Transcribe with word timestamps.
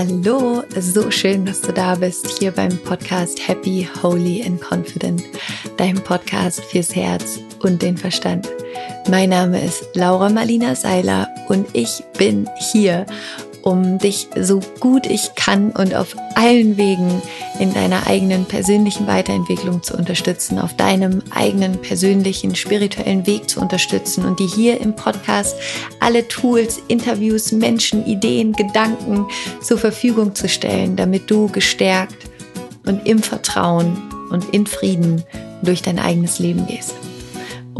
Hallo, 0.00 0.62
so 0.78 1.10
schön, 1.10 1.44
dass 1.44 1.60
du 1.60 1.74
da 1.74 1.94
bist 1.94 2.38
hier 2.38 2.52
beim 2.52 2.74
Podcast 2.84 3.46
Happy, 3.46 3.86
Holy 4.02 4.42
and 4.42 4.58
Confident, 4.58 5.22
deinem 5.76 6.02
Podcast 6.02 6.64
fürs 6.64 6.96
Herz 6.96 7.38
und 7.62 7.82
den 7.82 7.98
Verstand. 7.98 8.48
Mein 9.10 9.28
Name 9.28 9.62
ist 9.62 9.90
Laura 9.92 10.30
Marlina 10.30 10.74
Seiler 10.74 11.28
und 11.50 11.66
ich 11.74 12.02
bin 12.16 12.48
hier, 12.72 13.04
um 13.62 13.98
dich 13.98 14.28
so 14.38 14.60
gut 14.80 15.06
ich 15.06 15.34
kann 15.34 15.70
und 15.70 15.94
auf 15.94 16.16
allen 16.34 16.76
Wegen 16.76 17.22
in 17.58 17.74
deiner 17.74 18.06
eigenen 18.06 18.44
persönlichen 18.44 19.06
Weiterentwicklung 19.06 19.82
zu 19.82 19.96
unterstützen, 19.96 20.58
auf 20.58 20.74
deinem 20.76 21.22
eigenen 21.30 21.80
persönlichen 21.80 22.54
spirituellen 22.54 23.26
Weg 23.26 23.48
zu 23.48 23.60
unterstützen 23.60 24.24
und 24.24 24.38
dir 24.40 24.48
hier 24.48 24.80
im 24.80 24.94
Podcast 24.94 25.56
alle 26.00 26.26
Tools, 26.28 26.80
Interviews, 26.88 27.52
Menschen, 27.52 28.06
Ideen, 28.06 28.52
Gedanken 28.52 29.26
zur 29.62 29.78
Verfügung 29.78 30.34
zu 30.34 30.48
stellen, 30.48 30.96
damit 30.96 31.30
du 31.30 31.48
gestärkt 31.48 32.30
und 32.86 33.06
im 33.06 33.20
Vertrauen 33.20 33.96
und 34.30 34.54
in 34.54 34.66
Frieden 34.66 35.22
durch 35.62 35.82
dein 35.82 35.98
eigenes 35.98 36.38
Leben 36.38 36.66
gehst. 36.66 36.94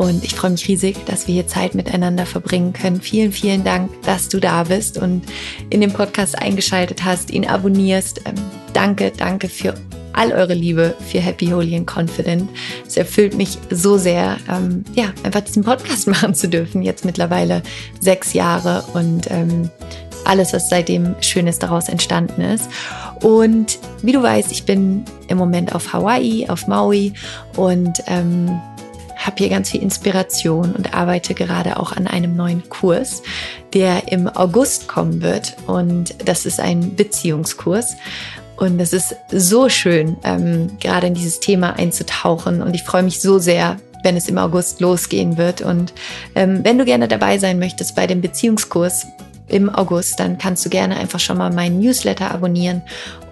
Und 0.00 0.24
ich 0.24 0.34
freue 0.34 0.52
mich 0.52 0.66
riesig, 0.66 1.04
dass 1.04 1.26
wir 1.26 1.34
hier 1.34 1.46
Zeit 1.46 1.74
miteinander 1.74 2.24
verbringen 2.24 2.72
können. 2.72 3.02
Vielen, 3.02 3.32
vielen 3.32 3.64
Dank, 3.64 3.90
dass 4.04 4.30
du 4.30 4.40
da 4.40 4.62
bist 4.62 4.96
und 4.96 5.22
in 5.68 5.82
den 5.82 5.92
Podcast 5.92 6.38
eingeschaltet 6.38 7.04
hast, 7.04 7.30
ihn 7.30 7.46
abonnierst. 7.46 8.22
Ähm, 8.24 8.34
danke, 8.72 9.12
danke 9.14 9.50
für 9.50 9.74
all 10.14 10.32
eure 10.32 10.54
Liebe 10.54 10.94
für 11.06 11.20
Happy, 11.20 11.48
Holy 11.48 11.76
and 11.76 11.86
Confident. 11.86 12.48
Es 12.86 12.96
erfüllt 12.96 13.34
mich 13.34 13.58
so 13.68 13.98
sehr, 13.98 14.38
ähm, 14.50 14.84
ja, 14.94 15.12
einfach 15.22 15.42
diesen 15.42 15.64
Podcast 15.64 16.06
machen 16.06 16.34
zu 16.34 16.48
dürfen. 16.48 16.80
Jetzt 16.80 17.04
mittlerweile 17.04 17.62
sechs 18.00 18.32
Jahre 18.32 18.82
und 18.94 19.30
ähm, 19.30 19.68
alles, 20.24 20.54
was 20.54 20.70
seitdem 20.70 21.14
Schönes 21.20 21.58
daraus 21.58 21.90
entstanden 21.90 22.40
ist. 22.40 22.70
Und 23.20 23.78
wie 24.00 24.12
du 24.12 24.22
weißt, 24.22 24.50
ich 24.50 24.64
bin 24.64 25.04
im 25.28 25.36
Moment 25.36 25.74
auf 25.74 25.92
Hawaii, 25.92 26.48
auf 26.48 26.66
Maui 26.68 27.12
und 27.56 28.02
ähm, 28.06 28.58
habe 29.26 29.36
hier 29.38 29.48
ganz 29.48 29.70
viel 29.70 29.82
Inspiration 29.82 30.72
und 30.72 30.94
arbeite 30.94 31.34
gerade 31.34 31.78
auch 31.78 31.92
an 31.92 32.06
einem 32.06 32.36
neuen 32.36 32.68
Kurs, 32.68 33.22
der 33.74 34.10
im 34.10 34.28
August 34.28 34.88
kommen 34.88 35.22
wird. 35.22 35.56
Und 35.66 36.14
das 36.24 36.46
ist 36.46 36.60
ein 36.60 36.96
Beziehungskurs. 36.96 37.96
Und 38.56 38.80
es 38.80 38.92
ist 38.92 39.14
so 39.30 39.68
schön, 39.68 40.16
ähm, 40.24 40.78
gerade 40.80 41.06
in 41.06 41.14
dieses 41.14 41.40
Thema 41.40 41.78
einzutauchen. 41.78 42.62
Und 42.62 42.74
ich 42.74 42.82
freue 42.82 43.02
mich 43.02 43.20
so 43.20 43.38
sehr, 43.38 43.78
wenn 44.02 44.16
es 44.16 44.28
im 44.28 44.38
August 44.38 44.80
losgehen 44.80 45.36
wird. 45.38 45.62
Und 45.62 45.92
ähm, 46.34 46.60
wenn 46.62 46.78
du 46.78 46.84
gerne 46.84 47.08
dabei 47.08 47.38
sein 47.38 47.58
möchtest 47.58 47.94
bei 47.94 48.06
dem 48.06 48.20
Beziehungskurs, 48.20 49.06
im 49.50 49.68
August, 49.68 50.20
dann 50.20 50.38
kannst 50.38 50.64
du 50.64 50.70
gerne 50.70 50.96
einfach 50.96 51.20
schon 51.20 51.38
mal 51.38 51.52
meinen 51.52 51.80
Newsletter 51.80 52.30
abonnieren. 52.30 52.82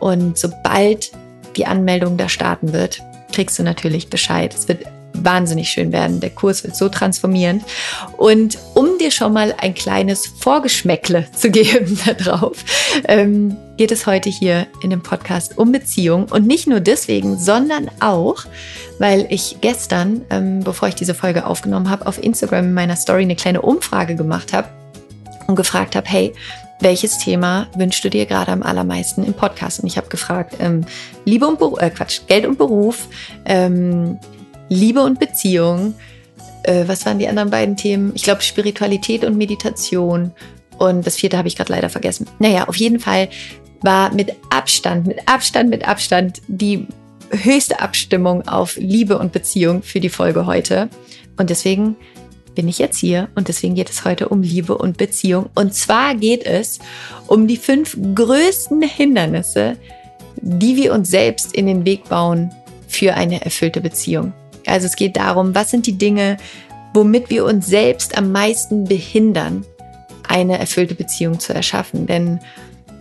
Und 0.00 0.36
sobald 0.36 1.12
die 1.56 1.66
Anmeldung 1.66 2.16
da 2.16 2.28
starten 2.28 2.72
wird, 2.72 3.00
kriegst 3.32 3.58
du 3.58 3.62
natürlich 3.62 4.10
Bescheid. 4.10 4.54
Es 4.54 4.68
wird 4.68 4.84
wahnsinnig 5.24 5.68
schön 5.68 5.92
werden. 5.92 6.20
Der 6.20 6.30
Kurs 6.30 6.64
wird 6.64 6.76
so 6.76 6.88
transformierend. 6.88 7.64
Und 8.16 8.58
um 8.74 8.98
dir 8.98 9.10
schon 9.10 9.32
mal 9.32 9.54
ein 9.58 9.74
kleines 9.74 10.26
Vorgeschmäckle 10.26 11.26
zu 11.32 11.50
geben 11.52 11.98
darauf, 12.04 12.64
ähm, 13.06 13.56
geht 13.76 13.92
es 13.92 14.06
heute 14.06 14.28
hier 14.28 14.66
in 14.82 14.90
dem 14.90 15.02
Podcast 15.02 15.58
um 15.58 15.72
Beziehung. 15.72 16.26
Und 16.30 16.46
nicht 16.46 16.66
nur 16.66 16.80
deswegen, 16.80 17.38
sondern 17.38 17.90
auch, 18.00 18.44
weil 18.98 19.26
ich 19.30 19.58
gestern, 19.60 20.22
ähm, 20.30 20.60
bevor 20.60 20.88
ich 20.88 20.94
diese 20.94 21.14
Folge 21.14 21.46
aufgenommen 21.46 21.90
habe, 21.90 22.06
auf 22.06 22.22
Instagram 22.22 22.66
in 22.66 22.74
meiner 22.74 22.96
Story 22.96 23.22
eine 23.22 23.36
kleine 23.36 23.62
Umfrage 23.62 24.16
gemacht 24.16 24.52
habe 24.52 24.68
und 25.46 25.56
gefragt 25.56 25.96
habe, 25.96 26.08
hey, 26.08 26.34
welches 26.80 27.18
Thema 27.18 27.66
wünschst 27.76 28.04
du 28.04 28.10
dir 28.10 28.26
gerade 28.26 28.52
am 28.52 28.62
allermeisten 28.62 29.24
im 29.24 29.34
Podcast? 29.34 29.80
Und 29.80 29.86
ich 29.86 29.96
habe 29.96 30.08
gefragt, 30.08 30.54
ähm, 30.60 30.84
Liebe 31.24 31.46
und 31.46 31.58
Beruf, 31.58 31.80
äh 31.80 31.90
Quatsch, 31.90 32.20
Geld 32.26 32.46
und 32.46 32.58
Beruf, 32.58 33.08
ähm, 33.44 34.18
Liebe 34.68 35.02
und 35.02 35.18
Beziehung. 35.18 35.94
Äh, 36.62 36.84
was 36.86 37.06
waren 37.06 37.18
die 37.18 37.28
anderen 37.28 37.50
beiden 37.50 37.76
Themen? 37.76 38.12
Ich 38.14 38.22
glaube 38.22 38.42
Spiritualität 38.42 39.24
und 39.24 39.36
Meditation. 39.36 40.32
Und 40.78 41.06
das 41.06 41.16
vierte 41.16 41.38
habe 41.38 41.48
ich 41.48 41.56
gerade 41.56 41.72
leider 41.72 41.88
vergessen. 41.88 42.26
Naja, 42.38 42.68
auf 42.68 42.76
jeden 42.76 43.00
Fall 43.00 43.28
war 43.82 44.12
mit 44.12 44.34
Abstand, 44.50 45.06
mit 45.06 45.28
Abstand, 45.28 45.70
mit 45.70 45.86
Abstand 45.86 46.40
die 46.48 46.86
höchste 47.30 47.80
Abstimmung 47.80 48.46
auf 48.48 48.76
Liebe 48.76 49.18
und 49.18 49.32
Beziehung 49.32 49.82
für 49.82 50.00
die 50.00 50.08
Folge 50.08 50.46
heute. 50.46 50.88
Und 51.36 51.50
deswegen 51.50 51.96
bin 52.54 52.68
ich 52.68 52.78
jetzt 52.78 52.98
hier 52.98 53.28
und 53.36 53.48
deswegen 53.48 53.74
geht 53.74 53.90
es 53.90 54.04
heute 54.04 54.28
um 54.28 54.42
Liebe 54.42 54.76
und 54.76 54.96
Beziehung. 54.96 55.48
Und 55.54 55.74
zwar 55.74 56.14
geht 56.14 56.44
es 56.44 56.80
um 57.28 57.46
die 57.46 57.56
fünf 57.56 57.96
größten 58.14 58.82
Hindernisse, 58.82 59.76
die 60.36 60.76
wir 60.76 60.92
uns 60.92 61.10
selbst 61.10 61.54
in 61.54 61.66
den 61.66 61.84
Weg 61.84 62.08
bauen 62.08 62.50
für 62.88 63.14
eine 63.14 63.44
erfüllte 63.44 63.80
Beziehung. 63.80 64.32
Also 64.68 64.86
es 64.86 64.96
geht 64.96 65.16
darum, 65.16 65.54
was 65.54 65.70
sind 65.70 65.86
die 65.86 65.98
Dinge, 65.98 66.36
womit 66.94 67.30
wir 67.30 67.44
uns 67.44 67.66
selbst 67.66 68.16
am 68.16 68.32
meisten 68.32 68.84
behindern, 68.84 69.64
eine 70.26 70.58
erfüllte 70.58 70.94
Beziehung 70.94 71.40
zu 71.40 71.54
erschaffen. 71.54 72.06
Denn 72.06 72.40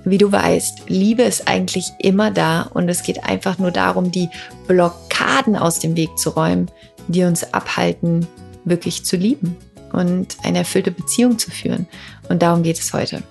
wie 0.05 0.17
du 0.17 0.31
weißt, 0.31 0.83
Liebe 0.87 1.23
ist 1.23 1.47
eigentlich 1.47 1.91
immer 1.99 2.31
da 2.31 2.61
und 2.73 2.87
es 2.89 3.03
geht 3.03 3.23
einfach 3.25 3.57
nur 3.57 3.71
darum, 3.71 4.11
die 4.11 4.29
Blockaden 4.67 5.55
aus 5.55 5.79
dem 5.79 5.95
Weg 5.95 6.17
zu 6.17 6.29
räumen, 6.29 6.71
die 7.07 7.23
uns 7.23 7.53
abhalten, 7.53 8.27
wirklich 8.63 9.03
zu 9.03 9.17
lieben 9.17 9.57
und 9.91 10.37
eine 10.43 10.59
erfüllte 10.59 10.91
Beziehung 10.91 11.37
zu 11.37 11.51
führen. 11.51 11.87
Und 12.29 12.41
darum 12.41 12.63
geht 12.63 12.79
es 12.79 12.93
heute. 12.93 13.23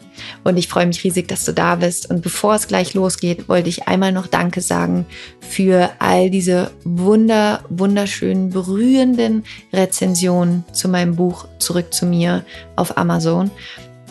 Und 0.44 0.56
ich 0.56 0.68
freue 0.68 0.86
mich 0.86 1.04
riesig, 1.04 1.28
dass 1.28 1.44
du 1.44 1.52
da 1.52 1.76
bist. 1.76 2.08
Und 2.08 2.22
bevor 2.22 2.54
es 2.54 2.68
gleich 2.68 2.94
losgeht, 2.94 3.48
wollte 3.48 3.68
ich 3.68 3.86
einmal 3.88 4.12
noch 4.12 4.26
Danke 4.26 4.60
sagen 4.60 5.06
für 5.40 5.90
all 5.98 6.30
diese 6.30 6.70
wunder, 6.84 7.64
wunderschönen, 7.68 8.50
berührenden 8.50 9.44
Rezensionen 9.72 10.64
zu 10.72 10.88
meinem 10.88 11.16
Buch 11.16 11.46
Zurück 11.58 11.92
zu 11.92 12.06
mir 12.06 12.44
auf 12.76 12.96
Amazon. 12.96 13.50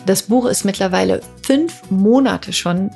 Das 0.06 0.22
Buch 0.22 0.46
ist 0.46 0.64
mittlerweile 0.64 1.20
fünf 1.42 1.82
Monate 1.90 2.52
schon 2.52 2.90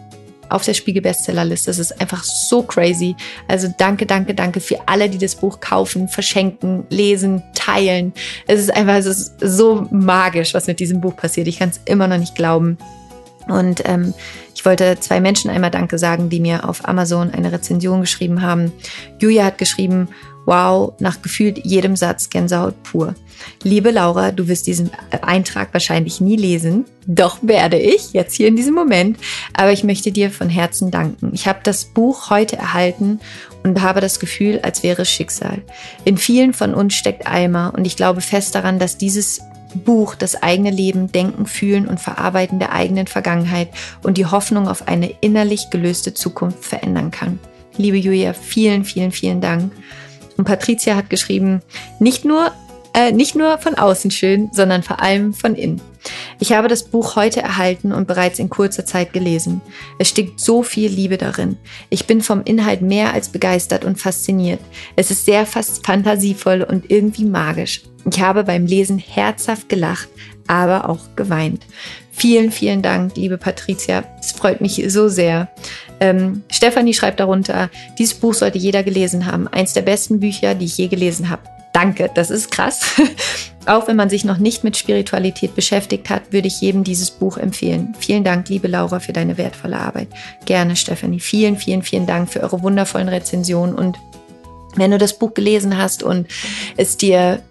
auf 0.51 0.65
der 0.65 0.75
Spiegel 0.75 1.03
Bestsellerliste. 1.03 1.71
Das 1.71 1.79
ist 1.79 2.01
einfach 2.01 2.23
so 2.23 2.63
crazy. 2.63 3.17
Also 3.49 3.73
danke, 3.79 4.07
danke, 4.07 4.35
danke 4.35 4.61
für 4.61 4.79
alle, 4.87 5.09
die 5.09 5.19
das 5.19 5.37
Buch 5.37 5.61
kaufen, 5.61 6.09
verschenken, 6.09 6.85
lesen, 6.91 7.43
teilen. 7.55 8.13
Es 8.47 8.61
ist 8.61 8.75
einfach 8.75 8.95
es 8.95 9.07
ist 9.07 9.35
so 9.41 9.87
magisch, 9.91 10.55
was 10.55 10.67
mit 10.67 10.81
diesem 10.81 11.01
Buch 11.01 11.17
passiert. 11.17 11.49
Ich 11.49 11.59
kann 11.59 11.71
es 11.71 11.81
immer 11.85 12.09
noch 12.09 12.19
nicht 12.19 12.35
glauben. 12.35 12.79
Und 13.49 13.83
ähm, 13.87 14.15
ich 14.55 14.65
wollte 14.65 14.99
zwei 15.01 15.21
Menschen 15.21 15.51
einmal 15.51 15.71
Danke 15.71 15.99
sagen, 15.99 16.29
die 16.29 16.41
mir 16.41 16.69
auf 16.69 16.87
Amazon 16.87 17.31
eine 17.31 17.51
Rezension 17.51 18.01
geschrieben 18.03 18.43
haben. 18.43 18.73
Julia 19.19 19.47
hat 19.47 19.59
geschrieben, 19.59 20.09
wow, 20.47 20.93
nach 20.99 21.23
gefühlt 21.23 21.65
jedem 21.65 21.97
Satz 21.97 22.31
Gänsehaut 22.31 22.83
pur. 22.83 23.15
Liebe 23.63 23.91
Laura, 23.91 24.33
du 24.33 24.49
wirst 24.49 24.67
diesen 24.67 24.91
Eintrag 25.23 25.73
wahrscheinlich 25.73 26.21
nie 26.21 26.37
lesen. 26.37 26.85
Doch 27.07 27.39
werde 27.43 27.79
ich, 27.79 28.13
jetzt 28.13 28.35
hier 28.35 28.49
in 28.49 28.57
diesem 28.57 28.75
Moment. 28.75 29.19
Aber 29.55 29.73
ich 29.73 29.85
möchte 29.85 30.13
dir 30.13 30.31
von 30.31 30.49
Herzen 30.49 30.91
danken. 30.91 31.31
Ich 31.33 31.47
habe 31.47 31.61
das 31.63 31.87
Buch 31.87 32.31
heute 32.31 32.57
erhalten 32.57 33.21
und 33.63 33.81
habe 33.83 34.01
das 34.01 34.21
Gefühl, 34.21 34.61
als 34.63 34.83
wäre 34.83 35.03
es 35.03 35.11
Schicksal. 35.11 35.63
In 36.05 36.17
vielen 36.17 36.53
von 36.53 36.75
uns 36.75 36.95
steckt 36.95 37.27
Eimer 37.27 37.73
und 37.77 37.87
ich 37.87 37.97
glaube 37.97 38.21
fest 38.21 38.55
daran, 38.55 38.79
dass 38.79 38.99
dieses 38.99 39.41
Buch 39.85 40.15
das 40.15 40.43
eigene 40.43 40.71
Leben, 40.71 41.13
Denken, 41.13 41.47
Fühlen 41.47 41.87
und 41.87 42.01
Verarbeiten 42.01 42.59
der 42.59 42.73
eigenen 42.73 43.07
Vergangenheit 43.07 43.69
und 44.03 44.19
die 44.19 44.27
Hoffnung 44.27 44.69
auf 44.69 44.89
eine 44.89 45.15
innerlich 45.21 45.71
gelöste 45.71 46.13
Zukunft 46.13 46.65
verändern 46.65 47.11
kann. 47.11 47.39
Liebe 47.77 47.97
Julia, 47.97 48.33
vielen, 48.33 48.85
vielen, 48.85 49.13
vielen 49.13 49.41
Dank. 49.41 49.73
Und 50.41 50.47
Patricia 50.47 50.97
hat 50.97 51.11
geschrieben, 51.11 51.61
nicht 51.99 52.25
nur, 52.25 52.51
äh, 52.95 53.13
nicht 53.13 53.35
nur 53.35 53.59
von 53.59 53.75
außen 53.75 54.11
schön, 54.11 54.49
sondern 54.55 54.83
vor 54.83 55.03
allem 55.03 55.35
von 55.35 55.55
innen. 55.55 55.83
Ich 56.39 56.55
habe 56.55 56.67
das 56.67 56.85
Buch 56.85 57.15
heute 57.15 57.43
erhalten 57.43 57.93
und 57.93 58.09
bereits 58.09 58.39
in 58.39 58.49
kurzer 58.49 58.87
Zeit 58.87 59.13
gelesen. 59.13 59.61
Es 59.99 60.09
steckt 60.09 60.41
so 60.41 60.63
viel 60.63 60.91
Liebe 60.91 61.19
darin. 61.19 61.59
Ich 61.91 62.07
bin 62.07 62.23
vom 62.23 62.41
Inhalt 62.43 62.81
mehr 62.81 63.13
als 63.13 63.29
begeistert 63.29 63.85
und 63.85 64.01
fasziniert. 64.01 64.61
Es 64.97 65.11
ist 65.11 65.27
sehr 65.27 65.45
fast 65.45 65.85
fantasievoll 65.85 66.63
und 66.63 66.91
irgendwie 66.91 67.27
magisch. 67.27 67.83
Ich 68.11 68.19
habe 68.23 68.43
beim 68.43 68.65
Lesen 68.65 68.97
herzhaft 68.97 69.69
gelacht, 69.69 70.09
aber 70.47 70.89
auch 70.89 71.01
geweint. 71.17 71.67
Vielen, 72.13 72.51
vielen 72.51 72.81
Dank, 72.81 73.15
liebe 73.15 73.37
Patricia. 73.37 74.05
Es 74.19 74.33
freut 74.33 74.63
mich 74.63 74.83
so 74.89 75.09
sehr. 75.09 75.51
Ähm, 76.01 76.43
Stefanie 76.51 76.95
schreibt 76.95 77.21
darunter, 77.21 77.71
dieses 77.99 78.15
Buch 78.15 78.35
sollte 78.35 78.59
jeder 78.59 78.83
gelesen 78.83 79.27
haben. 79.27 79.47
Eins 79.49 79.75
der 79.75 79.83
besten 79.83 80.21
Bücher, 80.21 80.55
die 80.55 80.65
ich 80.65 80.79
je 80.79 80.89
gelesen 80.89 81.29
habe. 81.29 81.43
Danke, 81.73 82.11
das 82.15 82.31
ist 82.31 82.51
krass. 82.51 82.81
Auch 83.67 83.87
wenn 83.87 83.97
man 83.97 84.11
sich 84.11 84.25
noch 84.25 84.39
nicht 84.39 84.65
mit 84.65 84.77
Spiritualität 84.77 85.55
beschäftigt 85.55 86.11
hat, 86.11 86.33
würde 86.33 86.49
ich 86.49 86.61
jedem 86.61 86.83
dieses 86.83 87.11
Buch 87.11 87.37
empfehlen. 87.37 87.95
Vielen 87.99 88.25
Dank, 88.25 88.49
liebe 88.49 88.67
Laura, 88.67 88.99
für 88.99 89.13
deine 89.13 89.39
wertvolle 89.39 89.79
Arbeit. 89.79 90.09
Gerne, 90.47 90.75
Stefanie. 90.75 91.21
Vielen, 91.21 91.57
vielen, 91.57 91.83
vielen 91.83 92.07
Dank 92.07 92.31
für 92.31 92.41
eure 92.41 92.63
wundervollen 92.63 93.09
Rezensionen. 93.09 93.75
Und 93.75 93.99
wenn 94.75 94.91
du 94.91 94.99
das 94.99 95.19
Buch 95.19 95.35
gelesen 95.35 95.77
hast 95.77 96.03
und 96.03 96.27
es 96.77 96.97
dir 96.97 97.43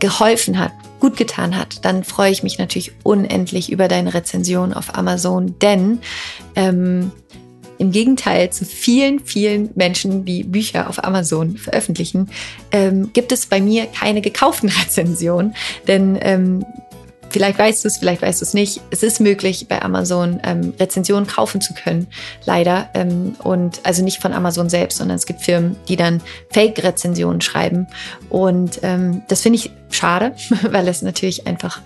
geholfen 0.00 0.58
hat, 0.58 0.72
gut 0.98 1.16
getan 1.16 1.56
hat, 1.56 1.84
dann 1.84 2.02
freue 2.02 2.32
ich 2.32 2.42
mich 2.42 2.58
natürlich 2.58 2.92
unendlich 3.04 3.70
über 3.70 3.86
deine 3.86 4.14
Rezension 4.14 4.72
auf 4.72 4.96
Amazon, 4.96 5.58
denn 5.60 6.00
ähm, 6.56 7.12
im 7.78 7.92
Gegenteil 7.92 8.50
zu 8.50 8.64
vielen, 8.64 9.20
vielen 9.20 9.70
Menschen, 9.74 10.24
die 10.24 10.44
Bücher 10.44 10.88
auf 10.88 11.02
Amazon 11.04 11.56
veröffentlichen, 11.56 12.30
ähm, 12.72 13.10
gibt 13.12 13.32
es 13.32 13.46
bei 13.46 13.60
mir 13.60 13.86
keine 13.86 14.20
gekauften 14.20 14.68
Rezensionen. 14.82 15.54
Denn 15.86 16.18
ähm, 16.20 16.64
Vielleicht 17.30 17.58
weißt 17.58 17.84
du 17.84 17.88
es, 17.88 17.98
vielleicht 17.98 18.22
weißt 18.22 18.40
du 18.40 18.44
es 18.44 18.54
nicht. 18.54 18.80
Es 18.90 19.02
ist 19.02 19.20
möglich, 19.20 19.66
bei 19.68 19.82
Amazon 19.82 20.40
ähm, 20.44 20.72
Rezensionen 20.78 21.26
kaufen 21.26 21.60
zu 21.60 21.74
können, 21.74 22.06
leider. 22.44 22.88
Ähm, 22.94 23.36
und 23.42 23.80
also 23.82 24.02
nicht 24.02 24.22
von 24.22 24.32
Amazon 24.32 24.70
selbst, 24.70 24.98
sondern 24.98 25.16
es 25.16 25.26
gibt 25.26 25.42
Firmen, 25.42 25.76
die 25.88 25.96
dann 25.96 26.22
Fake-Rezensionen 26.50 27.40
schreiben. 27.40 27.88
Und 28.30 28.80
ähm, 28.82 29.22
das 29.28 29.42
finde 29.42 29.58
ich 29.58 29.70
schade, 29.90 30.34
weil 30.70 30.88
es 30.88 31.02
natürlich 31.02 31.46
einfach 31.46 31.80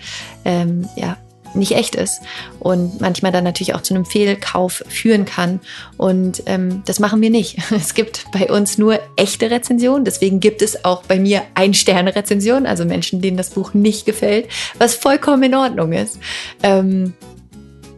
ähm, 0.45 0.89
ja, 0.95 1.17
nicht 1.55 1.73
echt 1.73 1.95
ist 1.95 2.21
und 2.59 3.01
manchmal 3.01 3.33
dann 3.33 3.45
natürlich 3.45 3.75
auch 3.75 3.83
zu 3.83 3.95
einem 3.95 4.05
Fehlkauf 4.05 4.83
führen 4.89 5.25
kann. 5.25 5.61
Und 5.97 6.43
ähm, 6.47 6.83
das 6.87 7.01
machen 7.01 7.21
wir 7.21 7.31
nicht. 7.31 7.59
Es 7.81 7.95
gibt 7.95 8.27
bei 8.31 8.51
uns 8.51 8.79
nur 8.79 9.01
echte 9.17 9.51
Rezensionen, 9.51 10.05
deswegen 10.05 10.39
gibt 10.39 10.63
es 10.63 10.85
auch 10.85 11.03
bei 11.03 11.19
mir 11.19 11.43
Ein-Sterne-Rezensionen, 11.55 12.67
also 12.67 12.85
Menschen, 12.85 13.21
denen 13.21 13.37
das 13.37 13.51
Buch 13.51 13.75
nicht 13.75 14.07
gefällt, 14.07 14.49
was 14.79 14.95
vollkommen 14.95 15.43
in 15.45 15.55
Ordnung 15.55 15.93
ist. 15.93 16.19
Ähm, 16.63 17.15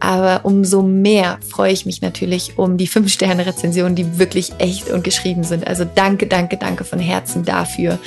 aber 0.03 0.41
umso 0.43 0.81
mehr 0.81 1.39
freue 1.49 1.71
ich 1.71 1.85
mich 1.85 2.01
natürlich 2.01 2.57
um 2.57 2.75
die 2.75 2.87
Fünf-Sterne-Rezensionen, 2.87 3.95
die 3.95 4.19
wirklich 4.19 4.51
echt 4.57 4.89
und 4.89 5.05
geschrieben 5.05 5.45
sind. 5.45 5.65
Also 5.65 5.85
danke, 5.85 6.27
danke, 6.27 6.57
danke 6.57 6.83
von 6.83 6.99
Herzen 6.99 7.45
dafür 7.45 7.97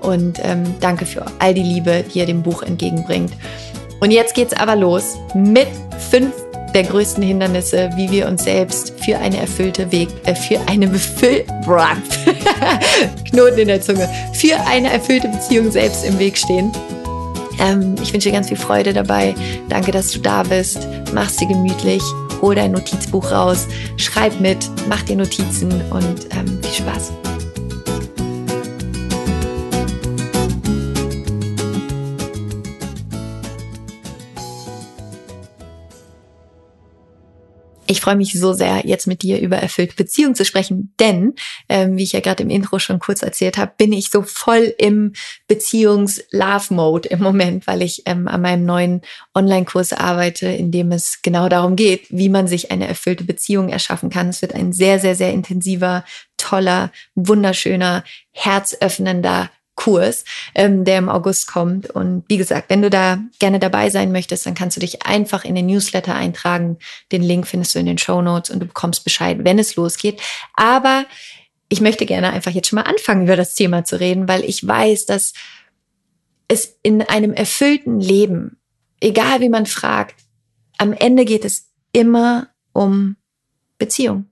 und 0.00 0.40
ähm, 0.42 0.64
danke 0.80 1.06
für 1.06 1.24
all 1.38 1.54
die 1.54 1.62
Liebe, 1.62 2.04
die 2.12 2.18
ihr 2.18 2.26
dem 2.26 2.42
Buch 2.42 2.64
entgegenbringt. 2.64 3.30
Und 4.00 4.10
jetzt 4.10 4.34
geht's 4.34 4.52
aber 4.52 4.76
los 4.76 5.16
mit 5.34 5.68
fünf 6.10 6.32
der 6.74 6.82
größten 6.82 7.22
Hindernisse, 7.22 7.90
wie 7.96 8.10
wir 8.10 8.26
uns 8.26 8.44
selbst 8.44 8.92
für 9.04 9.16
eine 9.18 9.38
erfüllte 9.38 9.90
Weg, 9.92 10.08
äh, 10.24 10.34
für 10.34 10.60
eine 10.66 10.88
befüllte, 10.88 11.46
Knoten 13.30 13.58
in 13.58 13.68
der 13.68 13.80
Zunge, 13.80 14.08
für 14.32 14.56
eine 14.66 14.92
erfüllte 14.92 15.28
Beziehung 15.28 15.70
selbst 15.70 16.04
im 16.04 16.18
Weg 16.18 16.36
stehen. 16.36 16.72
Ähm, 17.60 17.94
ich 18.02 18.12
wünsche 18.12 18.28
dir 18.28 18.34
ganz 18.34 18.48
viel 18.48 18.56
Freude 18.56 18.92
dabei. 18.92 19.34
Danke, 19.68 19.92
dass 19.92 20.10
du 20.10 20.18
da 20.18 20.42
bist. 20.42 20.88
Mach's 21.12 21.36
dir 21.36 21.46
gemütlich. 21.46 22.02
Hol 22.42 22.56
dein 22.56 22.72
Notizbuch 22.72 23.30
raus. 23.30 23.68
Schreib 23.96 24.40
mit. 24.40 24.68
Mach 24.88 25.02
dir 25.02 25.16
Notizen 25.16 25.70
und 25.90 26.26
ähm, 26.32 26.60
viel 26.62 26.84
Spaß. 26.84 27.12
Ich 37.86 38.00
freue 38.00 38.16
mich 38.16 38.32
so 38.32 38.54
sehr, 38.54 38.86
jetzt 38.86 39.06
mit 39.06 39.22
dir 39.22 39.40
über 39.40 39.56
erfüllte 39.56 39.94
Beziehung 39.94 40.34
zu 40.34 40.44
sprechen, 40.44 40.94
denn, 40.98 41.34
ähm, 41.68 41.96
wie 41.96 42.02
ich 42.02 42.12
ja 42.12 42.20
gerade 42.20 42.42
im 42.42 42.50
Intro 42.50 42.78
schon 42.78 42.98
kurz 42.98 43.22
erzählt 43.22 43.58
habe, 43.58 43.72
bin 43.76 43.92
ich 43.92 44.10
so 44.10 44.22
voll 44.22 44.74
im 44.78 45.12
Beziehungs-Love-Mode 45.48 47.10
im 47.10 47.20
Moment, 47.20 47.66
weil 47.66 47.82
ich 47.82 48.02
ähm, 48.06 48.26
an 48.26 48.40
meinem 48.40 48.64
neuen 48.64 49.02
Online-Kurs 49.34 49.92
arbeite, 49.92 50.46
in 50.46 50.70
dem 50.70 50.92
es 50.92 51.20
genau 51.22 51.48
darum 51.50 51.76
geht, 51.76 52.06
wie 52.08 52.30
man 52.30 52.48
sich 52.48 52.70
eine 52.70 52.88
erfüllte 52.88 53.24
Beziehung 53.24 53.68
erschaffen 53.68 54.08
kann. 54.08 54.30
Es 54.30 54.40
wird 54.40 54.54
ein 54.54 54.72
sehr, 54.72 54.98
sehr, 54.98 55.14
sehr 55.14 55.32
intensiver, 55.32 56.04
toller, 56.38 56.90
wunderschöner, 57.14 58.02
herzöffnender 58.32 59.50
Kurs, 59.76 60.24
ähm, 60.54 60.84
der 60.84 60.98
im 60.98 61.08
August 61.08 61.46
kommt. 61.46 61.90
Und 61.90 62.24
wie 62.28 62.36
gesagt, 62.36 62.70
wenn 62.70 62.82
du 62.82 62.90
da 62.90 63.18
gerne 63.38 63.58
dabei 63.58 63.90
sein 63.90 64.12
möchtest, 64.12 64.46
dann 64.46 64.54
kannst 64.54 64.76
du 64.76 64.80
dich 64.80 65.04
einfach 65.04 65.44
in 65.44 65.54
den 65.54 65.66
Newsletter 65.66 66.14
eintragen. 66.14 66.78
Den 67.12 67.22
Link 67.22 67.46
findest 67.46 67.74
du 67.74 67.78
in 67.78 67.86
den 67.86 67.98
Show 67.98 68.22
Notes 68.22 68.50
und 68.50 68.60
du 68.60 68.66
bekommst 68.66 69.04
Bescheid, 69.04 69.38
wenn 69.40 69.58
es 69.58 69.76
losgeht. 69.76 70.20
Aber 70.54 71.04
ich 71.68 71.80
möchte 71.80 72.06
gerne 72.06 72.30
einfach 72.30 72.52
jetzt 72.52 72.68
schon 72.68 72.76
mal 72.78 72.82
anfangen, 72.82 73.24
über 73.24 73.36
das 73.36 73.54
Thema 73.54 73.84
zu 73.84 73.98
reden, 73.98 74.28
weil 74.28 74.44
ich 74.44 74.66
weiß, 74.66 75.06
dass 75.06 75.32
es 76.46 76.78
in 76.82 77.02
einem 77.02 77.32
erfüllten 77.32 78.00
Leben, 78.00 78.58
egal 79.00 79.40
wie 79.40 79.48
man 79.48 79.66
fragt, 79.66 80.14
am 80.78 80.92
Ende 80.92 81.24
geht 81.24 81.44
es 81.44 81.70
immer 81.92 82.48
um 82.72 83.16
Beziehung 83.78 84.26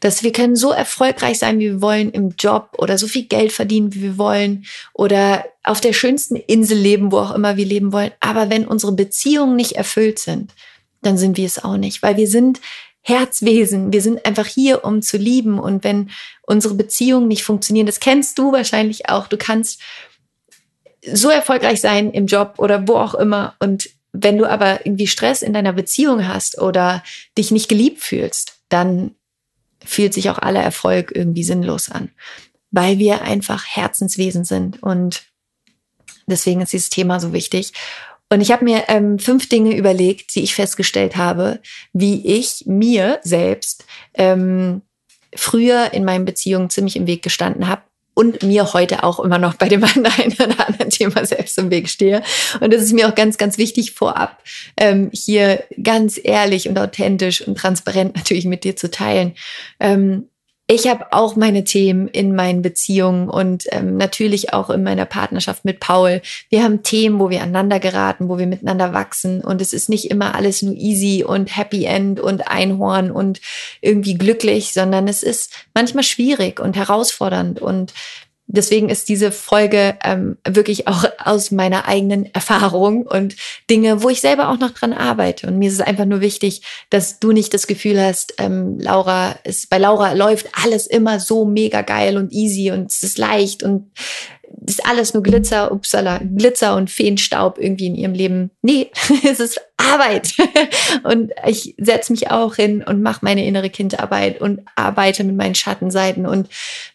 dass 0.00 0.22
wir 0.22 0.32
können 0.32 0.56
so 0.56 0.72
erfolgreich 0.72 1.38
sein, 1.38 1.58
wie 1.58 1.70
wir 1.70 1.82
wollen 1.82 2.10
im 2.10 2.34
Job 2.38 2.76
oder 2.78 2.98
so 2.98 3.06
viel 3.06 3.24
Geld 3.24 3.52
verdienen, 3.52 3.94
wie 3.94 4.02
wir 4.02 4.18
wollen 4.18 4.64
oder 4.92 5.44
auf 5.62 5.80
der 5.80 5.92
schönsten 5.92 6.36
Insel 6.36 6.78
leben, 6.78 7.12
wo 7.12 7.18
auch 7.18 7.34
immer 7.34 7.56
wir 7.56 7.66
leben 7.66 7.92
wollen. 7.92 8.12
Aber 8.20 8.50
wenn 8.50 8.66
unsere 8.66 8.92
Beziehungen 8.92 9.56
nicht 9.56 9.72
erfüllt 9.72 10.18
sind, 10.18 10.52
dann 11.02 11.18
sind 11.18 11.36
wir 11.36 11.46
es 11.46 11.62
auch 11.62 11.76
nicht, 11.76 12.02
weil 12.02 12.16
wir 12.16 12.28
sind 12.28 12.60
Herzwesen. 13.02 13.92
Wir 13.92 14.00
sind 14.00 14.24
einfach 14.24 14.46
hier, 14.46 14.84
um 14.84 15.02
zu 15.02 15.16
lieben. 15.16 15.58
Und 15.58 15.84
wenn 15.84 16.10
unsere 16.42 16.74
Beziehungen 16.74 17.28
nicht 17.28 17.42
funktionieren, 17.42 17.86
das 17.86 18.00
kennst 18.00 18.38
du 18.38 18.52
wahrscheinlich 18.52 19.08
auch. 19.08 19.26
Du 19.26 19.36
kannst 19.36 19.80
so 21.12 21.28
erfolgreich 21.28 21.80
sein 21.80 22.12
im 22.12 22.26
Job 22.26 22.54
oder 22.58 22.86
wo 22.86 22.94
auch 22.94 23.14
immer. 23.14 23.56
Und 23.58 23.90
wenn 24.12 24.38
du 24.38 24.48
aber 24.48 24.86
irgendwie 24.86 25.08
Stress 25.08 25.42
in 25.42 25.52
deiner 25.52 25.72
Beziehung 25.72 26.26
hast 26.28 26.60
oder 26.60 27.02
dich 27.36 27.50
nicht 27.50 27.68
geliebt 27.68 28.00
fühlst, 28.00 28.60
dann 28.68 29.16
fühlt 29.84 30.14
sich 30.14 30.30
auch 30.30 30.38
aller 30.38 30.62
Erfolg 30.62 31.12
irgendwie 31.14 31.44
sinnlos 31.44 31.90
an, 31.90 32.10
weil 32.70 32.98
wir 32.98 33.22
einfach 33.22 33.64
Herzenswesen 33.66 34.44
sind 34.44 34.82
und 34.82 35.24
deswegen 36.26 36.60
ist 36.60 36.72
dieses 36.72 36.90
Thema 36.90 37.20
so 37.20 37.32
wichtig. 37.32 37.72
Und 38.30 38.40
ich 38.40 38.50
habe 38.50 38.64
mir 38.64 38.84
ähm, 38.88 39.18
fünf 39.18 39.48
Dinge 39.48 39.76
überlegt, 39.76 40.34
die 40.34 40.42
ich 40.42 40.54
festgestellt 40.54 41.16
habe, 41.16 41.60
wie 41.92 42.26
ich 42.26 42.64
mir 42.66 43.20
selbst 43.22 43.84
ähm, 44.14 44.80
früher 45.34 45.92
in 45.92 46.04
meinen 46.04 46.24
Beziehungen 46.24 46.70
ziemlich 46.70 46.96
im 46.96 47.06
Weg 47.06 47.22
gestanden 47.22 47.68
habe 47.68 47.82
und 48.14 48.42
mir 48.42 48.72
heute 48.72 49.04
auch 49.04 49.20
immer 49.20 49.38
noch 49.38 49.54
bei 49.54 49.68
dem 49.68 49.82
einen 49.84 50.32
oder 50.38 50.68
anderen 50.68 50.90
Thema 50.90 51.24
selbst 51.24 51.56
im 51.58 51.70
Weg 51.70 51.88
stehe. 51.88 52.22
Und 52.60 52.72
das 52.72 52.82
ist 52.82 52.92
mir 52.92 53.08
auch 53.08 53.14
ganz, 53.14 53.38
ganz 53.38 53.58
wichtig 53.58 53.92
vorab, 53.92 54.42
ähm, 54.76 55.10
hier 55.12 55.64
ganz 55.82 56.20
ehrlich 56.22 56.68
und 56.68 56.78
authentisch 56.78 57.46
und 57.46 57.56
transparent 57.56 58.16
natürlich 58.16 58.44
mit 58.44 58.64
dir 58.64 58.76
zu 58.76 58.90
teilen. 58.90 59.34
Ähm, 59.80 60.28
ich 60.68 60.88
habe 60.88 61.12
auch 61.12 61.36
meine 61.36 61.64
Themen 61.64 62.08
in 62.08 62.34
meinen 62.34 62.62
Beziehungen 62.62 63.28
und 63.28 63.64
ähm, 63.70 63.96
natürlich 63.96 64.52
auch 64.52 64.70
in 64.70 64.82
meiner 64.82 65.04
Partnerschaft 65.04 65.64
mit 65.64 65.80
Paul. 65.80 66.22
Wir 66.50 66.62
haben 66.62 66.82
Themen, 66.82 67.18
wo 67.18 67.30
wir 67.30 67.42
aneinander 67.42 67.80
geraten, 67.80 68.28
wo 68.28 68.38
wir 68.38 68.46
miteinander 68.46 68.94
wachsen 68.94 69.42
und 69.42 69.60
es 69.60 69.72
ist 69.72 69.88
nicht 69.88 70.10
immer 70.10 70.34
alles 70.34 70.62
nur 70.62 70.74
easy 70.74 71.24
und 71.24 71.56
Happy 71.56 71.84
End 71.84 72.20
und 72.20 72.48
Einhorn 72.48 73.10
und 73.10 73.40
irgendwie 73.80 74.14
glücklich, 74.14 74.72
sondern 74.72 75.08
es 75.08 75.22
ist 75.22 75.52
manchmal 75.74 76.04
schwierig 76.04 76.60
und 76.60 76.76
herausfordernd 76.76 77.60
und 77.60 77.92
deswegen 78.52 78.88
ist 78.88 79.08
diese 79.08 79.32
Folge 79.32 79.96
ähm, 80.04 80.36
wirklich 80.46 80.86
auch 80.86 81.04
aus 81.18 81.50
meiner 81.50 81.88
eigenen 81.88 82.32
Erfahrung 82.34 83.06
und 83.06 83.34
Dinge, 83.68 84.02
wo 84.02 84.08
ich 84.08 84.20
selber 84.20 84.50
auch 84.50 84.58
noch 84.58 84.70
dran 84.70 84.92
arbeite. 84.92 85.48
Und 85.48 85.58
mir 85.58 85.68
ist 85.68 85.74
es 85.74 85.80
einfach 85.80 86.04
nur 86.04 86.20
wichtig, 86.20 86.62
dass 86.90 87.18
du 87.18 87.32
nicht 87.32 87.52
das 87.54 87.66
Gefühl 87.66 88.00
hast, 88.00 88.34
ähm, 88.38 88.78
Laura, 88.78 89.36
ist, 89.44 89.70
bei 89.70 89.78
Laura 89.78 90.12
läuft 90.12 90.48
alles 90.62 90.86
immer 90.86 91.18
so 91.18 91.44
mega 91.44 91.82
geil 91.82 92.16
und 92.16 92.32
easy 92.32 92.70
und 92.70 92.90
es 92.90 93.02
ist 93.02 93.18
leicht 93.18 93.62
und 93.62 93.90
ist 94.66 94.84
alles 94.86 95.14
nur 95.14 95.22
Glitzer, 95.22 95.72
upsala, 95.72 96.20
Glitzer 96.36 96.76
und 96.76 96.90
Feenstaub 96.90 97.58
irgendwie 97.58 97.86
in 97.86 97.94
ihrem 97.94 98.14
Leben. 98.14 98.50
Nee, 98.62 98.90
es 99.28 99.40
ist 99.40 99.60
Arbeit. 99.82 100.34
Und 101.02 101.32
ich 101.46 101.74
setze 101.78 102.12
mich 102.12 102.30
auch 102.30 102.54
hin 102.54 102.82
und 102.82 103.02
mache 103.02 103.24
meine 103.24 103.44
innere 103.44 103.70
Kindarbeit 103.70 104.40
und 104.40 104.60
arbeite 104.76 105.24
mit 105.24 105.36
meinen 105.36 105.54
Schattenseiten 105.54 106.26
und 106.26 106.48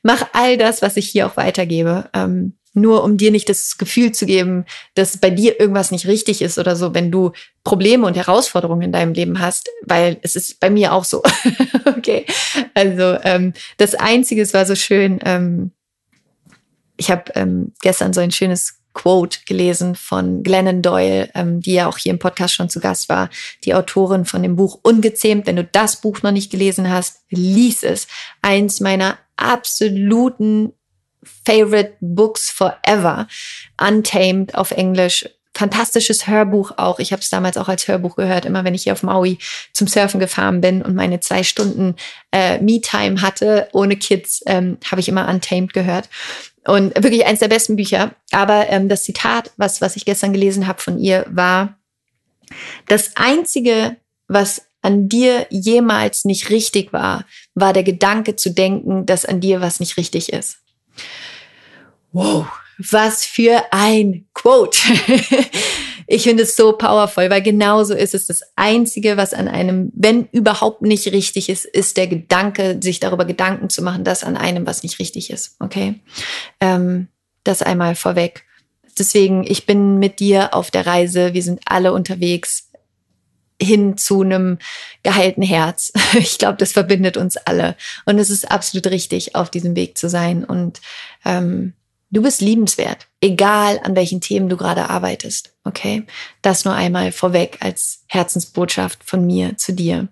mache 0.04 0.28
all 0.34 0.58
das, 0.58 0.82
was 0.82 0.98
ich 0.98 1.10
hier 1.10 1.28
auch 1.28 1.38
weitergebe. 1.38 2.10
Ähm, 2.14 2.54
nur 2.78 3.04
um 3.04 3.18
dir 3.18 3.32
nicht 3.32 3.50
das 3.50 3.78
Gefühl 3.78 4.12
zu 4.12 4.26
geben, 4.26 4.66
dass 4.94 5.18
bei 5.18 5.30
dir 5.30 5.60
irgendwas 5.60 5.92
nicht 5.92 6.06
richtig 6.06 6.42
ist 6.42 6.60
oder 6.60 6.76
so, 6.76 6.94
wenn 6.94 7.12
du 7.12 7.32
Probleme 7.64 8.06
und 8.06 8.16
Herausforderungen 8.16 8.84
in 8.84 8.92
deinem 8.92 9.14
Leben 9.14 9.40
hast, 9.40 9.70
weil 9.82 10.18
es 10.22 10.36
ist 10.36 10.60
bei 10.60 10.70
mir 10.70 10.94
auch 10.94 11.04
so. 11.04 11.24
okay. 11.86 12.26
Also 12.76 13.18
ähm, 13.24 13.54
das 13.78 13.96
Einzige, 13.96 14.42
es 14.42 14.54
war 14.54 14.66
so 14.66 14.76
schön, 14.76 15.20
ähm, 15.26 15.72
ich 16.98 17.12
habe 17.12 17.32
ähm, 17.36 17.74
gestern 17.82 18.14
so 18.14 18.22
ein 18.22 18.32
schönes 18.32 18.80
Quote 18.98 19.40
gelesen 19.46 19.94
von 19.96 20.42
Glennon 20.42 20.82
Doyle, 20.82 21.30
ähm, 21.36 21.62
die 21.62 21.74
ja 21.74 21.88
auch 21.88 22.00
hier 22.00 22.12
im 22.12 22.18
Podcast 22.18 22.56
schon 22.56 22.68
zu 22.68 22.80
Gast 22.80 23.10
war, 23.10 23.30
die 23.64 23.76
Autorin 23.76 24.26
von 24.26 24.42
dem 24.42 24.56
Buch 24.56 24.80
Ungezähmt. 24.82 25.46
Wenn 25.46 25.56
du 25.56 25.64
das 25.64 26.02
Buch 26.02 26.24
noch 26.24 26.32
nicht 26.32 26.52
gelesen 26.52 26.90
hast, 26.90 27.22
lies 27.30 27.84
es. 27.84 28.08
Eins 28.42 28.80
meiner 28.80 29.20
absoluten 29.36 30.74
Favorite 31.46 31.94
Books 32.00 32.50
forever. 32.50 33.28
Untamed 33.80 34.56
auf 34.56 34.72
Englisch. 34.72 35.30
Fantastisches 35.54 36.28
Hörbuch 36.28 36.72
auch. 36.78 36.98
Ich 36.98 37.12
habe 37.12 37.22
es 37.22 37.30
damals 37.30 37.58
auch 37.58 37.68
als 37.68 37.88
Hörbuch 37.88 38.16
gehört, 38.16 38.46
immer 38.46 38.64
wenn 38.64 38.74
ich 38.74 38.84
hier 38.84 38.94
auf 38.94 39.04
Maui 39.04 39.38
zum 39.74 39.88
Surfen 39.88 40.20
gefahren 40.20 40.60
bin 40.60 40.82
und 40.82 40.96
meine 40.96 41.20
zwei 41.20 41.44
Stunden 41.44 41.96
äh, 42.32 42.60
Me-Time 42.62 43.22
hatte 43.22 43.68
ohne 43.74 43.96
Kids, 43.96 44.42
ähm, 44.48 44.78
habe 44.90 45.02
ich 45.02 45.10
immer 45.10 45.28
Untamed 45.28 45.74
gehört. 45.74 46.10
Und 46.68 46.94
wirklich 46.96 47.26
eins 47.26 47.40
der 47.40 47.48
besten 47.48 47.78
Bücher. 47.78 48.14
Aber 48.32 48.70
ähm, 48.70 48.90
das 48.90 49.04
Zitat, 49.04 49.52
was, 49.58 49.82
was 49.82 49.96
ich 49.96 50.06
gestern 50.06 50.34
gelesen 50.34 50.68
habe 50.68 50.82
von 50.82 51.00
ihr, 51.00 51.26
war, 51.30 51.78
das 52.88 53.16
Einzige, 53.16 53.98
was 54.28 54.64
an 54.82 55.10
dir 55.10 55.48
jemals 55.50 56.26
nicht 56.26 56.50
richtig 56.50 56.94
war, 56.94 57.26
war 57.56 57.74
der 57.74 57.84
Gedanke 57.84 58.36
zu 58.36 58.52
denken, 58.52 59.06
dass 59.06 59.26
an 59.26 59.42
dir 59.42 59.62
was 59.62 59.80
nicht 59.80 59.98
richtig 59.98 60.32
ist. 60.32 60.58
Wow, 62.12 62.48
was 62.78 63.26
für 63.26 63.64
ein 63.72 64.28
Quote. 64.34 64.80
ich 66.08 66.24
finde 66.24 66.44
es 66.44 66.56
so 66.56 66.72
powerful, 66.72 67.30
weil 67.30 67.42
genauso 67.42 67.94
ist 67.94 68.16
es. 68.16 68.26
Das 68.26 68.42
Einzige, 68.56 69.18
was 69.18 69.34
an 69.34 69.50
einem, 69.50 69.92
wenn 69.94 70.30
überhaupt 70.32 70.82
nicht 70.82 71.06
richtig 71.12 71.50
ist, 71.50 71.66
ist 71.66 71.98
der 71.98 72.08
Gedanke, 72.08 72.80
sich 72.82 73.02
darüber 73.02 73.26
Gedanken 73.26 73.70
zu 73.70 73.82
machen, 73.82 74.06
dass 74.06 74.24
an 74.24 74.38
einem 74.38 74.66
was 74.66 74.84
nicht 74.84 75.00
richtig 75.00 75.30
ist. 75.30 75.58
Okay? 75.60 76.00
Ähm, 76.62 77.10
das 77.44 77.62
einmal 77.62 77.96
vorweg. 77.96 78.46
Deswegen, 78.98 79.46
ich 79.46 79.66
bin 79.66 80.00
mit 80.00 80.22
dir 80.22 80.56
auf 80.56 80.72
der 80.72 80.88
Reise. 80.88 81.34
Wir 81.34 81.44
sind 81.44 81.60
alle 81.66 81.92
unterwegs 81.92 82.70
hin 83.62 83.98
zu 83.98 84.22
einem 84.22 84.60
geheilten 85.04 85.44
Herz. 85.44 85.92
Ich 86.14 86.38
glaube, 86.38 86.58
das 86.58 86.72
verbindet 86.72 87.18
uns 87.18 87.36
alle. 87.36 87.76
Und 88.06 88.18
es 88.18 88.30
ist 88.30 88.50
absolut 88.50 88.88
richtig, 88.88 89.36
auf 89.36 89.50
diesem 89.50 89.76
Weg 89.76 89.98
zu 89.98 90.10
sein. 90.10 90.46
Und 90.46 90.80
ähm, 91.26 91.74
du 92.10 92.22
bist 92.22 92.42
liebenswert, 92.42 93.08
egal 93.22 93.80
an 93.84 93.96
welchen 93.96 94.22
Themen 94.22 94.50
du 94.50 94.58
gerade 94.58 94.90
arbeitest. 94.90 95.54
Okay? 95.64 96.06
Das 96.42 96.66
nur 96.66 96.74
einmal 96.74 97.12
vorweg 97.12 97.58
als 97.60 98.04
Herzensbotschaft 98.08 99.04
von 99.04 99.26
mir 99.26 99.58
zu 99.58 99.74
dir. 99.74 100.08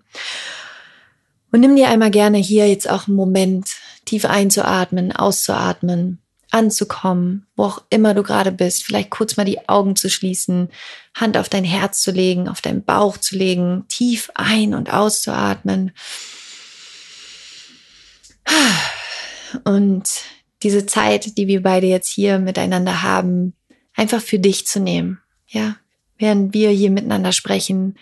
Und 1.52 1.60
nimm 1.60 1.76
dir 1.76 1.88
einmal 1.88 2.10
gerne 2.10 2.38
hier 2.38 2.68
jetzt 2.68 2.88
auch 2.90 3.06
einen 3.06 3.16
Moment, 3.16 3.68
tief 4.04 4.24
einzuatmen, 4.24 5.12
auszuatmen 5.12 6.20
anzukommen, 6.50 7.46
wo 7.56 7.64
auch 7.64 7.82
immer 7.90 8.14
du 8.14 8.22
gerade 8.22 8.52
bist, 8.52 8.84
vielleicht 8.84 9.10
kurz 9.10 9.36
mal 9.36 9.44
die 9.44 9.68
Augen 9.68 9.96
zu 9.96 10.08
schließen, 10.08 10.70
Hand 11.14 11.36
auf 11.36 11.48
dein 11.48 11.64
Herz 11.64 12.00
zu 12.00 12.12
legen, 12.12 12.48
auf 12.48 12.60
deinen 12.60 12.84
Bauch 12.84 13.18
zu 13.18 13.36
legen, 13.36 13.84
tief 13.88 14.30
ein- 14.34 14.74
und 14.74 14.92
auszuatmen. 14.92 15.92
Und 19.64 20.08
diese 20.62 20.86
Zeit, 20.86 21.36
die 21.36 21.46
wir 21.46 21.62
beide 21.62 21.86
jetzt 21.86 22.08
hier 22.08 22.38
miteinander 22.38 23.02
haben, 23.02 23.54
einfach 23.94 24.20
für 24.20 24.38
dich 24.38 24.66
zu 24.66 24.80
nehmen. 24.80 25.20
Ja, 25.46 25.76
während 26.18 26.54
wir 26.54 26.70
hier 26.70 26.90
miteinander 26.90 27.32
sprechen, 27.32 27.96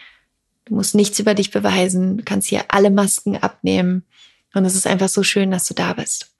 du 0.65 0.75
musst 0.75 0.95
nichts 0.95 1.19
über 1.19 1.35
dich 1.35 1.51
beweisen, 1.51 2.19
du 2.19 2.25
kannst 2.25 2.49
hier 2.49 2.65
alle 2.69 2.91
Masken 2.91 3.37
abnehmen. 3.37 4.05
Und 4.55 4.65
es 4.65 4.77
ist 4.77 4.87
einfach 4.87 5.09
so 5.09 5.23
schön, 5.23 5.51
dass 5.51 5.67
du 5.67 5.75
da 5.75 5.93
bist. 5.95 6.33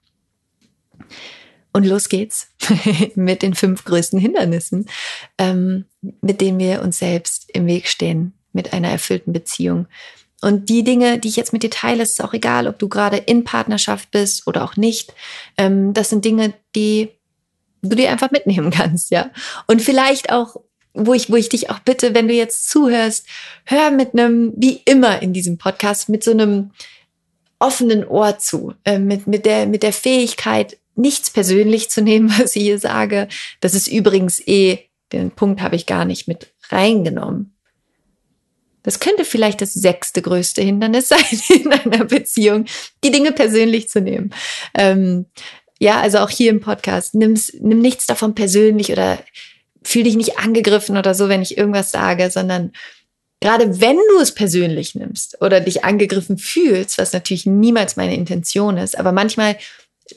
Und 1.73 1.85
los 1.85 2.07
geht's 2.07 2.47
mit 3.15 3.41
den 3.41 3.53
fünf 3.53 3.83
größten 3.83 4.17
Hindernissen, 4.17 4.85
ähm, 5.37 5.85
mit 6.21 6.39
denen 6.39 6.57
wir 6.57 6.81
uns 6.81 6.99
selbst 6.99 7.49
im 7.51 7.65
Weg 7.67 7.87
stehen, 7.89 8.33
mit 8.53 8.71
einer 8.71 8.87
erfüllten 8.87 9.33
Beziehung. 9.33 9.87
Und 10.45 10.69
die 10.69 10.83
Dinge, 10.83 11.17
die 11.17 11.29
ich 11.29 11.37
jetzt 11.37 11.53
mit 11.53 11.63
dir 11.63 11.71
teile, 11.71 12.03
ist 12.03 12.23
auch 12.23 12.35
egal, 12.35 12.67
ob 12.67 12.77
du 12.77 12.87
gerade 12.87 13.17
in 13.17 13.43
Partnerschaft 13.43 14.11
bist 14.11 14.45
oder 14.45 14.63
auch 14.63 14.75
nicht. 14.77 15.11
Ähm, 15.57 15.91
das 15.95 16.11
sind 16.11 16.23
Dinge, 16.23 16.53
die 16.75 17.09
du 17.81 17.95
dir 17.95 18.11
einfach 18.11 18.29
mitnehmen 18.29 18.69
kannst, 18.77 19.09
ja. 19.09 19.31
Und 19.65 19.81
vielleicht 19.81 20.31
auch, 20.31 20.57
wo 20.93 21.15
ich, 21.15 21.31
wo 21.31 21.35
ich 21.35 21.49
dich 21.49 21.71
auch 21.71 21.79
bitte, 21.79 22.13
wenn 22.13 22.27
du 22.27 22.35
jetzt 22.35 22.69
zuhörst, 22.69 23.25
hör 23.63 23.89
mit 23.89 24.13
einem, 24.13 24.53
wie 24.55 24.83
immer 24.85 25.19
in 25.23 25.33
diesem 25.33 25.57
Podcast, 25.57 26.09
mit 26.09 26.23
so 26.23 26.29
einem 26.29 26.69
offenen 27.57 28.05
Ohr 28.05 28.37
zu, 28.37 28.75
äh, 28.83 28.99
mit, 28.99 29.25
mit 29.25 29.47
der, 29.47 29.65
mit 29.65 29.81
der 29.81 29.93
Fähigkeit, 29.93 30.77
nichts 30.93 31.31
persönlich 31.31 31.89
zu 31.89 32.03
nehmen, 32.03 32.29
was 32.37 32.55
ich 32.55 32.61
hier 32.61 32.77
sage. 32.77 33.29
Das 33.61 33.73
ist 33.73 33.87
übrigens 33.87 34.39
eh, 34.47 34.77
den 35.11 35.31
Punkt 35.31 35.59
habe 35.59 35.75
ich 35.75 35.87
gar 35.87 36.05
nicht 36.05 36.27
mit 36.27 36.53
reingenommen. 36.69 37.54
Das 38.85 38.99
könnte 38.99 39.25
vielleicht 39.25 39.61
das 39.61 39.73
sechste 39.73 40.21
größte 40.21 40.61
Hindernis 40.61 41.07
sein 41.09 41.41
in 41.49 41.71
einer 41.71 42.05
Beziehung, 42.05 42.65
die 43.03 43.11
Dinge 43.11 43.33
persönlich 43.33 43.89
zu 43.89 43.99
nehmen. 43.99 44.33
Ähm, 44.73 45.25
ja, 45.79 45.99
also 45.99 46.19
auch 46.19 46.29
hier 46.29 46.51
im 46.51 46.61
Podcast, 46.61 47.15
nimm's, 47.15 47.51
nimm 47.59 47.79
nichts 47.79 48.05
davon 48.05 48.33
persönlich 48.33 48.91
oder 48.91 49.19
fühl 49.83 50.03
dich 50.03 50.15
nicht 50.15 50.39
angegriffen 50.39 50.97
oder 50.97 51.13
so, 51.13 51.27
wenn 51.27 51.41
ich 51.41 51.57
irgendwas 51.57 51.91
sage, 51.91 52.31
sondern 52.31 52.71
gerade 53.41 53.81
wenn 53.81 53.97
du 53.97 54.19
es 54.21 54.33
persönlich 54.33 54.95
nimmst 54.95 55.41
oder 55.41 55.59
dich 55.59 55.83
angegriffen 55.83 56.37
fühlst, 56.37 56.97
was 56.97 57.13
natürlich 57.13 57.45
niemals 57.45 57.95
meine 57.95 58.15
Intention 58.15 58.77
ist, 58.77 58.97
aber 58.97 59.11
manchmal 59.11 59.57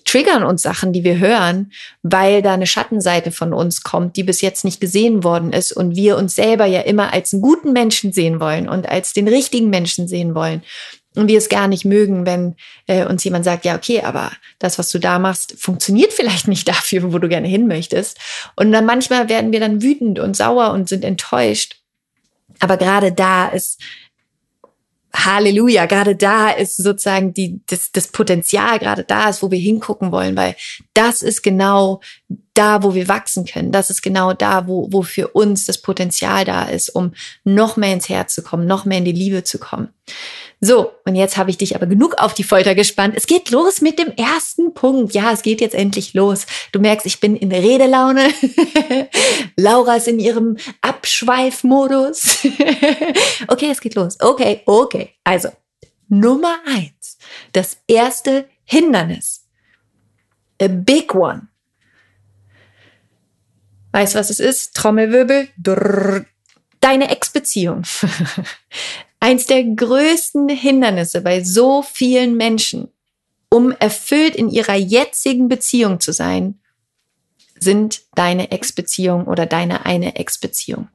triggern 0.05 0.43
uns 0.43 0.63
Sachen, 0.63 0.93
die 0.93 1.05
wir 1.05 1.19
hören, 1.19 1.73
weil 2.03 2.43
da 2.43 2.53
eine 2.53 2.67
Schattenseite 2.67 3.33
von 3.33 3.53
uns 3.53 3.83
kommt, 3.83 4.17
die 4.17 4.23
bis 4.23 4.41
jetzt 4.41 4.65
nicht 4.65 4.81
gesehen 4.81 5.25
worden 5.25 5.53
ist 5.53 5.73
und 5.73 5.97
wir 5.97 6.17
uns 6.17 6.35
selber 6.35 6.67
ja 6.67 6.81
immer 6.81 7.13
als 7.13 7.33
einen 7.33 7.43
guten 7.43 7.73
Menschen 7.73 8.13
sehen 8.13 8.41
wollen 8.41 8.69
und 8.69 8.89
als 8.89 9.13
den 9.13 9.29
richtigen 9.29 9.71
Menschen 9.71 10.07
sehen 10.09 10.35
wollen. 10.35 10.63
Und 11.15 11.27
wir 11.27 11.39
es 11.39 11.49
gar 11.49 11.69
nicht 11.69 11.85
mögen, 11.85 12.27
wenn 12.27 12.55
äh, 12.87 13.05
uns 13.05 13.25
jemand 13.25 13.45
sagt, 13.45 13.65
ja, 13.65 13.75
okay, 13.75 14.03
aber 14.03 14.31
das, 14.59 14.79
was 14.79 14.91
du 14.93 15.01
da 15.01 15.19
machst, 15.19 15.55
funktioniert 15.59 16.13
vielleicht 16.13 16.49
nicht 16.49 16.69
dafür, 16.69 17.13
wo 17.13 17.19
du 17.19 17.29
gerne 17.29 17.49
hin 17.49 17.67
möchtest. 17.67 18.19
Und 18.57 18.73
dann 18.73 18.85
manchmal 18.85 19.29
werden 19.29 19.53
wir 19.53 19.61
dann 19.61 19.83
wütend 19.83 20.19
und 20.19 20.37
sauer 20.37 20.71
und 20.73 20.89
sind 20.89 21.05
enttäuscht. 21.05 21.77
Aber 22.61 22.77
gerade 22.77 23.13
da 23.13 23.49
ist 23.49 23.81
Halleluja, 25.15 25.87
gerade 25.87 26.17
da 26.17 26.51
ist 26.51 26.77
sozusagen 26.77 27.33
die, 27.33 27.61
das, 27.67 27.93
das 27.93 28.09
Potenzial 28.09 28.79
gerade 28.79 29.05
da 29.05 29.29
ist, 29.29 29.43
wo 29.43 29.51
wir 29.51 29.59
hingucken 29.59 30.13
wollen, 30.13 30.37
weil 30.37 30.55
das 30.93 31.23
ist 31.23 31.43
genau 31.43 32.01
da, 32.53 32.83
wo 32.83 32.95
wir 32.95 33.09
wachsen 33.09 33.47
können. 33.47 33.73
Das 33.73 33.89
ist 33.89 34.03
genau 34.03 34.35
da, 34.35 34.67
wo, 34.67 34.89
wo 34.91 35.03
für 35.03 35.29
uns 35.29 35.65
das 35.65 35.79
Potenzial 35.81 36.45
da 36.45 36.65
ist, 36.65 36.91
um 36.91 37.13
noch 37.45 37.77
mehr 37.77 37.93
ins 37.93 38.09
Herz 38.09 38.35
zu 38.35 38.43
kommen, 38.43 38.67
noch 38.67 38.85
mehr 38.85 38.99
in 38.99 39.05
die 39.05 39.13
Liebe 39.13 39.45
zu 39.45 39.59
kommen. 39.59 39.89
So, 40.61 40.93
und 41.05 41.15
jetzt 41.15 41.37
habe 41.37 41.51
ich 41.51 41.59
dich 41.59 41.77
aber 41.77 41.87
genug 41.87 42.15
auf 42.19 42.35
die 42.35 42.43
Folter 42.43 42.75
gespannt. 42.75 43.15
Es 43.17 43.29
geht 43.29 43.51
los 43.51 43.81
mit 43.81 43.99
dem 43.99 44.13
ersten 44.17 44.75
Punkt. 44.75 45.15
Ja, 45.15 45.33
es 45.33 45.43
geht 45.43 45.61
jetzt 45.61 45.75
endlich 45.75 46.15
los. 46.15 46.47
Du 46.73 46.81
merkst, 46.81 47.07
ich 47.07 47.21
bin 47.21 47.37
in 47.37 47.53
Redelaune. 47.53 48.29
Laura 49.57 49.97
ist 49.97 50.09
in 50.09 50.19
ihrem 50.19 50.57
Abschweifmodus. 50.81 52.39
okay, 53.49 53.69
es 53.71 53.81
geht 53.81 53.95
los. 53.95 54.19
Okay, 54.21 54.63
okay. 54.67 55.15
Also, 55.23 55.51
Nummer 56.09 56.59
eins. 56.67 57.19
Das 57.53 57.79
erste 57.87 58.49
Hindernis. 58.65 59.47
A 60.61 60.67
big 60.67 61.15
one. 61.15 61.49
Weißt 63.93 64.15
du, 64.15 64.19
was 64.19 64.31
es 64.31 64.41
ist? 64.41 64.75
Trommelwirbel. 64.75 65.49
Drrr. 65.57 66.25
Deine 66.81 67.11
Ex-Beziehung. 67.11 67.83
Eins 69.21 69.47
der 69.47 69.65
größten 69.65 70.49
Hindernisse 70.49 71.21
bei 71.21 71.43
so 71.43 71.83
vielen 71.83 72.37
Menschen, 72.37 72.89
um 73.51 73.73
erfüllt 73.73 74.37
in 74.37 74.49
ihrer 74.49 74.77
jetzigen 74.77 75.49
Beziehung 75.49 76.01
zu 76.01 76.13
sein, 76.13 76.61
sind 77.59 78.03
deine 78.15 78.53
Ex-Beziehung 78.53 79.27
oder 79.27 79.47
deine 79.47 79.87
eine 79.87 80.17
Ex-Beziehung. 80.17 80.89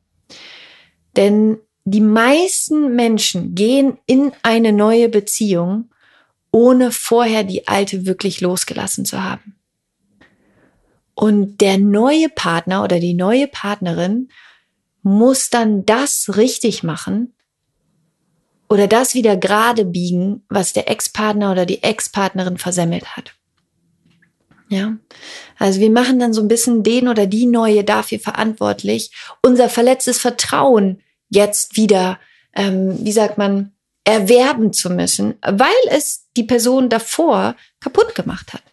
Denn 1.16 1.58
die 1.86 2.02
meisten 2.02 2.96
Menschen 2.96 3.56
gehen 3.56 3.98
in 4.06 4.32
eine 4.42 4.72
neue 4.72 5.10
Beziehung, 5.10 5.90
ohne 6.52 6.92
vorher 6.92 7.44
die 7.44 7.68
alte 7.68 8.06
wirklich 8.06 8.40
losgelassen 8.40 9.06
zu 9.06 9.22
haben. 9.22 9.56
Und 11.16 11.58
der 11.60 11.78
neue 11.78 12.30
Partner 12.30 12.84
oder 12.84 13.00
die 13.00 13.14
neue 13.14 13.48
Partnerin 13.48 14.30
muss 15.02 15.50
dann 15.50 15.86
das 15.86 16.38
richtig 16.38 16.84
machen, 16.84 17.34
oder 18.70 18.88
das 18.88 19.14
wieder 19.14 19.38
gerade 19.38 19.86
biegen, 19.86 20.44
was 20.50 20.74
der 20.74 20.90
Ex-Partner 20.90 21.52
oder 21.52 21.66
die 21.66 21.84
Ex-Partnerin 21.84 22.58
versemmelt 22.58 23.16
hat. 23.16 23.34
Ja, 24.70 24.98
also 25.60 25.80
wir 25.80 25.92
machen 25.92 26.20
dann 26.20 26.34
so 26.34 26.42
ein 26.42 26.48
bisschen 26.48 26.82
den 26.82 27.08
oder 27.08 27.28
die 27.28 27.46
Neue 27.46 27.84
dafür 27.84 28.20
verantwortlich, 28.20 29.12
unser 29.44 29.70
verletztes 29.70 30.20
Vertrauen 30.20 31.02
jetzt 31.30 31.78
wieder, 31.78 32.20
ähm, 32.56 32.98
wie 33.06 33.12
sagt 33.12 33.38
man, 33.38 33.74
erwerben 34.04 34.74
zu 34.74 34.90
müssen, 34.90 35.36
weil 35.42 35.70
es 35.90 36.28
die 36.36 36.44
Person 36.44 36.90
davor 36.90 37.56
kaputt 37.80 38.16
gemacht 38.16 38.54
hat. 38.54 38.64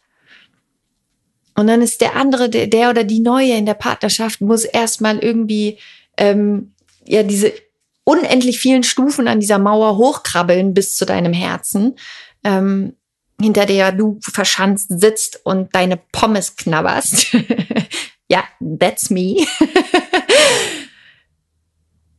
Und 1.55 1.67
dann 1.67 1.83
ist 1.83 2.01
der 2.01 2.17
andere, 2.17 2.49
der, 2.49 2.67
der 2.67 2.91
oder 2.91 3.05
die 3.05 3.21
Neue 3.21 3.53
in 3.53 3.67
der 3.67 3.75
Partnerschaft 3.75 4.41
muss 4.41 4.65
erstmal 4.65 5.19
irgendwie 5.19 5.79
ähm, 6.17 6.73
ja 7.05 7.23
diese 7.23 7.53
unendlich 8.05 8.59
vielen 8.59 8.83
Stufen 8.83 9.29
an 9.29 9.41
dieser 9.41 9.59
Mauer 9.59 9.97
hochkrabbeln 9.97 10.75
bis 10.75 10.97
zu 10.97 11.07
deinem 11.07 11.33
Herzen, 11.33 11.97
ähm, 12.45 12.97
hinter 13.41 13.67
der 13.67 13.93
du 13.93 14.19
verschanzt 14.23 14.89
sitzt 15.01 15.41
und 15.45 15.75
deine 15.75 15.97
Pommes 15.97 16.57
knabberst. 16.57 17.37
ja, 18.29 18.45
that's 18.79 19.11
me. 19.11 19.37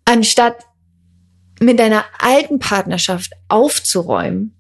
Anstatt 0.05 0.65
mit 1.59 1.79
deiner 1.79 2.05
alten 2.19 2.59
Partnerschaft 2.59 3.33
aufzuräumen 3.47 4.55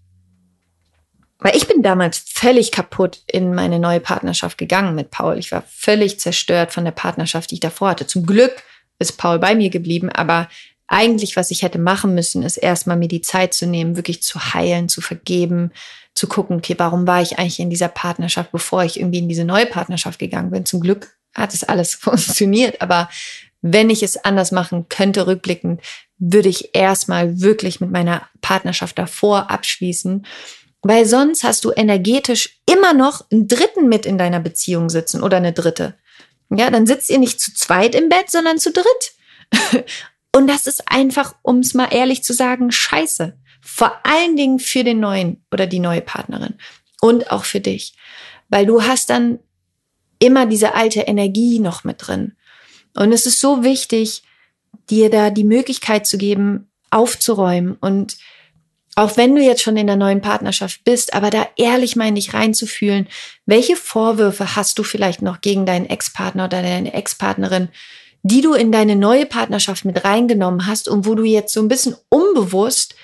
weil 1.41 1.55
ich 1.55 1.67
bin 1.67 1.81
damals 1.81 2.19
völlig 2.19 2.71
kaputt 2.71 3.23
in 3.25 3.55
meine 3.55 3.79
neue 3.79 3.99
Partnerschaft 3.99 4.59
gegangen 4.59 4.93
mit 4.93 5.09
Paul. 5.09 5.39
Ich 5.39 5.51
war 5.51 5.63
völlig 5.67 6.19
zerstört 6.19 6.71
von 6.71 6.85
der 6.85 6.91
Partnerschaft, 6.91 7.49
die 7.49 7.55
ich 7.55 7.61
davor 7.61 7.89
hatte. 7.89 8.05
Zum 8.05 8.27
Glück 8.27 8.63
ist 8.99 9.17
Paul 9.17 9.39
bei 9.39 9.55
mir 9.55 9.71
geblieben, 9.71 10.09
aber 10.09 10.47
eigentlich, 10.91 11.37
was 11.37 11.51
ich 11.51 11.63
hätte 11.63 11.79
machen 11.79 12.13
müssen, 12.13 12.43
ist 12.43 12.57
erstmal 12.57 12.97
mir 12.97 13.07
die 13.07 13.21
Zeit 13.21 13.53
zu 13.53 13.65
nehmen, 13.65 13.95
wirklich 13.95 14.21
zu 14.21 14.53
heilen, 14.53 14.89
zu 14.89 14.99
vergeben, 15.01 15.71
zu 16.13 16.27
gucken, 16.27 16.57
okay, 16.57 16.75
warum 16.77 17.07
war 17.07 17.21
ich 17.21 17.39
eigentlich 17.39 17.59
in 17.59 17.69
dieser 17.69 17.87
Partnerschaft, 17.87 18.51
bevor 18.51 18.83
ich 18.83 18.99
irgendwie 18.99 19.19
in 19.19 19.29
diese 19.29 19.45
neue 19.45 19.65
Partnerschaft 19.65 20.19
gegangen 20.19 20.51
bin. 20.51 20.65
Zum 20.65 20.81
Glück 20.81 21.15
hat 21.33 21.53
es 21.53 21.63
alles 21.63 21.93
funktioniert, 21.95 22.81
aber 22.81 23.09
wenn 23.61 23.89
ich 23.89 24.03
es 24.03 24.17
anders 24.17 24.51
machen 24.51 24.87
könnte, 24.89 25.27
rückblickend, 25.27 25.81
würde 26.17 26.49
ich 26.49 26.75
erstmal 26.75 27.39
wirklich 27.39 27.79
mit 27.79 27.91
meiner 27.91 28.27
Partnerschaft 28.41 28.97
davor 28.97 29.49
abschließen, 29.49 30.25
weil 30.81 31.05
sonst 31.05 31.43
hast 31.43 31.63
du 31.63 31.71
energetisch 31.71 32.59
immer 32.69 32.93
noch 32.93 33.23
einen 33.31 33.47
Dritten 33.47 33.87
mit 33.87 34.05
in 34.05 34.17
deiner 34.17 34.39
Beziehung 34.39 34.89
sitzen 34.89 35.23
oder 35.23 35.37
eine 35.37 35.53
Dritte. 35.53 35.95
Ja, 36.49 36.69
dann 36.69 36.85
sitzt 36.85 37.09
ihr 37.09 37.19
nicht 37.19 37.39
zu 37.39 37.53
zweit 37.53 37.95
im 37.95 38.09
Bett, 38.09 38.29
sondern 38.29 38.57
zu 38.57 38.71
dritt. 38.73 39.85
Und 40.33 40.47
das 40.47 40.67
ist 40.67 40.83
einfach, 40.87 41.35
um 41.41 41.59
es 41.59 41.73
mal 41.73 41.89
ehrlich 41.91 42.23
zu 42.23 42.33
sagen, 42.33 42.71
scheiße. 42.71 43.37
Vor 43.61 43.93
allen 44.03 44.35
Dingen 44.35 44.59
für 44.59 44.83
den 44.83 44.99
neuen 44.99 45.43
oder 45.51 45.67
die 45.67 45.79
neue 45.79 46.01
Partnerin 46.01 46.55
und 47.01 47.31
auch 47.31 47.45
für 47.45 47.59
dich. 47.59 47.93
Weil 48.49 48.65
du 48.65 48.83
hast 48.83 49.09
dann 49.09 49.39
immer 50.19 50.45
diese 50.45 50.73
alte 50.73 51.01
Energie 51.01 51.59
noch 51.59 51.83
mit 51.83 52.07
drin. 52.07 52.33
Und 52.95 53.11
es 53.11 53.25
ist 53.25 53.39
so 53.39 53.63
wichtig, 53.63 54.23
dir 54.89 55.09
da 55.09 55.29
die 55.29 55.43
Möglichkeit 55.43 56.07
zu 56.07 56.17
geben, 56.17 56.71
aufzuräumen 56.89 57.75
und 57.75 58.17
auch 58.95 59.15
wenn 59.15 59.33
du 59.33 59.41
jetzt 59.41 59.61
schon 59.61 59.77
in 59.77 59.87
der 59.87 59.95
neuen 59.95 60.19
Partnerschaft 60.19 60.83
bist, 60.83 61.13
aber 61.13 61.29
da 61.29 61.47
ehrlich 61.55 61.95
mal 61.95 62.09
in 62.09 62.15
dich 62.15 62.33
reinzufühlen, 62.33 63.07
welche 63.45 63.77
Vorwürfe 63.77 64.57
hast 64.57 64.77
du 64.77 64.83
vielleicht 64.83 65.21
noch 65.21 65.39
gegen 65.39 65.65
deinen 65.65 65.85
Ex-Partner 65.85 66.45
oder 66.45 66.61
deine 66.61 66.93
Ex-Partnerin, 66.93 67.69
die 68.23 68.41
du 68.41 68.53
in 68.53 68.71
deine 68.71 68.95
neue 68.95 69.25
Partnerschaft 69.25 69.85
mit 69.85 70.03
reingenommen 70.03 70.67
hast 70.67 70.87
und 70.87 71.05
wo 71.05 71.15
du 71.15 71.23
jetzt 71.23 71.53
so 71.53 71.61
ein 71.61 71.67
bisschen 71.67 71.95
unbewusst 72.09 72.95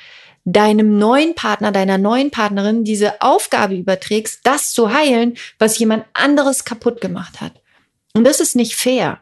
deinem 0.46 0.98
neuen 0.98 1.36
Partner, 1.36 1.72
deiner 1.72 1.98
neuen 1.98 2.32
Partnerin 2.32 2.86
diese 2.86 3.22
Aufgabe 3.22 3.76
überträgst, 3.76 4.42
das 4.44 4.72
zu 4.72 4.94
heilen, 4.94 5.36
was 5.60 5.78
jemand 5.78 6.06
anderes 6.14 6.64
kaputt 6.64 7.02
gemacht 7.02 7.42
hat. 7.42 7.52
Und 8.14 8.24
das 8.24 8.40
ist 8.40 8.56
nicht 8.56 8.76
fair. 8.76 9.20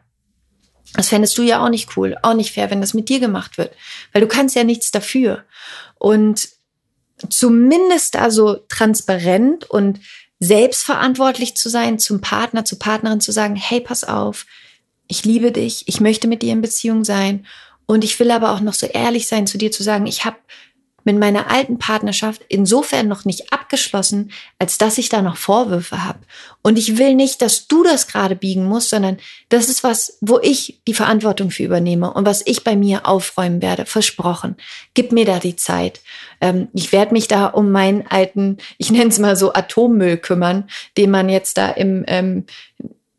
Das 0.94 1.08
fändest 1.08 1.36
du 1.36 1.42
ja 1.42 1.64
auch 1.64 1.68
nicht 1.68 1.96
cool, 1.96 2.16
auch 2.22 2.34
nicht 2.34 2.52
fair, 2.52 2.70
wenn 2.70 2.80
das 2.80 2.94
mit 2.94 3.08
dir 3.08 3.18
gemacht 3.18 3.58
wird, 3.58 3.74
weil 4.12 4.22
du 4.22 4.28
kannst 4.28 4.54
ja 4.54 4.62
nichts 4.62 4.92
dafür. 4.92 5.44
Und 5.96 6.48
zumindest 7.28 8.16
also 8.16 8.60
transparent 8.68 9.68
und 9.68 10.00
selbstverantwortlich 10.38 11.56
zu 11.56 11.68
sein, 11.68 11.98
zum 11.98 12.20
Partner, 12.20 12.64
zur 12.64 12.78
Partnerin 12.78 13.20
zu 13.20 13.32
sagen, 13.32 13.56
hey, 13.56 13.80
pass 13.80 14.04
auf, 14.04 14.46
ich 15.08 15.24
liebe 15.24 15.52
dich, 15.52 15.84
ich 15.86 16.00
möchte 16.00 16.28
mit 16.28 16.42
dir 16.42 16.52
in 16.52 16.62
Beziehung 16.62 17.04
sein 17.04 17.46
und 17.86 18.04
ich 18.04 18.18
will 18.18 18.30
aber 18.30 18.52
auch 18.52 18.60
noch 18.60 18.74
so 18.74 18.86
ehrlich 18.86 19.28
sein 19.28 19.46
zu 19.46 19.58
dir 19.58 19.70
zu 19.70 19.82
sagen, 19.82 20.06
ich 20.06 20.24
habe 20.24 20.36
mit 21.06 21.18
meiner 21.18 21.52
alten 21.52 21.78
Partnerschaft 21.78 22.42
insofern 22.48 23.06
noch 23.06 23.24
nicht 23.24 23.52
abgeschlossen, 23.52 24.32
als 24.58 24.76
dass 24.76 24.98
ich 24.98 25.08
da 25.08 25.22
noch 25.22 25.36
Vorwürfe 25.36 26.02
habe. 26.02 26.18
Und 26.62 26.76
ich 26.76 26.98
will 26.98 27.14
nicht, 27.14 27.40
dass 27.42 27.68
du 27.68 27.84
das 27.84 28.08
gerade 28.08 28.34
biegen 28.34 28.64
musst, 28.64 28.90
sondern 28.90 29.18
das 29.48 29.68
ist 29.68 29.84
was, 29.84 30.18
wo 30.20 30.40
ich 30.40 30.80
die 30.88 30.94
Verantwortung 30.94 31.52
für 31.52 31.62
übernehme 31.62 32.12
und 32.12 32.26
was 32.26 32.42
ich 32.44 32.64
bei 32.64 32.74
mir 32.74 33.06
aufräumen 33.06 33.62
werde. 33.62 33.86
Versprochen. 33.86 34.56
Gib 34.94 35.12
mir 35.12 35.24
da 35.24 35.38
die 35.38 35.54
Zeit. 35.54 36.00
Ähm, 36.40 36.66
ich 36.72 36.90
werde 36.90 37.12
mich 37.12 37.28
da 37.28 37.46
um 37.46 37.70
meinen 37.70 38.04
alten, 38.08 38.58
ich 38.76 38.90
nenne 38.90 39.10
es 39.10 39.20
mal 39.20 39.36
so 39.36 39.52
Atommüll 39.52 40.16
kümmern, 40.16 40.68
den 40.96 41.12
man 41.12 41.28
jetzt 41.28 41.56
da 41.56 41.70
im 41.70 42.04
ähm, 42.08 42.46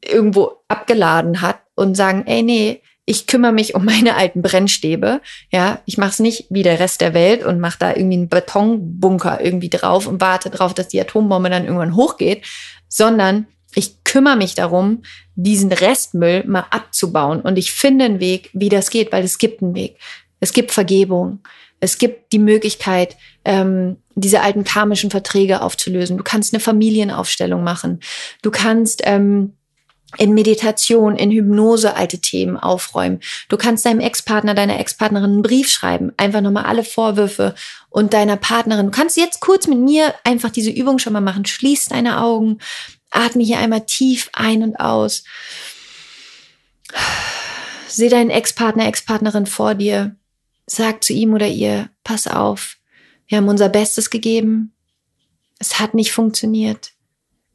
irgendwo 0.07 0.63
abgeladen 0.67 1.41
hat 1.41 1.59
und 1.75 1.95
sagen, 1.95 2.23
ey, 2.25 2.43
nee, 2.43 2.81
ich 3.05 3.25
kümmere 3.25 3.53
mich 3.53 3.73
um 3.73 3.85
meine 3.85 4.15
alten 4.15 4.41
Brennstäbe. 4.41 5.21
Ja, 5.51 5.81
ich 5.85 5.97
mache 5.97 6.11
es 6.11 6.19
nicht 6.19 6.47
wie 6.49 6.63
der 6.63 6.79
Rest 6.79 7.01
der 7.01 7.13
Welt 7.13 7.43
und 7.43 7.59
mache 7.59 7.79
da 7.79 7.95
irgendwie 7.95 8.17
einen 8.17 8.29
Betonbunker 8.29 9.43
irgendwie 9.43 9.69
drauf 9.69 10.07
und 10.07 10.21
warte 10.21 10.49
drauf, 10.49 10.73
dass 10.73 10.89
die 10.89 10.99
Atombombe 10.99 11.49
dann 11.49 11.65
irgendwann 11.65 11.95
hochgeht, 11.95 12.45
sondern 12.89 13.47
ich 13.75 14.03
kümmere 14.03 14.35
mich 14.35 14.55
darum, 14.55 15.03
diesen 15.35 15.71
Restmüll 15.71 16.43
mal 16.45 16.65
abzubauen. 16.69 17.41
Und 17.41 17.57
ich 17.57 17.71
finde 17.71 18.05
einen 18.05 18.19
Weg, 18.19 18.49
wie 18.53 18.69
das 18.69 18.89
geht, 18.89 19.11
weil 19.11 19.23
es 19.23 19.37
gibt 19.37 19.61
einen 19.61 19.75
Weg. 19.75 19.97
Es 20.39 20.51
gibt 20.51 20.71
Vergebung. 20.71 21.39
Es 21.79 21.99
gibt 21.99 22.33
die 22.33 22.39
Möglichkeit, 22.39 23.17
ähm, 23.45 23.97
diese 24.15 24.41
alten 24.41 24.63
karmischen 24.63 25.11
Verträge 25.11 25.61
aufzulösen. 25.61 26.17
Du 26.17 26.23
kannst 26.23 26.53
eine 26.53 26.59
Familienaufstellung 26.59 27.63
machen. 27.63 27.99
Du 28.41 28.49
kannst 28.49 29.01
ähm, 29.05 29.53
in 30.15 30.33
Meditation, 30.33 31.17
in 31.17 31.31
Hypnose 31.31 31.95
alte 31.95 32.19
Themen 32.19 32.57
aufräumen. 32.57 33.19
Du 33.49 33.57
kannst 33.57 33.85
deinem 33.85 33.99
Ex-Partner, 33.99 34.53
deiner 34.53 34.79
Ex-Partnerin 34.79 35.31
einen 35.31 35.41
Brief 35.41 35.69
schreiben, 35.69 36.13
einfach 36.15 36.41
nochmal 36.41 36.65
alle 36.65 36.85
Vorwürfe 36.85 37.55
und 37.89 38.13
deiner 38.13 38.37
Partnerin. 38.37 38.85
Du 38.85 38.91
kannst 38.91 39.17
jetzt 39.17 39.41
kurz 39.41 39.67
mit 39.67 39.79
mir 39.79 40.15
einfach 40.23 40.49
diese 40.49 40.71
Übung 40.71 40.97
schon 40.99 41.13
mal 41.13 41.21
machen. 41.21 41.45
Schließ 41.45 41.87
deine 41.87 42.21
Augen, 42.21 42.59
atme 43.11 43.43
hier 43.43 43.59
einmal 43.59 43.85
tief 43.85 44.29
ein 44.33 44.63
und 44.63 44.79
aus. 44.79 45.23
Seh 47.89 48.09
deinen 48.09 48.29
Ex-Partner, 48.29 48.87
Ex-Partnerin 48.87 49.45
vor 49.45 49.75
dir. 49.75 50.15
Sag 50.65 51.03
zu 51.03 51.13
ihm 51.13 51.33
oder 51.33 51.47
ihr, 51.47 51.89
pass 52.03 52.27
auf, 52.27 52.77
wir 53.27 53.37
haben 53.37 53.47
unser 53.47 53.69
Bestes 53.69 54.09
gegeben. 54.09 54.73
Es 55.59 55.79
hat 55.79 55.93
nicht 55.93 56.11
funktioniert 56.11 56.91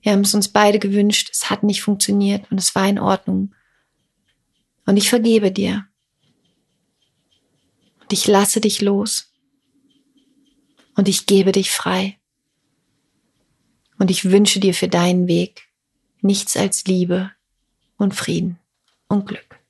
wir 0.02 0.12
haben 0.12 0.20
es 0.22 0.34
uns 0.34 0.48
beide 0.48 0.78
gewünscht, 0.78 1.30
es 1.32 1.48
hat 1.48 1.62
nicht 1.62 1.82
funktioniert 1.82 2.50
und 2.50 2.58
es 2.58 2.74
war 2.74 2.88
in 2.88 2.98
Ordnung. 2.98 3.54
Und 4.84 4.96
ich 4.96 5.08
vergebe 5.08 5.52
dir. 5.52 5.86
Und 8.00 8.12
ich 8.12 8.26
lasse 8.26 8.60
dich 8.60 8.80
los. 8.80 9.32
Und 10.96 11.08
ich 11.08 11.26
gebe 11.26 11.52
dich 11.52 11.70
frei. 11.70 12.18
Und 13.98 14.10
ich 14.10 14.24
wünsche 14.24 14.58
dir 14.58 14.74
für 14.74 14.88
deinen 14.88 15.28
Weg 15.28 15.68
nichts 16.20 16.56
als 16.56 16.84
Liebe 16.84 17.30
und 17.96 18.14
Frieden 18.14 18.58
und 19.06 19.26
Glück. 19.26 19.60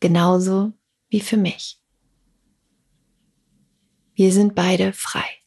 Genauso 0.00 0.72
wie 1.08 1.20
für 1.20 1.36
mich. 1.36 1.78
Wir 4.16 4.32
sind 4.32 4.56
beide 4.56 4.92
frei. 4.92 5.43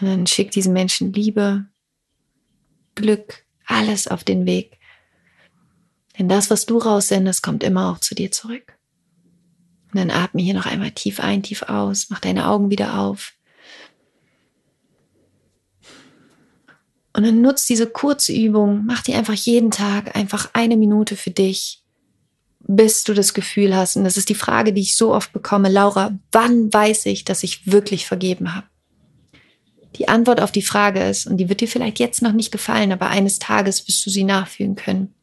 Und 0.00 0.08
dann 0.08 0.26
schick 0.26 0.50
diesen 0.50 0.72
Menschen 0.72 1.12
Liebe, 1.12 1.66
Glück, 2.94 3.44
alles 3.66 4.08
auf 4.08 4.24
den 4.24 4.46
Weg. 4.46 4.78
Denn 6.18 6.28
das, 6.28 6.50
was 6.50 6.66
du 6.66 6.78
raussendest, 6.78 7.42
kommt 7.42 7.62
immer 7.62 7.90
auch 7.90 7.98
zu 7.98 8.14
dir 8.14 8.30
zurück. 8.30 8.78
Und 9.92 9.98
dann 9.98 10.10
atme 10.10 10.42
hier 10.42 10.54
noch 10.54 10.66
einmal 10.66 10.92
tief 10.92 11.20
ein, 11.20 11.42
tief 11.42 11.62
aus, 11.62 12.08
mach 12.10 12.20
deine 12.20 12.48
Augen 12.48 12.70
wieder 12.70 12.98
auf. 12.98 13.34
Und 17.12 17.26
dann 17.26 17.40
nutzt 17.40 17.68
diese 17.68 17.86
kurze 17.86 18.32
Übung, 18.32 18.84
mach 18.86 19.02
die 19.02 19.14
einfach 19.14 19.34
jeden 19.34 19.70
Tag, 19.70 20.14
einfach 20.16 20.50
eine 20.52 20.76
Minute 20.76 21.16
für 21.16 21.30
dich, 21.30 21.82
bis 22.60 23.02
du 23.02 23.14
das 23.14 23.34
Gefühl 23.34 23.74
hast, 23.74 23.96
und 23.96 24.04
das 24.04 24.16
ist 24.16 24.28
die 24.28 24.34
Frage, 24.36 24.72
die 24.72 24.82
ich 24.82 24.96
so 24.96 25.12
oft 25.12 25.32
bekomme, 25.32 25.68
Laura, 25.68 26.16
wann 26.30 26.72
weiß 26.72 27.06
ich, 27.06 27.24
dass 27.24 27.42
ich 27.42 27.70
wirklich 27.70 28.06
vergeben 28.06 28.54
habe? 28.54 28.69
Die 29.96 30.08
Antwort 30.08 30.40
auf 30.40 30.52
die 30.52 30.62
Frage 30.62 31.02
ist, 31.02 31.26
und 31.26 31.36
die 31.38 31.48
wird 31.48 31.60
dir 31.60 31.68
vielleicht 31.68 31.98
jetzt 31.98 32.22
noch 32.22 32.32
nicht 32.32 32.52
gefallen, 32.52 32.92
aber 32.92 33.08
eines 33.08 33.38
Tages 33.38 33.86
wirst 33.88 34.04
du 34.06 34.10
sie 34.10 34.24
nachfühlen 34.24 34.76
können. 34.76 35.14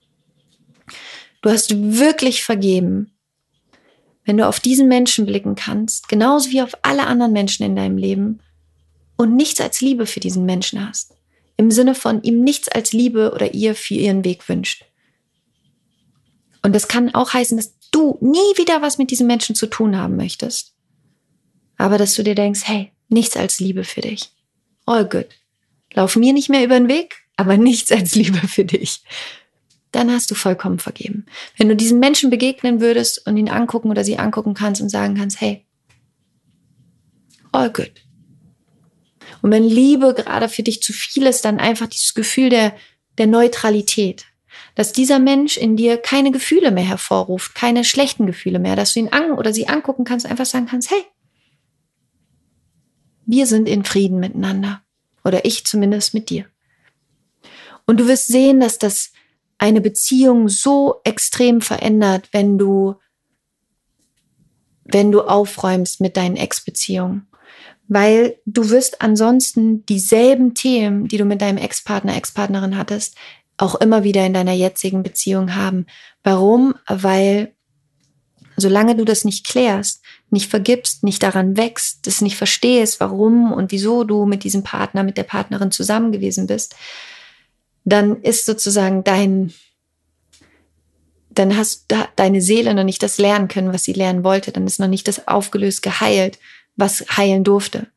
Du 1.41 1.49
hast 1.49 1.73
wirklich 1.75 2.43
vergeben, 2.43 3.11
wenn 4.25 4.37
du 4.37 4.47
auf 4.47 4.59
diesen 4.59 4.87
Menschen 4.89 5.25
blicken 5.25 5.55
kannst, 5.55 6.09
genauso 6.09 6.51
wie 6.51 6.61
auf 6.61 6.73
alle 6.81 7.07
anderen 7.07 7.31
Menschen 7.31 7.65
in 7.65 7.75
deinem 7.75 7.97
Leben 7.97 8.39
und 9.15 9.35
nichts 9.35 9.61
als 9.61 9.79
Liebe 9.79 10.05
für 10.05 10.19
diesen 10.19 10.45
Menschen 10.45 10.85
hast. 10.85 11.15
Im 11.55 11.71
Sinne 11.71 11.95
von 11.95 12.21
ihm 12.23 12.43
nichts 12.43 12.67
als 12.67 12.91
Liebe 12.91 13.31
oder 13.33 13.53
ihr 13.53 13.73
für 13.73 13.93
ihren 13.93 14.25
Weg 14.25 14.47
wünscht. 14.49 14.85
Und 16.61 16.75
das 16.75 16.87
kann 16.87 17.15
auch 17.15 17.33
heißen, 17.33 17.57
dass 17.57 17.73
du 17.91 18.17
nie 18.19 18.57
wieder 18.57 18.81
was 18.81 18.97
mit 18.97 19.11
diesem 19.11 19.27
Menschen 19.27 19.55
zu 19.55 19.67
tun 19.67 19.95
haben 19.97 20.17
möchtest. 20.17 20.75
Aber 21.77 21.97
dass 21.97 22.13
du 22.15 22.23
dir 22.23 22.35
denkst, 22.35 22.61
hey, 22.65 22.91
nichts 23.07 23.37
als 23.37 23.59
Liebe 23.59 23.85
für 23.85 24.01
dich 24.01 24.36
all 24.87 25.05
good. 25.05 25.27
Lauf 25.93 26.15
mir 26.15 26.33
nicht 26.33 26.49
mehr 26.49 26.63
über 26.63 26.79
den 26.79 26.87
Weg, 26.87 27.17
aber 27.35 27.57
nichts 27.57 27.91
als 27.91 28.15
Liebe 28.15 28.47
für 28.47 28.65
dich. 28.65 29.01
Dann 29.91 30.11
hast 30.11 30.31
du 30.31 30.35
vollkommen 30.35 30.79
vergeben. 30.79 31.25
Wenn 31.57 31.69
du 31.69 31.75
diesem 31.75 31.99
Menschen 31.99 32.29
begegnen 32.29 32.81
würdest 32.81 33.25
und 33.25 33.37
ihn 33.37 33.49
angucken 33.49 33.89
oder 33.89 34.03
sie 34.03 34.17
angucken 34.17 34.53
kannst 34.53 34.81
und 34.81 34.89
sagen 34.89 35.15
kannst, 35.15 35.39
hey, 35.39 35.65
all 37.51 37.71
good. 37.71 37.91
Und 39.41 39.51
wenn 39.51 39.63
Liebe 39.63 40.13
gerade 40.13 40.49
für 40.49 40.63
dich 40.63 40.81
zu 40.81 40.93
viel 40.93 41.25
ist, 41.25 41.45
dann 41.45 41.59
einfach 41.59 41.87
dieses 41.87 42.13
Gefühl 42.13 42.49
der, 42.49 42.75
der 43.17 43.27
Neutralität. 43.27 44.25
Dass 44.75 44.91
dieser 44.91 45.19
Mensch 45.19 45.57
in 45.57 45.77
dir 45.77 45.97
keine 45.97 46.31
Gefühle 46.31 46.71
mehr 46.71 46.83
hervorruft, 46.83 47.55
keine 47.55 47.83
schlechten 47.83 48.25
Gefühle 48.25 48.59
mehr, 48.59 48.75
dass 48.75 48.93
du 48.93 48.99
ihn 48.99 49.09
an 49.09 49.31
oder 49.31 49.53
sie 49.53 49.67
angucken 49.67 50.03
kannst, 50.03 50.25
einfach 50.25 50.45
sagen 50.45 50.67
kannst, 50.67 50.91
hey, 50.91 51.03
wir 53.27 53.45
sind 53.45 53.69
in 53.69 53.83
Frieden 53.83 54.19
miteinander. 54.19 54.81
Oder 55.23 55.45
ich 55.45 55.65
zumindest 55.65 56.13
mit 56.13 56.29
dir. 56.29 56.45
Und 57.85 57.99
du 57.99 58.07
wirst 58.07 58.27
sehen, 58.27 58.59
dass 58.59 58.79
das 58.79 59.11
eine 59.57 59.81
Beziehung 59.81 60.49
so 60.49 61.01
extrem 61.03 61.61
verändert, 61.61 62.29
wenn 62.31 62.57
du, 62.57 62.95
wenn 64.85 65.11
du 65.11 65.21
aufräumst 65.21 65.99
mit 65.99 66.15
deinen 66.15 66.37
Ex-Beziehungen. 66.37 67.27
Weil 67.89 68.37
du 68.45 68.69
wirst 68.69 69.01
ansonsten 69.01 69.85
dieselben 69.85 70.53
Themen, 70.53 71.07
die 71.07 71.17
du 71.17 71.25
mit 71.25 71.41
deinem 71.41 71.57
Ex-Partner, 71.57 72.15
Ex-Partnerin 72.15 72.77
hattest, 72.77 73.15
auch 73.57 73.75
immer 73.75 74.03
wieder 74.03 74.25
in 74.25 74.33
deiner 74.33 74.53
jetzigen 74.53 75.03
Beziehung 75.03 75.55
haben. 75.55 75.87
Warum? 76.23 76.75
Weil 76.87 77.55
solange 78.57 78.95
du 78.95 79.05
das 79.05 79.23
nicht 79.23 79.45
klärst, 79.45 80.01
nicht 80.31 80.49
vergibst, 80.49 81.03
nicht 81.03 81.21
daran 81.23 81.55
wächst, 81.57 82.07
das 82.07 82.21
nicht 82.21 82.35
verstehst, 82.35 82.99
warum 82.99 83.53
und 83.53 83.71
wieso 83.71 84.03
du 84.03 84.25
mit 84.25 84.43
diesem 84.43 84.63
Partner, 84.63 85.03
mit 85.03 85.17
der 85.17 85.23
Partnerin 85.23 85.71
zusammen 85.71 86.11
gewesen 86.11 86.47
bist, 86.47 86.75
dann 87.85 88.21
ist 88.23 88.45
sozusagen 88.45 89.03
dein, 89.03 89.53
dann 91.29 91.55
hast 91.55 91.85
da 91.87 92.09
deine 92.15 92.41
Seele 92.41 92.73
noch 92.73 92.83
nicht 92.83 93.03
das 93.03 93.19
lernen 93.19 93.47
können, 93.47 93.71
was 93.71 93.83
sie 93.83 93.93
lernen 93.93 94.23
wollte. 94.23 94.51
Dann 94.51 94.65
ist 94.65 94.79
noch 94.79 94.87
nicht 94.87 95.07
das 95.07 95.27
aufgelöst, 95.27 95.83
geheilt, 95.83 96.39
was 96.75 97.05
heilen 97.15 97.43
durfte. 97.43 97.87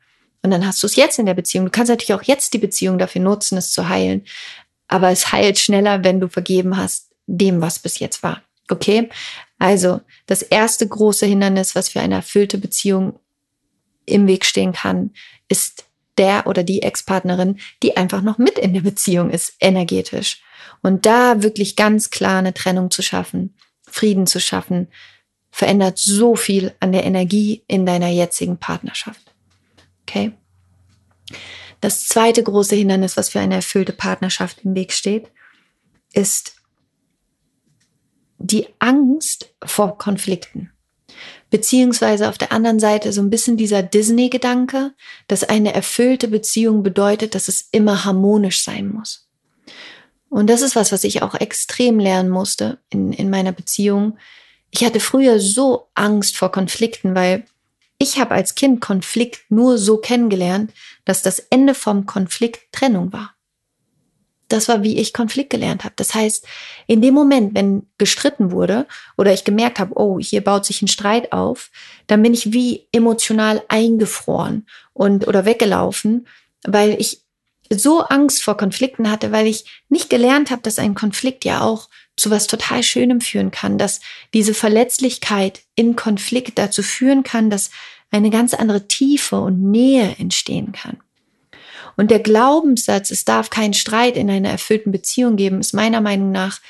Und 0.43 0.51
dann 0.51 0.67
hast 0.67 0.83
du 0.83 0.87
es 0.87 0.97
jetzt 0.97 1.19
in 1.19 1.27
der 1.27 1.35
Beziehung. 1.35 1.65
Du 1.65 1.71
kannst 1.71 1.91
natürlich 1.91 2.15
auch 2.15 2.23
jetzt 2.23 2.53
die 2.53 2.59
Beziehung 2.59 2.99
dafür 2.99 3.23
nutzen, 3.23 3.59
es 3.59 3.73
zu 3.73 3.89
heilen. 3.89 4.25
Aber 4.89 5.11
es 5.11 5.33
heilt 5.33 5.59
schneller, 5.59 6.05
wenn 6.05 6.21
du 6.21 6.29
vergeben 6.29 6.77
hast, 6.77 7.11
dem, 7.27 7.61
was 7.61 7.79
bis 7.79 7.99
jetzt 7.99 8.23
war. 8.23 8.43
Okay? 8.73 9.09
Also, 9.59 10.01
das 10.27 10.43
erste 10.43 10.87
große 10.87 11.27
Hindernis, 11.27 11.75
was 11.75 11.91
für 11.91 12.01
eine 12.01 12.17
erfüllte 12.17 12.59
Beziehung 12.59 13.19
im 14.07 14.27
Weg 14.27 14.45
stehen 14.45 14.73
kann, 14.73 15.11
ist 15.49 15.85
der 16.19 16.47
oder 16.47 16.63
die 16.63 16.83
Ex-Partnerin, 16.83 17.59
die 17.83 17.97
einfach 17.97 18.23
noch 18.23 18.39
mit 18.39 18.59
in 18.59 18.75
der 18.75 18.81
Beziehung 18.81 19.31
ist, 19.31 19.55
energetisch. 19.61 20.43
Und 20.83 21.07
da 21.07 21.43
wirklich 21.43 21.77
ganz 21.77 22.11
klar 22.11 22.39
eine 22.39 22.55
Trennung 22.55 22.91
zu 22.91 23.03
schaffen, 23.03 23.55
Frieden 23.87 24.27
zu 24.27 24.41
schaffen, 24.41 24.89
verändert 25.51 25.99
so 25.99 26.37
viel 26.37 26.75
an 26.81 26.93
der 26.93 27.05
Energie 27.05 27.65
in 27.67 27.87
deiner 27.87 28.09
jetzigen 28.09 28.57
Partnerschaft. 28.57 29.33
Okay? 30.03 30.33
Das 31.81 32.07
zweite 32.07 32.43
große 32.43 32.77
Hindernis, 32.77 33.17
was 33.17 33.31
für 33.31 33.41
eine 33.41 33.57
erfüllte 33.57 33.93
Partnerschaft 33.93 34.65
im 34.65 34.75
Weg 34.75 34.93
steht, 34.93 35.31
ist 36.13 36.60
die 38.41 38.67
Angst 38.79 39.55
vor 39.65 39.99
Konflikten. 39.99 40.73
Beziehungsweise 41.51 42.29
auf 42.29 42.39
der 42.39 42.53
anderen 42.53 42.79
Seite 42.81 43.13
so 43.13 43.21
ein 43.21 43.31
bisschen 43.31 43.57
dieser 43.57 43.83
Disney-Gedanke, 43.83 44.95
dass 45.29 45.45
eine 45.45 45.75
erfüllte 45.75 46.29
Beziehung 46.29 46.83
bedeutet, 46.83 47.35
dass 47.35 47.49
es 47.49 47.69
immer 47.73 48.05
harmonisch 48.05 48.63
sein 48.63 48.89
muss. 48.89 49.29
Und 50.29 50.49
das 50.49 50.63
ist 50.63 50.77
was, 50.77 50.93
was 50.93 51.05
ich 51.05 51.23
auch 51.23 51.35
extrem 51.35 51.99
lernen 51.99 52.31
musste 52.31 52.79
in, 52.89 53.13
in 53.13 53.31
meiner 53.31 53.53
Beziehung. 53.53 54.17
Ich 54.71 54.85
hatte 54.85 55.01
früher 55.01 55.41
so 55.41 55.89
Angst 55.95 56.37
vor 56.37 56.53
Konflikten, 56.53 57.15
weil 57.15 57.45
ich 57.99 58.19
habe 58.19 58.35
als 58.35 58.55
Kind 58.55 58.81
Konflikt 58.81 59.51
nur 59.51 59.77
so 59.77 59.99
kennengelernt, 59.99 60.73
dass 61.05 61.23
das 61.23 61.41
Ende 61.51 61.75
vom 61.75 62.07
Konflikt 62.07 62.73
Trennung 62.73 63.13
war 63.13 63.35
das 64.53 64.69
war, 64.69 64.83
wie 64.83 64.99
ich 64.99 65.13
Konflikt 65.13 65.51
gelernt 65.51 65.85
habe. 65.85 65.95
Das 65.97 66.15
heißt, 66.15 66.47
in 66.87 67.01
dem 67.01 67.15
Moment, 67.15 67.55
wenn 67.55 67.87
gestritten 67.99 68.51
wurde 68.51 68.87
oder 69.17 69.33
ich 69.33 69.45
gemerkt 69.45 69.79
habe, 69.79 69.93
oh, 69.97 70.19
hier 70.19 70.43
baut 70.43 70.67
sich 70.67 70.83
ein 70.83 70.89
Streit 70.89 71.33
auf, 71.33 71.71
dann 72.07 72.23
bin 72.23 72.35
ich 72.35 72.53
wie 72.53 72.87
emotional 72.93 73.63
eingefroren 73.69 74.67
und 74.93 75.27
oder 75.27 75.45
weggelaufen, 75.45 76.27
weil 76.65 77.01
ich 77.01 77.23
so 77.73 78.01
Angst 78.01 78.43
vor 78.43 78.57
Konflikten 78.57 79.11
hatte, 79.11 79.33
weil 79.33 79.47
ich 79.47 79.65
nicht 79.89 80.11
gelernt 80.11 80.51
habe, 80.51 80.63
dass 80.63 80.79
ein 80.79 80.95
Konflikt 80.95 81.45
ja 81.45 81.61
auch 81.61 81.89
zu 82.17 82.31
was 82.31 82.47
total 82.47 82.83
Schönem 82.83 83.21
führen 83.21 83.51
kann, 83.51 83.79
dass 83.79 84.01
diese 84.35 84.55
Verletzlichkeit 84.55 85.63
in 85.75 85.97
Konflikt 85.97 86.59
dazu 86.59 86.83
führen 86.83 87.23
kann, 87.23 87.49
dass 87.49 87.71
eine 88.11 88.31
ganz 88.31 88.55
andere 88.55 88.89
Tiefe 88.89 89.41
und 89.41 89.71
Nähe 89.71 90.17
entstehen 90.19 90.73
kann. 90.73 90.99
Und 91.97 92.11
der 92.11 92.21
Glaubenssatz, 92.21 93.11
es 93.11 93.25
darf 93.25 93.51
keinen 93.51 93.75
Streit 93.75 94.17
in 94.17 94.31
einer 94.31 94.51
erfüllten 94.51 94.93
Beziehung 94.93 95.37
geben, 95.37 95.61
ist 95.61 95.75
meiner 95.75 96.01
Meinung 96.01 96.31
nach 96.33 96.61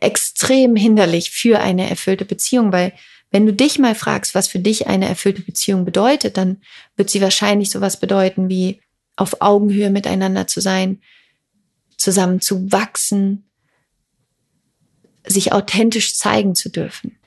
extrem 0.00 0.76
hinderlich 0.76 1.30
für 1.30 1.60
eine 1.60 1.88
erfüllte 1.88 2.24
Beziehung, 2.24 2.72
weil 2.72 2.92
wenn 3.30 3.46
du 3.46 3.52
dich 3.52 3.78
mal 3.78 3.94
fragst, 3.94 4.34
was 4.34 4.46
für 4.46 4.58
dich 4.58 4.86
eine 4.86 5.08
erfüllte 5.08 5.42
Beziehung 5.42 5.84
bedeutet, 5.84 6.36
dann 6.36 6.60
wird 6.96 7.10
sie 7.10 7.22
wahrscheinlich 7.22 7.70
sowas 7.70 7.98
bedeuten 7.98 8.48
wie 8.48 8.80
auf 9.16 9.40
Augenhöhe 9.40 9.90
miteinander 9.90 10.46
zu 10.46 10.60
sein, 10.60 11.00
zusammen 11.96 12.40
zu 12.40 12.70
wachsen, 12.70 13.48
sich 15.26 15.52
authentisch 15.52 16.14
zeigen 16.16 16.54
zu 16.54 16.68
dürfen, 16.68 17.18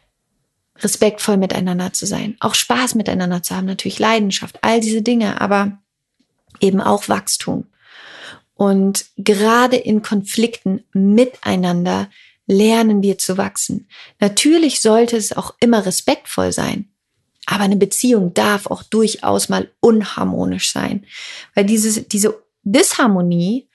respektvoll 0.78 1.38
miteinander 1.38 1.94
zu 1.94 2.06
sein, 2.06 2.36
auch 2.40 2.54
Spaß 2.54 2.96
miteinander 2.96 3.42
zu 3.42 3.56
haben, 3.56 3.66
natürlich 3.66 4.00
Leidenschaft, 4.00 4.60
all 4.62 4.82
diese 4.82 5.02
Dinge, 5.02 5.42
aber 5.42 5.80
eben 6.60 6.82
auch 6.82 7.10
Wachstum. 7.10 7.68
Und 8.56 9.06
gerade 9.18 9.76
in 9.76 10.02
Konflikten 10.02 10.84
miteinander 10.94 12.10
lernen 12.48 13.04
wir 13.04 13.18
zu 13.18 13.38
wachsen. 13.38 13.88
Natürlich 14.20 14.80
sollte 14.82 15.18
es 15.18 15.36
auch 15.36 15.54
immer 15.60 15.86
respektvoll 15.86 16.52
sein. 16.52 16.90
Aber 17.46 17.64
eine 17.64 17.76
Beziehung 17.76 18.34
darf 18.34 18.68
auch 18.68 18.84
durchaus 18.84 19.50
mal 19.50 19.70
unharmonisch 19.80 20.72
sein. 20.72 21.06
Weil 21.54 21.66
diese, 21.66 22.02
diese 22.02 22.42
Disharmonie 22.64 23.68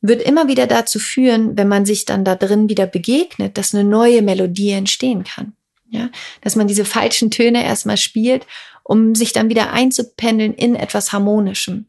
wird 0.00 0.22
immer 0.22 0.48
wieder 0.48 0.66
dazu 0.66 0.98
führen, 0.98 1.58
wenn 1.58 1.68
man 1.68 1.84
sich 1.84 2.06
dann 2.06 2.24
da 2.24 2.34
drin 2.34 2.68
wieder 2.68 2.86
begegnet, 2.86 3.58
dass 3.58 3.74
eine 3.74 3.84
neue 3.84 4.22
Melodie 4.22 4.70
entstehen 4.70 5.24
kann. 5.24 5.52
Ja, 5.90 6.08
dass 6.40 6.54
man 6.54 6.68
diese 6.68 6.84
falschen 6.84 7.32
Töne 7.32 7.64
erstmal 7.64 7.96
spielt, 7.96 8.46
um 8.84 9.16
sich 9.16 9.32
dann 9.32 9.48
wieder 9.48 9.72
einzupendeln 9.72 10.54
in 10.54 10.76
etwas 10.76 11.12
Harmonischem. 11.12 11.86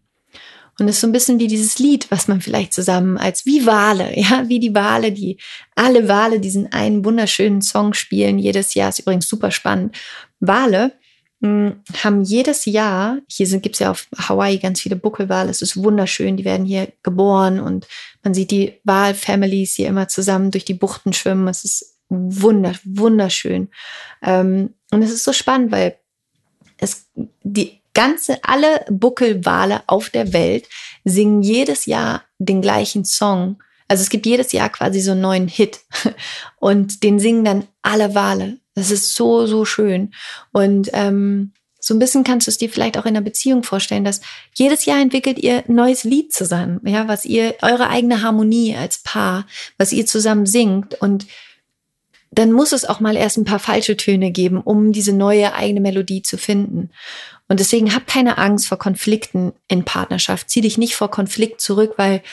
Und 0.82 0.88
es 0.88 0.96
ist 0.96 1.02
so 1.02 1.08
ein 1.08 1.12
bisschen 1.12 1.38
wie 1.38 1.48
dieses 1.48 1.78
Lied, 1.78 2.10
was 2.10 2.28
man 2.28 2.41
vielleicht 2.41 2.74
zusammen 2.74 3.20
als 3.20 3.46
wie 3.46 3.67
Wale, 3.67 4.20
ja, 4.20 4.50
wie 4.50 4.60
die 4.60 4.74
Wale, 4.74 5.12
die 5.12 5.38
alle 5.76 6.08
Wale 6.08 6.39
diesen 6.39 6.74
einen 6.74 7.06
wunderschönen 7.06 7.62
Song 7.62 7.94
spielen. 7.94 8.39
Jedes 8.39 8.74
Jahr 8.74 8.89
ist 8.89 9.00
übrigens 9.00 9.28
super 9.28 9.52
spannend. 9.52 9.96
Wale 10.39 10.94
hm, 11.41 11.82
haben 12.04 12.24
jedes 12.24 12.65
Jahr, 12.65 13.20
hier 13.30 13.48
gibt 13.60 13.76
es 13.76 13.80
ja 13.80 13.91
auf 13.91 14.08
Hawaii 14.17 14.58
ganz 14.58 14.82
viele 14.82 14.96
Buckelwale, 14.96 15.52
es 15.52 15.62
ist 15.62 15.78
wunderschön, 15.78 16.36
die 16.36 16.46
werden 16.46 16.65
hier 16.65 16.91
geboren 17.04 17.60
und 17.60 17.88
man 18.24 18.34
sieht 18.34 18.50
die 18.50 18.80
Walfamilies 18.84 19.76
hier 19.76 19.88
immer 19.88 20.08
zusammen 20.08 20.50
durch 20.50 20.65
die 20.65 20.74
Buchten 20.74 21.13
schwimmen. 21.13 21.48
Es 21.48 21.63
ist 21.63 22.00
wunder, 22.10 22.74
wunderschön. 22.84 23.70
Ähm, 24.24 24.74
und 24.91 25.04
es 25.04 25.12
ist 25.12 25.26
so 25.26 25.32
spannend, 25.32 25.72
weil 25.72 25.98
es, 26.78 27.06
die, 27.44 27.81
ganze, 27.93 28.43
alle 28.43 28.86
Buckelwale 28.89 29.84
auf 29.88 30.10
der 30.10 30.34
Welt 30.34 30.67
singen 31.04 31.41
jedes 31.41 31.86
Jahr 31.86 32.23
den 32.39 32.62
gleichen 32.62 33.06
Song. 33.06 33.62
Also 33.88 34.04
es 34.04 34.10
gibt 34.10 34.25
jedes 34.25 34.51
Jahr 34.51 34.69
quasi 34.69 35.01
so 35.01 35.12
einen 35.12 35.21
neuen 35.21 35.47
Hit 35.47 35.82
und 36.60 37.04
den 37.04 37.19
singen 37.19 37.43
dann 37.43 37.67
alle 37.82 38.15
Wale. 38.15 38.58
Das 38.73 38.91
ist 38.91 39.15
so, 39.15 39.45
so 39.47 39.65
schön. 39.65 40.13
Und 40.51 40.89
ähm, 40.93 41.51
so 41.80 41.95
ein 41.95 41.99
bisschen 41.99 42.23
kannst 42.23 42.47
du 42.47 42.51
es 42.51 42.60
dir 42.60 42.69
vielleicht 42.69 42.97
auch 42.97 43.06
in 43.06 43.15
einer 43.17 43.21
Beziehung 43.21 43.63
vorstellen, 43.63 44.06
dass 44.06 44.21
jedes 44.54 44.86
Jahr 44.86 45.01
entwickelt 45.01 45.39
ihr 45.39 45.63
ein 45.67 45.75
neues 45.75 46.04
Lied 46.04 46.32
zusammen, 46.32 46.80
ja, 46.86 47.08
was 47.08 47.25
ihr, 47.25 47.56
eure 47.63 47.89
eigene 47.89 48.21
Harmonie 48.21 48.75
als 48.75 48.99
Paar, 48.99 49.47
was 49.77 49.91
ihr 49.91 50.06
zusammen 50.06 50.45
singt 50.45 50.93
und 51.01 51.25
dann 52.34 52.54
muss 52.54 52.71
es 52.71 52.86
auch 52.86 53.01
mal 53.01 53.17
erst 53.17 53.38
ein 53.38 53.43
paar 53.43 53.60
falsche 53.60 53.97
Töne 53.97 54.32
geben, 54.32 54.62
um 54.62 54.93
diese 54.93 55.12
neue 55.12 55.54
eigene 55.54 55.82
Melodie 55.82 56.21
zu 56.21 56.38
finden. 56.38 56.89
Und 57.52 57.60
deswegen 57.60 57.94
hab 57.94 58.08
keine 58.08 58.38
Angst 58.38 58.70
vor 58.70 58.78
Konflikten 58.78 59.52
in 59.68 59.84
Partnerschaft. 59.84 60.50
Zieh 60.50 60.62
dich 60.62 60.78
nicht 60.78 60.96
vor 60.96 61.12
Konflikt 61.12 61.60
zurück, 61.60 61.96
weil 61.98 62.24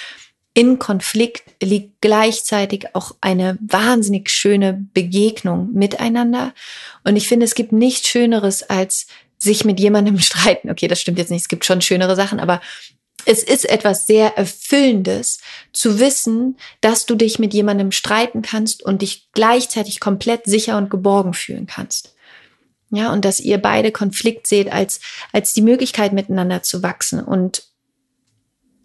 in 0.55 0.79
Konflikt 0.79 1.43
liegt 1.61 2.01
gleichzeitig 2.01 2.95
auch 2.95 3.17
eine 3.21 3.59
wahnsinnig 3.61 4.31
schöne 4.31 4.87
Begegnung 4.95 5.73
miteinander. 5.73 6.55
Und 7.03 7.17
ich 7.17 7.27
finde, 7.27 7.47
es 7.47 7.57
gibt 7.57 7.73
nichts 7.73 8.07
Schöneres, 8.09 8.63
als 8.63 9.09
sich 9.39 9.65
mit 9.65 9.81
jemandem 9.81 10.19
streiten. 10.21 10.71
Okay, 10.71 10.87
das 10.87 11.01
stimmt 11.01 11.19
jetzt 11.19 11.33
nicht. 11.33 11.43
Es 11.43 11.49
gibt 11.49 11.65
schon 11.65 11.81
schönere 11.81 12.15
Sachen, 12.15 12.39
aber 12.39 12.61
es 13.25 13.43
ist 13.43 13.69
etwas 13.69 14.07
sehr 14.07 14.39
Erfüllendes 14.39 15.41
zu 15.73 15.99
wissen, 15.99 16.57
dass 16.81 17.07
du 17.07 17.17
dich 17.17 17.41
mit 17.41 17.53
jemandem 17.53 17.91
streiten 17.91 18.43
kannst 18.43 18.85
und 18.85 19.03
dich 19.03 19.27
gleichzeitig 19.33 19.99
komplett 19.99 20.45
sicher 20.45 20.79
und 20.79 20.91
geborgen 20.91 21.35
fühlen 21.35 21.67
kannst. 21.67 22.15
Ja, 22.90 23.12
und 23.12 23.24
dass 23.24 23.40
ihr 23.40 23.59
beide 23.59 23.92
Konflikt 23.92 24.46
seht 24.46 24.72
als, 24.72 25.01
als 25.33 25.53
die 25.53 25.62
Möglichkeit, 25.62 26.12
miteinander 26.12 26.62
zu 26.62 26.83
wachsen 26.83 27.22
und, 27.22 27.64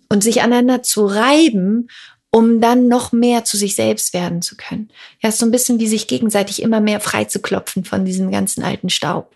und 0.09 0.23
sich 0.23 0.41
aneinander 0.41 0.83
zu 0.83 1.05
reiben, 1.05 1.87
um 2.29 2.59
dann 2.59 2.87
noch 2.87 3.11
mehr 3.11 3.45
zu 3.45 3.57
sich 3.57 3.75
selbst 3.75 4.13
werden 4.13 4.41
zu 4.41 4.57
können. 4.57 4.89
Ja, 5.21 5.29
ist 5.29 5.37
so 5.37 5.45
ein 5.45 5.51
bisschen 5.51 5.79
wie 5.79 5.87
sich 5.87 6.07
gegenseitig 6.07 6.61
immer 6.61 6.81
mehr 6.81 6.99
frei 6.99 7.25
zu 7.25 7.39
klopfen 7.39 7.85
von 7.85 8.05
diesem 8.05 8.31
ganzen 8.31 8.63
alten 8.63 8.89
Staub. 8.89 9.35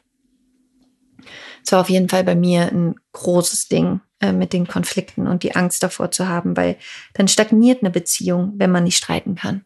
Es 1.63 1.71
war 1.71 1.81
auf 1.81 1.89
jeden 1.89 2.09
Fall 2.09 2.23
bei 2.23 2.35
mir 2.35 2.63
ein 2.71 2.95
großes 3.11 3.67
Ding 3.67 4.01
äh, 4.19 4.31
mit 4.31 4.51
den 4.51 4.67
Konflikten 4.67 5.27
und 5.27 5.43
die 5.43 5.55
Angst 5.55 5.83
davor 5.83 6.11
zu 6.11 6.27
haben, 6.27 6.57
weil 6.57 6.77
dann 7.13 7.27
stagniert 7.27 7.83
eine 7.83 7.91
Beziehung, 7.91 8.53
wenn 8.55 8.71
man 8.71 8.83
nicht 8.83 8.97
streiten 8.97 9.35
kann. 9.35 9.63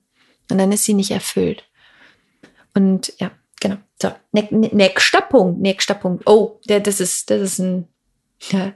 Und 0.50 0.58
dann 0.58 0.72
ist 0.72 0.84
sie 0.84 0.94
nicht 0.94 1.12
erfüllt. 1.12 1.64
Und 2.74 3.14
ja, 3.18 3.32
genau. 3.62 3.78
So, 4.02 4.12
nächster 4.34 5.22
Punkt, 5.22 5.62
nächster 5.62 5.94
Punkt. 5.94 6.28
Oh, 6.28 6.60
der, 6.68 6.82
das 6.82 7.00
ist, 7.00 7.30
das 7.30 7.42
ist 7.42 7.60
ein, 7.60 7.88
ja. 8.50 8.74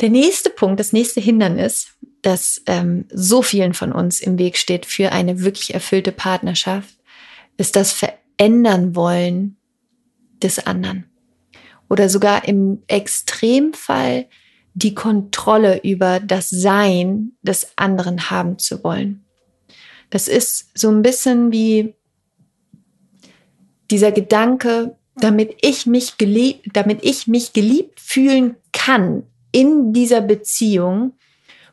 Der 0.00 0.10
nächste 0.10 0.50
Punkt, 0.50 0.80
das 0.80 0.92
nächste 0.92 1.20
Hindernis, 1.20 1.92
das 2.22 2.62
ähm, 2.66 3.06
so 3.12 3.42
vielen 3.42 3.74
von 3.74 3.92
uns 3.92 4.18
im 4.18 4.38
Weg 4.38 4.56
steht 4.56 4.86
für 4.86 5.12
eine 5.12 5.40
wirklich 5.40 5.72
erfüllte 5.72 6.10
Partnerschaft, 6.10 6.96
ist 7.58 7.76
das 7.76 7.92
Verändern 7.92 8.96
wollen 8.96 9.56
des 10.42 10.66
anderen. 10.66 11.04
Oder 11.88 12.08
sogar 12.08 12.48
im 12.48 12.82
Extremfall 12.88 14.26
die 14.72 14.94
Kontrolle 14.94 15.80
über 15.84 16.18
das 16.18 16.50
Sein 16.50 17.32
des 17.42 17.68
anderen 17.76 18.30
haben 18.30 18.58
zu 18.58 18.82
wollen. 18.82 19.24
Das 20.10 20.26
ist 20.26 20.76
so 20.76 20.90
ein 20.90 21.02
bisschen 21.02 21.52
wie 21.52 21.94
dieser 23.90 24.12
Gedanke, 24.12 24.96
damit 25.16 25.56
ich 25.62 25.86
mich 25.86 26.18
geliebt, 26.18 26.68
damit 26.72 27.04
ich 27.04 27.26
mich 27.26 27.52
geliebt 27.52 28.00
fühlen 28.00 28.56
kann 28.72 29.24
in 29.52 29.92
dieser 29.92 30.20
Beziehung, 30.20 31.12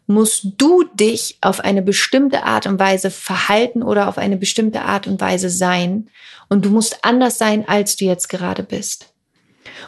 musst 0.07 0.45
du 0.57 0.83
dich 0.93 1.37
auf 1.41 1.61
eine 1.61 1.81
bestimmte 1.81 2.43
Art 2.43 2.67
und 2.67 2.79
Weise 2.79 3.09
verhalten 3.09 3.81
oder 3.81 4.07
auf 4.07 4.17
eine 4.17 4.37
bestimmte 4.37 4.81
Art 4.81 5.07
und 5.07 5.21
Weise 5.21 5.49
sein. 5.49 6.09
Und 6.49 6.65
du 6.65 6.69
musst 6.69 7.03
anders 7.03 7.37
sein, 7.37 7.67
als 7.67 7.95
du 7.95 8.05
jetzt 8.05 8.27
gerade 8.27 8.63
bist. 8.63 9.13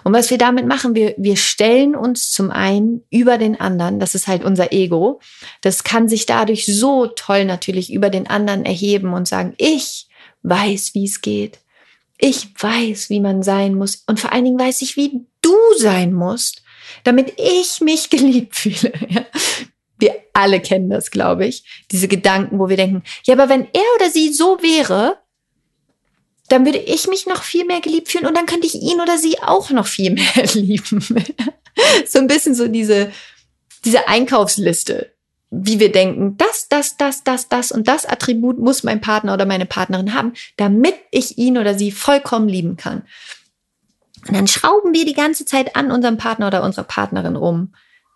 Und 0.03 0.13
was 0.13 0.29
wir 0.29 0.37
damit 0.37 0.65
machen, 0.65 0.95
wir, 0.95 1.13
wir 1.17 1.35
stellen 1.35 1.95
uns 1.95 2.31
zum 2.31 2.51
einen 2.51 3.03
über 3.09 3.37
den 3.37 3.59
anderen, 3.59 3.99
das 3.99 4.15
ist 4.15 4.27
halt 4.27 4.43
unser 4.43 4.71
Ego. 4.71 5.19
Das 5.61 5.83
kann 5.83 6.07
sich 6.07 6.25
dadurch 6.25 6.65
so 6.65 7.07
toll 7.07 7.45
natürlich 7.45 7.91
über 7.91 8.09
den 8.09 8.27
anderen 8.27 8.65
erheben 8.65 9.13
und 9.13 9.27
sagen, 9.27 9.53
ich 9.57 10.07
weiß, 10.43 10.93
wie 10.93 11.05
es 11.05 11.21
geht. 11.21 11.59
Ich 12.25 12.47
weiß, 12.57 13.09
wie 13.09 13.19
man 13.19 13.43
sein 13.43 13.75
muss. 13.75 14.05
Und 14.07 14.17
vor 14.17 14.31
allen 14.31 14.45
Dingen 14.45 14.57
weiß 14.57 14.81
ich, 14.81 14.95
wie 14.95 15.25
du 15.41 15.57
sein 15.75 16.13
musst, 16.13 16.63
damit 17.03 17.33
ich 17.37 17.81
mich 17.81 18.09
geliebt 18.09 18.55
fühle. 18.55 18.93
Wir 19.99 20.15
alle 20.31 20.61
kennen 20.61 20.89
das, 20.89 21.11
glaube 21.11 21.45
ich. 21.45 21.83
Diese 21.91 22.07
Gedanken, 22.07 22.59
wo 22.59 22.69
wir 22.69 22.77
denken, 22.77 23.03
ja, 23.25 23.33
aber 23.33 23.49
wenn 23.49 23.67
er 23.73 23.83
oder 23.97 24.09
sie 24.09 24.31
so 24.31 24.57
wäre, 24.61 25.17
dann 26.47 26.63
würde 26.63 26.77
ich 26.77 27.07
mich 27.09 27.25
noch 27.25 27.43
viel 27.43 27.65
mehr 27.65 27.81
geliebt 27.81 28.07
fühlen 28.07 28.25
und 28.25 28.37
dann 28.37 28.45
könnte 28.45 28.67
ich 28.67 28.75
ihn 28.75 29.01
oder 29.01 29.17
sie 29.17 29.39
auch 29.39 29.69
noch 29.71 29.87
viel 29.87 30.11
mehr 30.13 30.45
lieben. 30.53 31.01
so 32.07 32.19
ein 32.19 32.27
bisschen 32.27 32.55
so 32.55 32.69
diese, 32.69 33.11
diese 33.83 34.07
Einkaufsliste, 34.07 35.12
wie 35.55 35.79
wir 35.79 35.91
denken, 35.91 36.35
das, 36.37 36.67
das, 36.67 36.97
das, 36.97 37.23
das, 37.23 37.47
das 37.47 37.71
und 37.71 37.87
das 37.87 38.07
Attribut 38.07 38.57
muss 38.57 38.83
mein 38.83 39.01
Partner 39.01 39.35
oder 39.35 39.45
meine 39.45 39.67
Partnerin 39.67 40.15
haben, 40.15 40.33
damit 40.57 40.95
ich 41.11 41.37
ihn 41.37 41.59
oder 41.59 41.75
sie 41.75 41.91
vollkommen 41.91 42.47
lieben 42.47 42.75
kann. 42.75 43.03
Und 44.27 44.35
dann 44.35 44.47
schrauben 44.47 44.93
wir 44.93 45.05
die 45.05 45.13
ganze 45.13 45.45
Zeit 45.45 45.75
an 45.75 45.91
unserem 45.91 46.17
Partner 46.17 46.47
oder 46.47 46.63
unserer 46.63 46.85
Partnerin 46.85 47.35
um, 47.35 47.73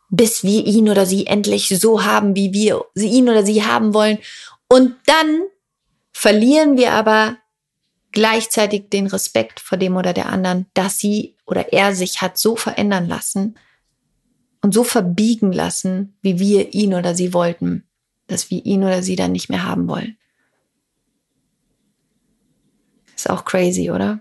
bis 0.10 0.44
wir 0.44 0.66
ihn 0.66 0.90
oder 0.90 1.06
sie 1.06 1.28
endlich 1.28 1.68
so 1.80 2.04
haben, 2.04 2.36
wie 2.36 2.54
wir 2.54 2.86
sie 2.96 3.10
ihn 3.10 3.30
oder 3.30 3.46
sie 3.46 3.64
haben 3.64 3.94
wollen. 3.94 4.18
Und 4.68 4.96
dann 5.06 5.44
verlieren 6.14 6.76
wir 6.76 6.94
aber 6.94 7.38
gleichzeitig 8.14 8.90
den 8.90 9.06
Respekt 9.06 9.60
vor 9.60 9.78
dem 9.78 9.96
oder 9.96 10.14
der 10.14 10.30
anderen, 10.30 10.66
dass 10.74 10.98
sie 10.98 11.36
oder 11.46 11.72
er 11.72 11.94
sich 11.94 12.22
hat 12.22 12.40
so 12.40 12.56
verändern 12.56 13.08
lassen 13.08 13.58
und 14.62 14.74
so 14.74 14.84
verbiegen 14.84 15.52
lassen, 15.52 16.18
wie 16.22 16.40
wir 16.40 16.74
ihn 16.74 16.94
oder 16.94 17.16
sie 17.16 17.34
wollten, 17.34 17.88
dass 18.28 18.50
wir 18.50 18.66
ihn 18.66 18.84
oder 18.84 19.04
sie 19.04 19.16
dann 19.16 19.32
nicht 19.32 19.50
mehr 19.50 19.64
haben 19.64 19.88
wollen. 19.88 20.18
Ist 23.16 23.30
auch 23.30 23.46
crazy, 23.46 23.90
oder? 23.90 24.20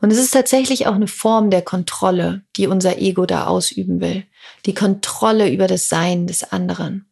Und 0.00 0.10
es 0.10 0.18
ist 0.18 0.32
tatsächlich 0.32 0.86
auch 0.86 0.94
eine 0.94 1.06
Form 1.06 1.50
der 1.50 1.62
Kontrolle, 1.62 2.42
die 2.56 2.66
unser 2.66 2.98
Ego 2.98 3.24
da 3.24 3.46
ausüben 3.46 4.00
will. 4.00 4.24
Die 4.66 4.74
Kontrolle 4.74 5.48
über 5.50 5.68
das 5.68 5.88
Sein 5.88 6.26
des 6.26 6.52
anderen. 6.52 7.06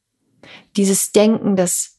Dieses 0.76 1.12
Denken, 1.12 1.54
dass 1.54 1.98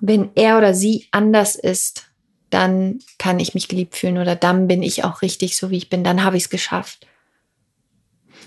wenn 0.00 0.30
er 0.34 0.58
oder 0.58 0.74
sie 0.74 1.06
anders 1.10 1.54
ist, 1.54 2.10
dann 2.50 2.98
kann 3.18 3.40
ich 3.40 3.54
mich 3.54 3.68
geliebt 3.68 3.96
fühlen 3.96 4.18
oder 4.18 4.36
dann 4.36 4.68
bin 4.68 4.82
ich 4.82 5.04
auch 5.04 5.22
richtig 5.22 5.56
so, 5.56 5.70
wie 5.70 5.76
ich 5.76 5.90
bin, 5.90 6.04
dann 6.04 6.24
habe 6.24 6.36
ich 6.36 6.44
es 6.44 6.50
geschafft. 6.50 7.06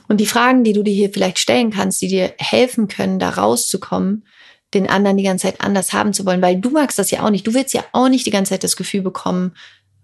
Und 0.08 0.17
die 0.17 0.26
Fragen, 0.26 0.63
die 0.63 0.74
du 0.74 0.84
dir 0.84 0.93
hier 0.93 1.10
vielleicht 1.10 1.39
stellen 1.39 1.72
kannst, 1.72 2.02
die 2.02 2.08
dir 2.08 2.34
helfen 2.38 2.88
können, 2.88 3.20
da 3.20 3.30
rauszukommen, 3.30 4.26
den 4.74 4.89
anderen 4.89 5.17
die 5.17 5.24
ganze 5.24 5.48
Zeit 5.48 5.62
anders 5.62 5.93
haben 5.93 6.13
zu 6.13 6.26
wollen, 6.26 6.41
weil 6.41 6.60
du 6.60 6.70
magst 6.70 7.00
das 7.00 7.12
ja 7.12 7.24
auch 7.24 7.30
nicht. 7.30 7.48
Du 7.48 7.54
willst 7.54 7.74
ja 7.74 7.84
auch 7.93 8.10
nicht 8.10 8.26
die 8.26 8.32
ganze 8.32 8.52
Zeit 8.52 8.63
das 8.63 8.76
Gefühl 8.76 9.02
bekommen, 9.02 9.54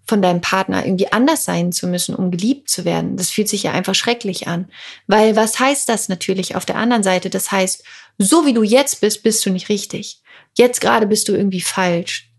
von 0.06 0.22
deinem 0.22 0.42
Partner 0.42 0.86
irgendwie 0.86 1.12
anders 1.12 1.46
sein 1.46 1.72
zu 1.72 1.88
müssen, 1.88 2.13
um 2.13 2.30
geliebt 2.30 2.70
zu 2.70 2.84
werden. 2.84 3.16
Das 3.16 3.30
fühlt 3.30 3.48
sich 3.48 3.63
ja 3.63 3.72
einfach 3.72 3.96
schrecklich 3.96 4.48
an. 4.48 4.70
Weil 5.08 5.36
was 5.36 5.60
heißt 5.60 5.88
das 5.88 6.10
natürlich 6.10 6.56
auf 6.56 6.66
der 6.66 6.76
anderen 6.76 7.04
Seite? 7.04 7.30
Das 7.30 7.52
heißt, 7.52 7.84
so 8.18 8.46
wie 8.46 8.54
du 8.54 8.63
jetzt 8.63 9.00
bist, 9.00 9.24
bist 9.24 9.46
du 9.46 9.50
nicht 9.50 9.70
richtig. 9.70 10.22
Jetzt 10.58 10.82
gerade 10.82 11.08
bist 11.08 11.30
du 11.30 11.34
irgendwie 11.34 11.62
falsch. 11.62 12.30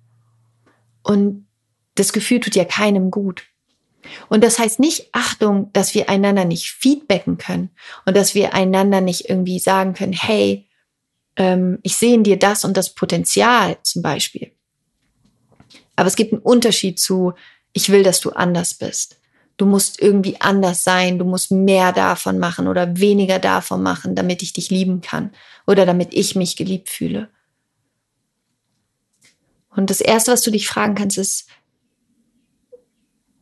Und 1.03 1.47
das 1.95 2.13
Gefühl 2.13 2.41
tut 2.41 2.55
ja 2.55 2.65
keinem 2.65 3.11
gut. 3.11 3.45
Und 4.29 4.45
das 4.45 4.59
heißt 4.59 4.81
nicht, 4.81 5.09
Achtung, 5.13 5.71
dass 5.73 5.95
wir 5.95 6.09
einander 6.09 6.45
nicht 6.45 6.71
feedbacken 6.71 7.39
können 7.39 7.71
und 8.05 8.17
dass 8.17 8.35
wir 8.35 8.55
einander 8.55 9.01
nicht 9.01 9.29
irgendwie 9.29 9.59
sagen 9.59 9.95
können, 9.95 10.13
hey, 10.13 10.69
ähm, 11.37 11.79
ich 11.83 11.97
sehe 11.97 12.15
in 12.15 12.25
dir 12.25 12.39
das 12.39 12.65
und 12.65 12.77
das 12.77 12.95
Potenzial 12.95 13.77
zum 13.83 14.03
Beispiel. 14.03 14.53
Aber 15.97 16.09
es 16.09 16.17
gibt 16.17 16.33
einen 16.33 16.43
Unterschied 16.43 16.99
zu, 16.99 17.35
ich 17.73 17.91
will, 17.91 18.03
dass 18.03 18.21
du 18.21 18.31
anders 18.31 18.75
bist. 18.75 19.19
Du 19.57 19.67
musst 19.67 20.03
irgendwie 20.03 20.41
anders 20.41 20.83
sein, 20.83 21.19
du 21.19 21.25
musst 21.25 21.53
mehr 21.53 21.93
davon 21.93 22.39
machen 22.39 22.67
oder 22.67 22.99
weniger 22.99 23.39
davon 23.39 23.83
machen, 23.83 24.17
damit 24.17 24.43
ich 24.43 24.53
dich 24.53 24.71
lieben 24.71 25.01
kann 25.01 25.31
oder 25.67 25.87
damit 25.87 26.13
ich 26.13 26.35
mich 26.35 26.57
geliebt 26.57 26.89
fühle. 26.89 27.29
Und 29.71 29.91
das 29.91 30.01
Erste, 30.01 30.33
was 30.33 30.43
du 30.43 30.51
dich 30.51 30.67
fragen 30.67 30.95
kannst, 30.95 31.19
ist, 31.19 31.49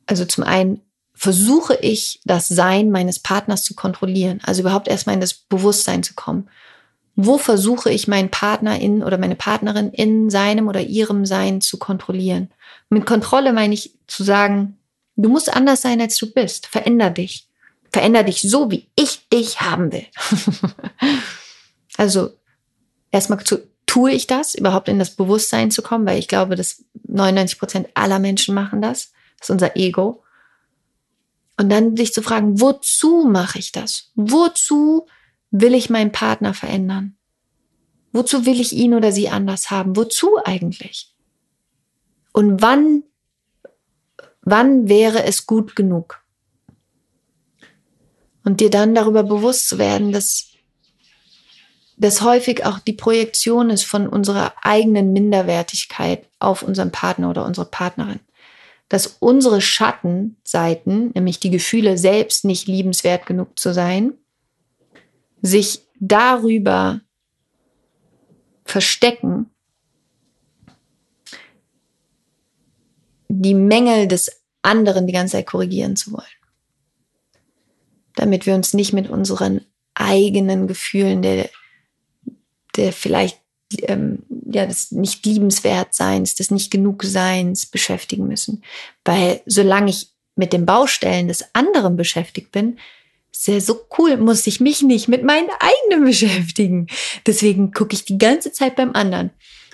also 0.07 0.25
zum 0.25 0.45
einen, 0.45 0.81
versuche 1.15 1.79
ich 1.81 2.21
das 2.25 2.49
Sein 2.49 2.91
meines 2.91 3.19
Partners 3.19 3.63
zu 3.63 3.75
kontrollieren, 3.75 4.41
also 4.45 4.63
überhaupt 4.63 4.89
erstmal 4.89 5.15
in 5.15 5.21
das 5.21 5.35
Bewusstsein 5.35 6.03
zu 6.03 6.15
kommen. 6.15 6.49
Wo 7.15 7.39
versuche 7.39 7.91
ich 7.91 8.09
meinen 8.09 8.31
Partner 8.31 8.81
in 8.81 9.03
oder 9.03 9.19
meine 9.19 9.37
Partnerin 9.37 9.91
in 9.93 10.31
seinem 10.31 10.69
oder 10.69 10.81
ihrem 10.81 11.27
Sein 11.27 11.61
zu 11.61 11.79
kontrollieren? 11.79 12.51
Mit 12.89 13.07
Kontrolle 13.07 13.53
meine 13.53 13.75
ich 13.75 13.95
zu 14.07 14.25
sagen, 14.25 14.79
du 15.17 15.29
musst 15.29 15.55
anders 15.55 15.83
sein, 15.83 16.01
als 16.01 16.17
du 16.17 16.33
bist. 16.33 16.67
Veränder 16.67 17.11
dich. 17.11 17.47
Veränder 17.93 18.23
dich 18.23 18.41
so, 18.41 18.71
wie 18.71 18.89
ich 18.97 19.29
dich 19.29 19.61
haben 19.61 19.93
will. 19.93 20.07
also 21.99 22.31
erstmal 23.11 23.45
zu 23.45 23.59
tue 23.87 24.13
ich 24.13 24.27
das, 24.27 24.55
überhaupt 24.55 24.89
in 24.89 24.99
das 24.99 25.11
Bewusstsein 25.11 25.71
zu 25.71 25.83
kommen, 25.83 26.07
weil 26.07 26.19
ich 26.19 26.27
glaube, 26.27 26.57
dass 26.57 26.83
99 27.07 27.59
Prozent 27.59 27.89
aller 27.93 28.19
Menschen 28.19 28.55
machen 28.55 28.81
das. 28.81 29.13
Ist 29.43 29.51
unser 29.51 29.77
Ego. 29.77 30.23
Und 31.59 31.69
dann 31.69 31.97
sich 31.97 32.15
zu 32.15 32.23
fragen, 32.23 32.61
wozu 32.61 33.25
mache 33.29 33.59
ich 33.59 33.73
das? 33.73 34.11
Wozu 34.15 35.07
will 35.51 35.75
ich 35.75 35.91
meinen 35.91 36.13
Partner 36.13 36.55
verändern? 36.55 37.17
Wozu 38.13 38.47
will 38.47 38.61
ich 38.61 38.73
ihn 38.73 38.95
oder 38.95 39.13
sie 39.13 39.29
anders 39.29 39.71
haben? 39.71 39.97
Wozu 39.97 40.39
eigentlich? 40.45 41.15
Und 42.33 42.63
wann, 42.63 43.03
wann 44.43 44.89
wäre 44.89 45.25
es 45.25 45.47
gut 45.47 45.77
genug? 45.77 46.23
Und 48.45 48.61
dir 48.61 48.71
dann 48.71 48.95
darüber 48.95 49.23
bewusst 49.23 49.69
zu 49.69 49.79
werden, 49.79 50.13
dass 50.13 50.49
das 51.97 52.23
häufig 52.23 52.65
auch 52.65 52.79
die 52.81 52.95
Projektion 52.95 53.71
ist 53.71 53.85
von 53.85 54.09
unserer 54.09 54.55
eigenen 54.63 55.13
Minderwertigkeit 55.13 56.27
auf 56.39 56.63
unseren 56.63 56.91
Partner 56.91 57.31
oder 57.31 57.45
unsere 57.45 57.67
Partnerin. 57.67 58.21
Dass 58.93 59.07
unsere 59.21 59.63
Schattenseiten, 59.63 61.13
nämlich 61.15 61.41
die 61.41 61.49
Gefühle, 61.49 61.97
selbst 61.97 62.45
nicht 62.45 62.69
liebenswert 62.69 63.25
genug 63.25 63.59
zu 63.59 63.73
sein, 63.73 64.13
sich 65.41 65.87
darüber 65.99 67.01
verstecken, 68.67 69.47
die 73.29 73.55
Mängel 73.55 74.09
des 74.09 74.43
anderen 74.61 75.07
die 75.07 75.15
ganze 75.15 75.39
Zeit 75.39 75.47
korrigieren 75.47 75.97
zu 75.97 76.13
wollen. 76.13 76.27
Damit 78.15 78.45
wir 78.45 78.55
uns 78.55 78.75
nicht 78.75 78.93
mit 78.93 79.09
unseren 79.09 79.65
eigenen 79.95 80.67
Gefühlen 80.67 81.23
der 81.23 81.49
der 82.77 82.93
vielleicht 82.93 83.41
ähm, 83.79 84.25
ja 84.55 84.67
des 84.67 84.93
nicht 84.93 85.25
liebenswert 85.25 85.95
Seins, 85.95 86.35
des 86.35 86.51
nicht 86.51 86.71
genug 86.71 87.03
Seins 87.05 87.67
beschäftigen 87.67 88.27
müssen. 88.27 88.63
Weil 89.05 89.41
solange 89.47 89.91
ich 89.91 90.09
mit 90.37 90.53
den 90.53 90.67
Baustellen 90.67 91.29
des 91.29 91.45
anderen 91.55 91.97
beschäftigt 91.97 92.53
bin, 92.53 92.79
ist 93.33 93.49
ja 93.49 93.61
so 93.61 93.87
cool, 93.99 94.17
muss 94.17 94.47
ich 94.47 94.61
mich 94.61 94.83
nicht 94.83 95.09
mit 95.09 95.25
meinen 95.25 95.49
eigenen 95.59 96.05
beschäftigen. 96.09 96.87
Deswegen 97.27 97.73
gucke 97.73 97.95
ich 97.95 98.05
die 98.05 98.19
ganze 98.19 98.53
Zeit 98.53 98.77
beim 98.77 98.93
anderen. 98.95 99.31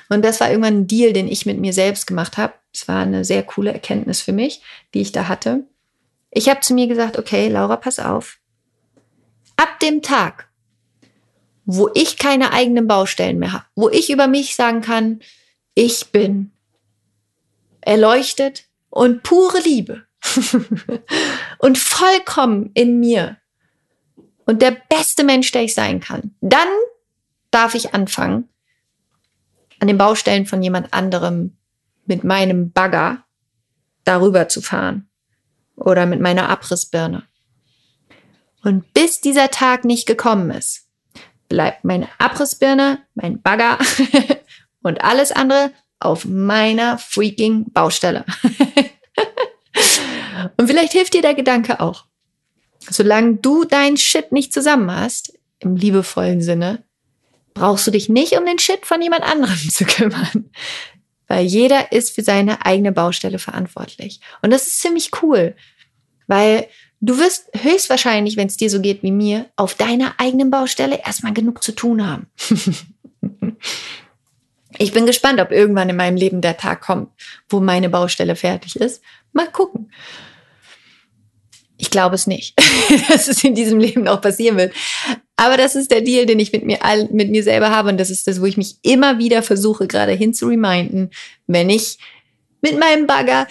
Und 0.09 0.25
das 0.25 0.41
war 0.41 0.51
irgendwann 0.51 0.81
ein 0.81 0.87
Deal, 0.87 1.13
den 1.13 1.29
ich 1.29 1.45
mit 1.45 1.59
mir 1.59 1.73
selbst 1.73 2.07
gemacht 2.07 2.39
habe. 2.39 2.55
Es 2.73 2.89
war 2.89 3.03
eine 3.03 3.25
sehr 3.25 3.43
coole 3.43 3.73
Erkenntnis 3.73 4.21
für 4.21 4.33
mich, 4.33 4.63
die 4.95 5.01
ich 5.01 5.13
da 5.13 5.29
hatte. 5.29 5.65
Ich 6.31 6.49
habe 6.49 6.61
zu 6.61 6.75
mir 6.75 6.87
gesagt, 6.87 7.19
okay, 7.19 7.49
Laura, 7.49 7.77
pass 7.77 7.99
auf. 7.99 8.39
Ab 9.57 9.81
dem 9.81 10.03
Tag, 10.03 10.48
wo 11.71 11.91
ich 11.93 12.17
keine 12.17 12.55
eigenen 12.55 12.87
Baustellen 12.87 13.39
mehr 13.39 13.53
habe, 13.53 13.65
wo 13.75 13.91
ich 13.91 14.09
über 14.09 14.27
mich 14.27 14.57
sagen 14.57 14.81
kann, 14.81 15.21
ich 15.75 16.07
bin 16.13 16.51
erleuchtet 17.83 18.65
und 18.89 19.23
pure 19.23 19.61
Liebe 19.61 20.07
und 21.59 21.77
vollkommen 21.77 22.71
in 22.73 22.99
mir 22.99 23.37
und 24.47 24.63
der 24.63 24.71
beste 24.71 25.25
Mensch, 25.25 25.53
der 25.53 25.65
ich 25.65 25.75
sein 25.75 26.01
kann, 26.01 26.35
dann 26.41 26.69
darf 27.51 27.75
ich 27.75 27.93
anfangen, 27.93 28.49
an 29.79 29.89
den 29.89 29.99
Baustellen 29.99 30.47
von 30.47 30.63
jemand 30.63 30.95
anderem 30.95 31.59
mit 32.07 32.25
meinem 32.25 32.73
Bagger 32.73 33.25
darüber 34.05 34.49
zu 34.49 34.63
fahren 34.63 35.11
oder 35.77 36.07
mit 36.07 36.23
meiner 36.23 36.49
Abrissbirne. 36.49 37.25
Und 38.65 38.95
bis 38.95 39.21
dieser 39.21 39.51
Tag 39.51 39.85
nicht 39.85 40.07
gekommen 40.07 40.51
ist, 40.51 40.88
bleibt 41.49 41.85
meine 41.85 42.09
Abrissbirne, 42.19 42.99
mein 43.15 43.41
Bagger 43.41 43.79
und 44.83 45.03
alles 45.03 45.33
andere 45.33 45.73
auf 46.01 46.25
meiner 46.25 46.99
freaking 46.99 47.73
Baustelle. 47.73 48.25
und 50.57 50.69
vielleicht 50.69 50.93
hilft 50.93 51.15
dir 51.15 51.23
der 51.23 51.35
Gedanke 51.35 51.81
auch. 51.81 52.05
Solange 52.91 53.37
du 53.37 53.65
dein 53.65 53.97
Shit 53.97 54.33
nicht 54.33 54.53
zusammen 54.53 54.91
hast, 54.91 55.39
im 55.59 55.77
liebevollen 55.77 56.41
Sinne, 56.41 56.85
brauchst 57.55 57.87
du 57.87 57.91
dich 57.91 58.09
nicht 58.09 58.39
um 58.39 58.47
den 58.47 58.59
Shit 58.59 58.87
von 58.87 59.03
jemand 59.03 59.23
anderem 59.23 59.59
zu 59.71 59.85
kümmern. 59.85 60.51
Weil 61.27 61.45
jeder 61.45 61.93
ist 61.93 62.15
für 62.15 62.23
seine 62.23 62.65
eigene 62.65 62.93
Baustelle 62.93 63.39
verantwortlich. 63.39 64.21
Und 64.41 64.51
das 64.51 64.67
ist 64.67 64.81
ziemlich 64.81 65.11
cool, 65.23 65.55
weil 66.27 66.69
du 67.01 67.19
wirst 67.19 67.49
höchstwahrscheinlich, 67.55 68.37
wenn 68.37 68.49
es 68.49 68.57
dir 68.57 68.71
so 68.71 68.81
geht 68.81 69.03
wie 69.03 69.13
mir, 69.13 69.47
auf 69.57 69.75
deiner 69.75 70.15
eigenen 70.19 70.51
Baustelle 70.51 71.01
erstmal 71.05 71.33
genug 71.33 71.63
zu 71.63 71.73
tun 71.73 72.07
haben. 72.07 72.27
ich 74.79 74.93
bin 74.93 75.07
gespannt, 75.07 75.41
ob 75.41 75.51
irgendwann 75.51 75.89
in 75.89 75.97
meinem 75.97 76.17
Leben 76.17 76.41
der 76.41 76.57
Tag 76.57 76.81
kommt, 76.81 77.11
wo 77.49 77.61
meine 77.61 77.89
Baustelle 77.89 78.37
fertig 78.37 78.77
ist. 78.77 79.03
Mal 79.33 79.51
gucken. 79.51 79.93
Ich 81.81 81.91
glaube 81.91 82.17
es 82.17 82.27
nicht, 82.27 82.55
dass 83.09 83.29
es 83.29 83.45
in 83.45 83.55
diesem 83.55 83.79
Leben 83.79 84.03
noch 84.03 84.21
passieren 84.21 84.57
wird. 84.57 84.73
Aber 85.37 85.57
das 85.57 85.77
ist 85.77 85.93
der 85.93 86.01
Deal, 86.01 86.27
den 86.27 86.41
ich 86.41 86.51
mit 86.51 86.65
mir, 86.65 86.85
all, 86.85 87.09
mit 87.13 87.31
mir 87.31 87.45
selber 87.45 87.71
habe. 87.71 87.91
Und 87.91 87.99
das 87.99 88.11
ist 88.11 88.27
das, 88.27 88.41
wo 88.41 88.47
ich 88.47 88.57
mich 88.57 88.79
immer 88.83 89.19
wieder 89.19 89.45
versuche, 89.45 89.87
gerade 89.87 90.13
hin 90.13 90.35
zu 90.35 90.49
reminden, 90.49 91.11
wenn 91.47 91.71
ich 91.71 91.99
mit 92.61 92.77
meinem 92.77 93.07
Bagger 93.07 93.47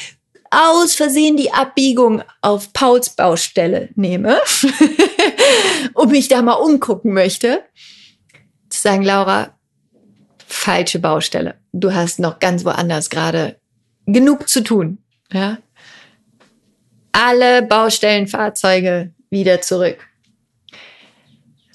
aus 0.52 0.96
Versehen 0.96 1.38
die 1.38 1.52
Abbiegung 1.52 2.24
auf 2.42 2.74
Pauls 2.74 3.10
Baustelle 3.10 3.90
nehme 3.96 4.40
und 5.94 6.12
mich 6.12 6.28
da 6.28 6.42
mal 6.42 6.54
umgucken 6.54 7.14
möchte, 7.14 7.64
zu 8.70 8.82
sagen, 8.82 9.04
Laura, 9.04 9.58
falsche 10.46 11.00
Baustelle. 11.00 11.56
Du 11.74 11.94
hast 11.94 12.20
noch 12.20 12.40
ganz 12.40 12.66
woanders 12.66 13.10
gerade 13.10 13.60
genug 14.06 14.50
zu 14.50 14.64
tun. 14.64 15.00
Ja? 15.32 15.58
Alle 17.12 17.62
Baustellenfahrzeuge 17.64 19.14
wieder 19.30 19.62
zurück. 19.62 20.07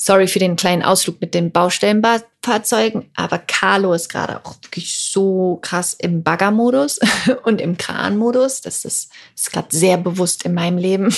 Sorry 0.05 0.27
für 0.27 0.41
den 0.41 0.57
kleinen 0.57 0.83
Ausflug 0.83 1.21
mit 1.21 1.33
den 1.33 1.53
Baustellenfahrzeugen, 1.53 3.09
aber 3.15 3.38
Carlo 3.38 3.93
ist 3.93 4.09
gerade 4.09 4.45
auch 4.45 4.57
wirklich 4.61 4.99
so 4.99 5.61
krass 5.62 5.95
im 5.95 6.25
Baggermodus 6.25 6.99
und 7.45 7.61
im 7.61 7.77
Kranmodus. 7.79 8.62
Das 8.62 8.85
ist, 8.85 9.12
ist 9.37 9.53
gerade 9.53 9.69
sehr 9.71 9.99
bewusst 9.99 10.45
in 10.45 10.55
meinem 10.55 10.77
Leben. 10.77 11.15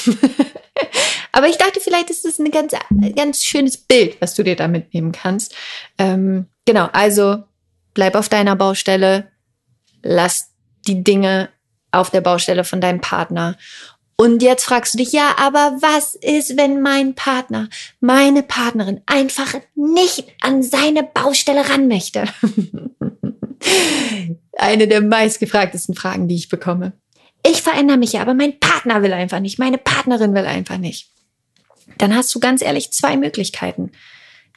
aber 1.33 1.49
ich 1.49 1.57
dachte, 1.57 1.81
vielleicht 1.81 2.11
ist 2.11 2.27
das 2.27 2.39
ein 2.39 2.51
ganz, 2.51 2.75
ganz 3.17 3.43
schönes 3.43 3.79
Bild, 3.79 4.21
was 4.21 4.35
du 4.35 4.43
dir 4.43 4.55
da 4.55 4.69
mitnehmen 4.69 5.13
kannst. 5.13 5.55
Ähm, 5.97 6.49
genau, 6.67 6.91
also 6.93 7.43
bleib 7.95 8.15
auf 8.17 8.29
deiner 8.29 8.55
Baustelle, 8.55 9.31
lass 10.03 10.51
die 10.87 11.03
Dinge 11.03 11.49
auf 11.91 12.11
der 12.11 12.21
Baustelle 12.21 12.65
von 12.65 12.83
deinem 12.83 13.01
Partner 13.01 13.57
und 14.17 14.43
jetzt 14.43 14.65
fragst 14.65 14.95
du 14.95 14.99
dich, 14.99 15.13
ja, 15.13 15.35
aber 15.39 15.79
was 15.81 16.15
ist, 16.15 16.57
wenn 16.57 16.81
mein 16.81 17.15
Partner, 17.15 17.69
meine 18.01 18.43
Partnerin 18.43 19.01
einfach 19.07 19.55
nicht 19.75 20.25
an 20.41 20.63
seine 20.63 21.03
Baustelle 21.03 21.69
ran 21.69 21.89
möchte? 21.89 22.25
Eine 24.57 24.87
der 24.87 25.01
meistgefragtesten 25.01 25.97
Fragen, 25.97 26.29
die 26.29 26.37
ich 26.37 26.49
bekomme. 26.49 26.93
Ich 27.45 27.63
verändere 27.63 27.99
mich 27.99 28.13
ja, 28.13 28.23
aber 28.23 28.35
mein 28.35 28.61
Partner 28.61 29.03
will 29.03 29.13
einfach 29.13 29.41
nicht, 29.41 29.59
meine 29.59 29.79
Partnerin 29.79 30.35
will 30.35 30.47
einfach 30.47 30.79
nicht. 30.79 31.11
Dann 31.99 32.15
hast 32.15 32.35
du 32.35 32.41
ganz 32.41 32.63
ehrlich 32.63 32.93
zwei 32.93 33.17
Möglichkeiten. 33.17 33.91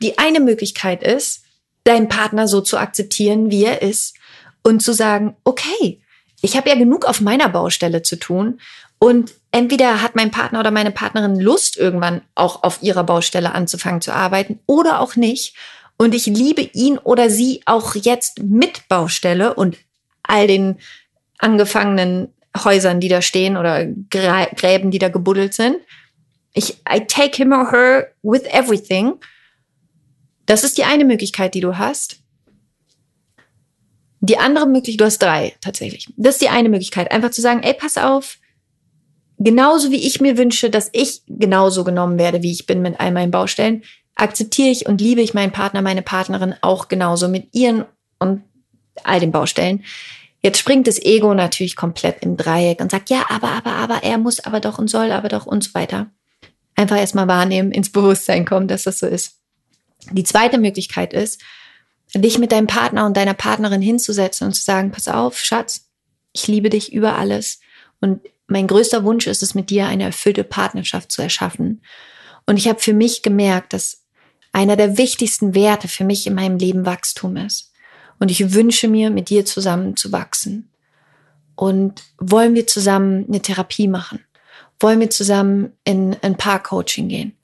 Die 0.01 0.17
eine 0.19 0.39
Möglichkeit 0.39 1.03
ist, 1.03 1.43
deinen 1.83 2.07
Partner 2.07 2.47
so 2.47 2.61
zu 2.61 2.77
akzeptieren, 2.77 3.49
wie 3.49 3.65
er 3.65 3.81
ist 3.81 4.15
und 4.63 4.81
zu 4.81 4.93
sagen, 4.93 5.35
okay, 5.43 6.01
ich 6.41 6.55
habe 6.55 6.69
ja 6.69 6.75
genug 6.75 7.05
auf 7.05 7.21
meiner 7.21 7.49
Baustelle 7.49 8.03
zu 8.03 8.17
tun 8.17 8.59
und 8.99 9.33
entweder 9.51 10.01
hat 10.01 10.15
mein 10.15 10.31
Partner 10.31 10.59
oder 10.59 10.71
meine 10.71 10.91
Partnerin 10.91 11.39
Lust, 11.39 11.77
irgendwann 11.77 12.21
auch 12.35 12.63
auf 12.63 12.81
ihrer 12.81 13.03
Baustelle 13.03 13.53
anzufangen 13.53 14.01
zu 14.01 14.13
arbeiten 14.13 14.59
oder 14.65 14.99
auch 14.99 15.15
nicht. 15.15 15.55
Und 15.97 16.13
ich 16.13 16.25
liebe 16.25 16.61
ihn 16.61 16.97
oder 16.97 17.29
sie 17.29 17.61
auch 17.65 17.95
jetzt 17.95 18.43
mit 18.43 18.87
Baustelle 18.87 19.53
und 19.53 19.77
all 20.23 20.47
den 20.47 20.77
angefangenen 21.39 22.33
Häusern, 22.63 22.99
die 22.99 23.07
da 23.07 23.21
stehen 23.21 23.57
oder 23.57 23.85
Gräben, 24.09 24.91
die 24.91 24.99
da 24.99 25.09
gebuddelt 25.09 25.53
sind. 25.53 25.77
Ich, 26.53 26.77
I 26.91 27.05
take 27.07 27.37
him 27.37 27.51
or 27.51 27.71
her 27.71 28.11
with 28.23 28.43
everything. 28.51 29.13
Das 30.45 30.63
ist 30.63 30.77
die 30.77 30.83
eine 30.83 31.05
Möglichkeit, 31.05 31.53
die 31.53 31.61
du 31.61 31.77
hast. 31.77 32.17
Die 34.21 34.39
andere 34.39 34.65
Möglichkeit, 34.67 35.01
du 35.01 35.05
hast 35.05 35.21
drei 35.21 35.55
tatsächlich. 35.61 36.07
Das 36.17 36.35
ist 36.35 36.41
die 36.41 36.49
eine 36.49 36.69
Möglichkeit, 36.69 37.11
einfach 37.11 37.29
zu 37.29 37.41
sagen, 37.41 37.61
ey, 37.61 37.73
pass 37.75 37.97
auf, 37.97 38.39
genauso 39.37 39.91
wie 39.91 40.07
ich 40.07 40.21
mir 40.21 40.37
wünsche, 40.37 40.69
dass 40.69 40.89
ich 40.93 41.21
genauso 41.27 41.83
genommen 41.83 42.17
werde, 42.17 42.41
wie 42.43 42.51
ich 42.51 42.65
bin 42.65 42.81
mit 42.81 42.99
all 42.99 43.11
meinen 43.11 43.31
Baustellen, 43.31 43.83
akzeptiere 44.15 44.69
ich 44.69 44.87
und 44.87 44.99
liebe 44.99 45.21
ich 45.21 45.33
meinen 45.33 45.51
Partner, 45.51 45.81
meine 45.81 46.01
Partnerin 46.01 46.55
auch 46.61 46.87
genauso 46.87 47.27
mit 47.27 47.49
ihren 47.53 47.85
und 48.19 48.43
all 49.03 49.19
den 49.19 49.31
Baustellen. 49.31 49.83
Jetzt 50.41 50.59
springt 50.59 50.87
das 50.87 50.99
Ego 50.99 51.33
natürlich 51.33 51.75
komplett 51.75 52.23
im 52.23 52.37
Dreieck 52.37 52.79
und 52.79 52.91
sagt, 52.91 53.09
ja, 53.09 53.25
aber, 53.29 53.49
aber, 53.49 53.73
aber, 53.73 54.03
er 54.03 54.17
muss 54.17 54.39
aber 54.39 54.59
doch 54.59 54.77
und 54.79 54.89
soll 54.89 55.11
aber 55.11 55.29
doch 55.29 55.45
und 55.45 55.63
so 55.63 55.73
weiter. 55.73 56.07
Einfach 56.75 56.97
erstmal 56.97 57.27
wahrnehmen, 57.27 57.71
ins 57.71 57.91
Bewusstsein 57.91 58.45
kommen, 58.45 58.67
dass 58.67 58.83
das 58.83 58.99
so 58.99 59.07
ist. 59.07 59.39
Die 60.11 60.23
zweite 60.23 60.57
Möglichkeit 60.57 61.13
ist, 61.13 61.41
dich 62.13 62.37
mit 62.37 62.51
deinem 62.51 62.67
Partner 62.67 63.05
und 63.05 63.17
deiner 63.17 63.33
Partnerin 63.33 63.81
hinzusetzen 63.81 64.47
und 64.47 64.53
zu 64.53 64.63
sagen, 64.63 64.91
pass 64.91 65.07
auf, 65.07 65.39
Schatz, 65.39 65.89
ich 66.33 66.47
liebe 66.47 66.69
dich 66.69 66.93
über 66.93 67.17
alles 67.17 67.59
und 67.99 68.21
mein 68.47 68.67
größter 68.67 69.03
Wunsch 69.03 69.27
ist 69.27 69.43
es, 69.43 69.55
mit 69.55 69.69
dir 69.69 69.87
eine 69.87 70.03
erfüllte 70.03 70.43
Partnerschaft 70.43 71.11
zu 71.11 71.21
erschaffen. 71.21 71.81
Und 72.45 72.57
ich 72.57 72.67
habe 72.67 72.79
für 72.79 72.93
mich 72.93 73.21
gemerkt, 73.21 73.73
dass 73.73 74.03
einer 74.53 74.75
der 74.75 74.97
wichtigsten 74.97 75.53
Werte 75.53 75.87
für 75.87 76.05
mich 76.05 76.25
in 76.25 76.33
meinem 76.33 76.57
Leben 76.57 76.85
Wachstum 76.85 77.35
ist. 77.37 77.71
Und 78.19 78.31
ich 78.31 78.53
wünsche 78.53 78.87
mir, 78.87 79.09
mit 79.09 79.29
dir 79.29 79.45
zusammen 79.45 79.95
zu 79.95 80.11
wachsen. 80.11 80.69
Und 81.55 82.03
wollen 82.17 82.55
wir 82.55 82.67
zusammen 82.67 83.25
eine 83.27 83.41
Therapie 83.41 83.87
machen? 83.87 84.23
Wollen 84.79 84.99
wir 84.99 85.09
zusammen 85.09 85.73
in 85.83 86.15
ein 86.21 86.37
Paar-Coaching 86.37 87.09
gehen? 87.09 87.37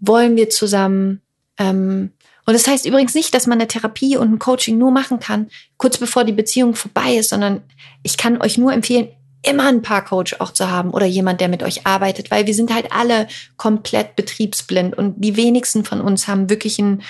Wollen 0.00 0.36
wir 0.36 0.50
zusammen 0.50 1.20
ähm, 1.58 2.12
und 2.46 2.54
das 2.54 2.66
heißt 2.66 2.84
übrigens 2.84 3.14
nicht, 3.14 3.34
dass 3.34 3.46
man 3.46 3.58
eine 3.58 3.68
Therapie 3.68 4.16
und 4.16 4.32
ein 4.32 4.38
Coaching 4.38 4.76
nur 4.76 4.90
machen 4.90 5.18
kann, 5.18 5.48
kurz 5.78 5.98
bevor 5.98 6.24
die 6.24 6.32
Beziehung 6.32 6.74
vorbei 6.74 7.16
ist, 7.16 7.30
sondern 7.30 7.62
ich 8.02 8.16
kann 8.16 8.40
euch 8.40 8.58
nur 8.58 8.72
empfehlen, 8.72 9.08
immer 9.46 9.68
ein 9.68 9.82
Paar-Coach 9.82 10.36
auch 10.40 10.52
zu 10.52 10.70
haben 10.70 10.90
oder 10.90 11.06
jemand, 11.06 11.40
der 11.40 11.48
mit 11.48 11.62
euch 11.62 11.86
arbeitet, 11.86 12.30
weil 12.30 12.46
wir 12.46 12.54
sind 12.54 12.72
halt 12.72 12.92
alle 12.92 13.28
komplett 13.56 14.16
betriebsblind 14.16 14.96
und 14.96 15.14
die 15.18 15.36
wenigsten 15.36 15.84
von 15.84 16.00
uns 16.00 16.28
haben 16.28 16.50
wirklich 16.50 16.78
einen, 16.78 17.02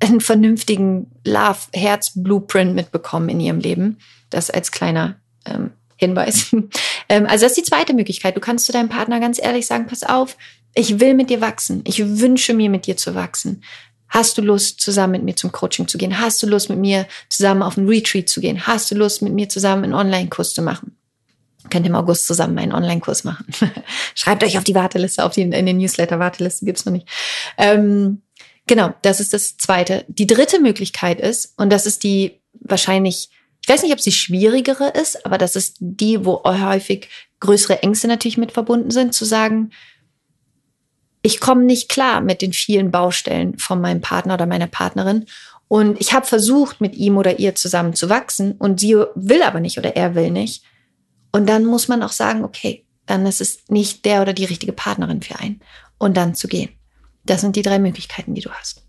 einen 0.00 0.20
vernünftigen 0.20 1.10
Love-Herz-Blueprint 1.24 2.74
mitbekommen 2.74 3.28
in 3.28 3.40
ihrem 3.40 3.60
Leben. 3.60 3.98
Das 4.30 4.50
als 4.50 4.72
kleiner 4.72 5.16
ähm, 5.46 5.70
Hinweis. 5.96 6.54
ähm, 7.08 7.26
also 7.26 7.44
das 7.44 7.52
ist 7.52 7.58
die 7.58 7.70
zweite 7.70 7.94
Möglichkeit. 7.94 8.36
Du 8.36 8.40
kannst 8.40 8.66
zu 8.66 8.72
deinem 8.72 8.88
Partner 8.88 9.20
ganz 9.20 9.42
ehrlich 9.42 9.66
sagen, 9.66 9.86
pass 9.86 10.02
auf, 10.02 10.36
ich 10.74 11.00
will 11.00 11.14
mit 11.14 11.30
dir 11.30 11.40
wachsen. 11.40 11.82
Ich 11.84 12.20
wünsche 12.20 12.54
mir, 12.54 12.70
mit 12.70 12.86
dir 12.86 12.96
zu 12.96 13.14
wachsen. 13.14 13.62
Hast 14.08 14.38
du 14.38 14.42
Lust, 14.42 14.80
zusammen 14.80 15.12
mit 15.12 15.22
mir 15.22 15.36
zum 15.36 15.52
Coaching 15.52 15.88
zu 15.88 15.98
gehen? 15.98 16.18
Hast 16.20 16.42
du 16.42 16.46
Lust, 16.46 16.70
mit 16.70 16.78
mir 16.78 17.06
zusammen 17.28 17.62
auf 17.62 17.76
einen 17.76 17.88
Retreat 17.88 18.28
zu 18.28 18.40
gehen? 18.40 18.66
Hast 18.66 18.90
du 18.90 18.94
Lust, 18.94 19.22
mit 19.22 19.34
mir 19.34 19.48
zusammen 19.48 19.84
einen 19.84 19.94
Online-Kurs 19.94 20.54
zu 20.54 20.62
machen? 20.62 20.97
Könnt 21.70 21.86
im 21.86 21.94
August 21.94 22.26
zusammen 22.26 22.58
einen 22.58 22.72
Online-Kurs 22.72 23.24
machen. 23.24 23.46
Schreibt 24.14 24.44
euch 24.44 24.58
auf 24.58 24.64
die 24.64 24.74
Warteliste, 24.74 25.24
auf 25.24 25.32
die, 25.32 25.42
in 25.42 25.50
den 25.50 25.78
Newsletter-Wartelisten 25.78 26.66
gibt's 26.66 26.84
noch 26.84 26.92
nicht. 26.92 27.08
Ähm, 27.56 28.22
genau, 28.66 28.94
das 29.02 29.20
ist 29.20 29.32
das 29.32 29.56
Zweite. 29.56 30.04
Die 30.08 30.26
dritte 30.26 30.60
Möglichkeit 30.60 31.20
ist, 31.20 31.54
und 31.56 31.70
das 31.70 31.84
ist 31.84 32.04
die 32.04 32.40
wahrscheinlich, 32.52 33.30
ich 33.62 33.68
weiß 33.68 33.82
nicht, 33.82 33.92
ob 33.92 34.00
sie 34.00 34.12
schwierigere 34.12 34.88
ist, 34.88 35.26
aber 35.26 35.36
das 35.36 35.56
ist 35.56 35.76
die, 35.80 36.24
wo 36.24 36.42
häufig 36.44 37.08
größere 37.40 37.82
Ängste 37.82 38.08
natürlich 38.08 38.38
mit 38.38 38.52
verbunden 38.52 38.90
sind, 38.90 39.14
zu 39.14 39.24
sagen, 39.24 39.70
ich 41.22 41.40
komme 41.40 41.64
nicht 41.64 41.88
klar 41.88 42.20
mit 42.20 42.42
den 42.42 42.52
vielen 42.52 42.90
Baustellen 42.90 43.58
von 43.58 43.80
meinem 43.80 44.00
Partner 44.00 44.34
oder 44.34 44.46
meiner 44.46 44.68
Partnerin. 44.68 45.26
Und 45.66 46.00
ich 46.00 46.14
habe 46.14 46.24
versucht, 46.24 46.80
mit 46.80 46.94
ihm 46.94 47.18
oder 47.18 47.38
ihr 47.38 47.54
zusammen 47.54 47.94
zu 47.94 48.08
wachsen 48.08 48.52
und 48.52 48.80
sie 48.80 48.96
will 49.14 49.42
aber 49.42 49.60
nicht 49.60 49.78
oder 49.78 49.96
er 49.96 50.14
will 50.14 50.30
nicht. 50.30 50.62
Und 51.32 51.46
dann 51.46 51.64
muss 51.64 51.88
man 51.88 52.02
auch 52.02 52.12
sagen, 52.12 52.44
okay, 52.44 52.84
dann 53.06 53.26
ist 53.26 53.40
es 53.40 53.68
nicht 53.68 54.04
der 54.04 54.22
oder 54.22 54.32
die 54.32 54.44
richtige 54.44 54.72
Partnerin 54.72 55.22
für 55.22 55.38
einen. 55.38 55.60
Und 55.98 56.16
dann 56.16 56.34
zu 56.34 56.46
gehen. 56.48 56.70
Das 57.24 57.40
sind 57.40 57.56
die 57.56 57.62
drei 57.62 57.78
Möglichkeiten, 57.78 58.34
die 58.34 58.40
du 58.40 58.50
hast. 58.50 58.84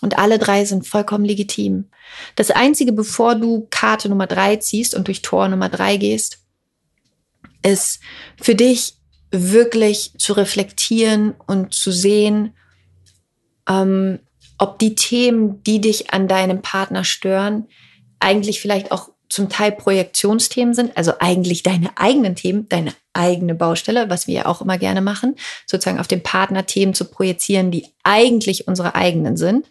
Und 0.00 0.18
alle 0.18 0.38
drei 0.38 0.64
sind 0.64 0.86
vollkommen 0.86 1.24
legitim. 1.24 1.90
Das 2.36 2.50
Einzige, 2.50 2.92
bevor 2.92 3.34
du 3.34 3.66
Karte 3.70 4.08
Nummer 4.08 4.26
drei 4.26 4.56
ziehst 4.56 4.94
und 4.94 5.08
durch 5.08 5.22
Tor 5.22 5.48
Nummer 5.48 5.68
drei 5.68 5.96
gehst, 5.96 6.38
ist 7.62 8.00
für 8.40 8.54
dich 8.54 8.96
wirklich 9.30 10.12
zu 10.18 10.34
reflektieren 10.34 11.34
und 11.46 11.74
zu 11.74 11.90
sehen, 11.90 12.54
ähm, 13.68 14.20
ob 14.58 14.78
die 14.78 14.94
Themen, 14.94 15.62
die 15.64 15.80
dich 15.80 16.12
an 16.12 16.28
deinem 16.28 16.62
Partner 16.62 17.04
stören, 17.04 17.66
eigentlich 18.20 18.60
vielleicht 18.60 18.92
auch 18.92 19.10
zum 19.28 19.48
Teil 19.48 19.72
Projektionsthemen 19.72 20.74
sind, 20.74 20.96
also 20.96 21.14
eigentlich 21.18 21.62
deine 21.62 21.90
eigenen 21.96 22.36
Themen, 22.36 22.68
deine 22.68 22.92
eigene 23.12 23.54
Baustelle, 23.54 24.10
was 24.10 24.26
wir 24.26 24.34
ja 24.34 24.46
auch 24.46 24.60
immer 24.60 24.78
gerne 24.78 25.00
machen, 25.00 25.36
sozusagen 25.66 25.98
auf 25.98 26.08
den 26.08 26.22
Partner 26.22 26.66
Themen 26.66 26.94
zu 26.94 27.06
projizieren, 27.06 27.70
die 27.70 27.88
eigentlich 28.02 28.68
unsere 28.68 28.94
eigenen 28.94 29.36
sind 29.36 29.66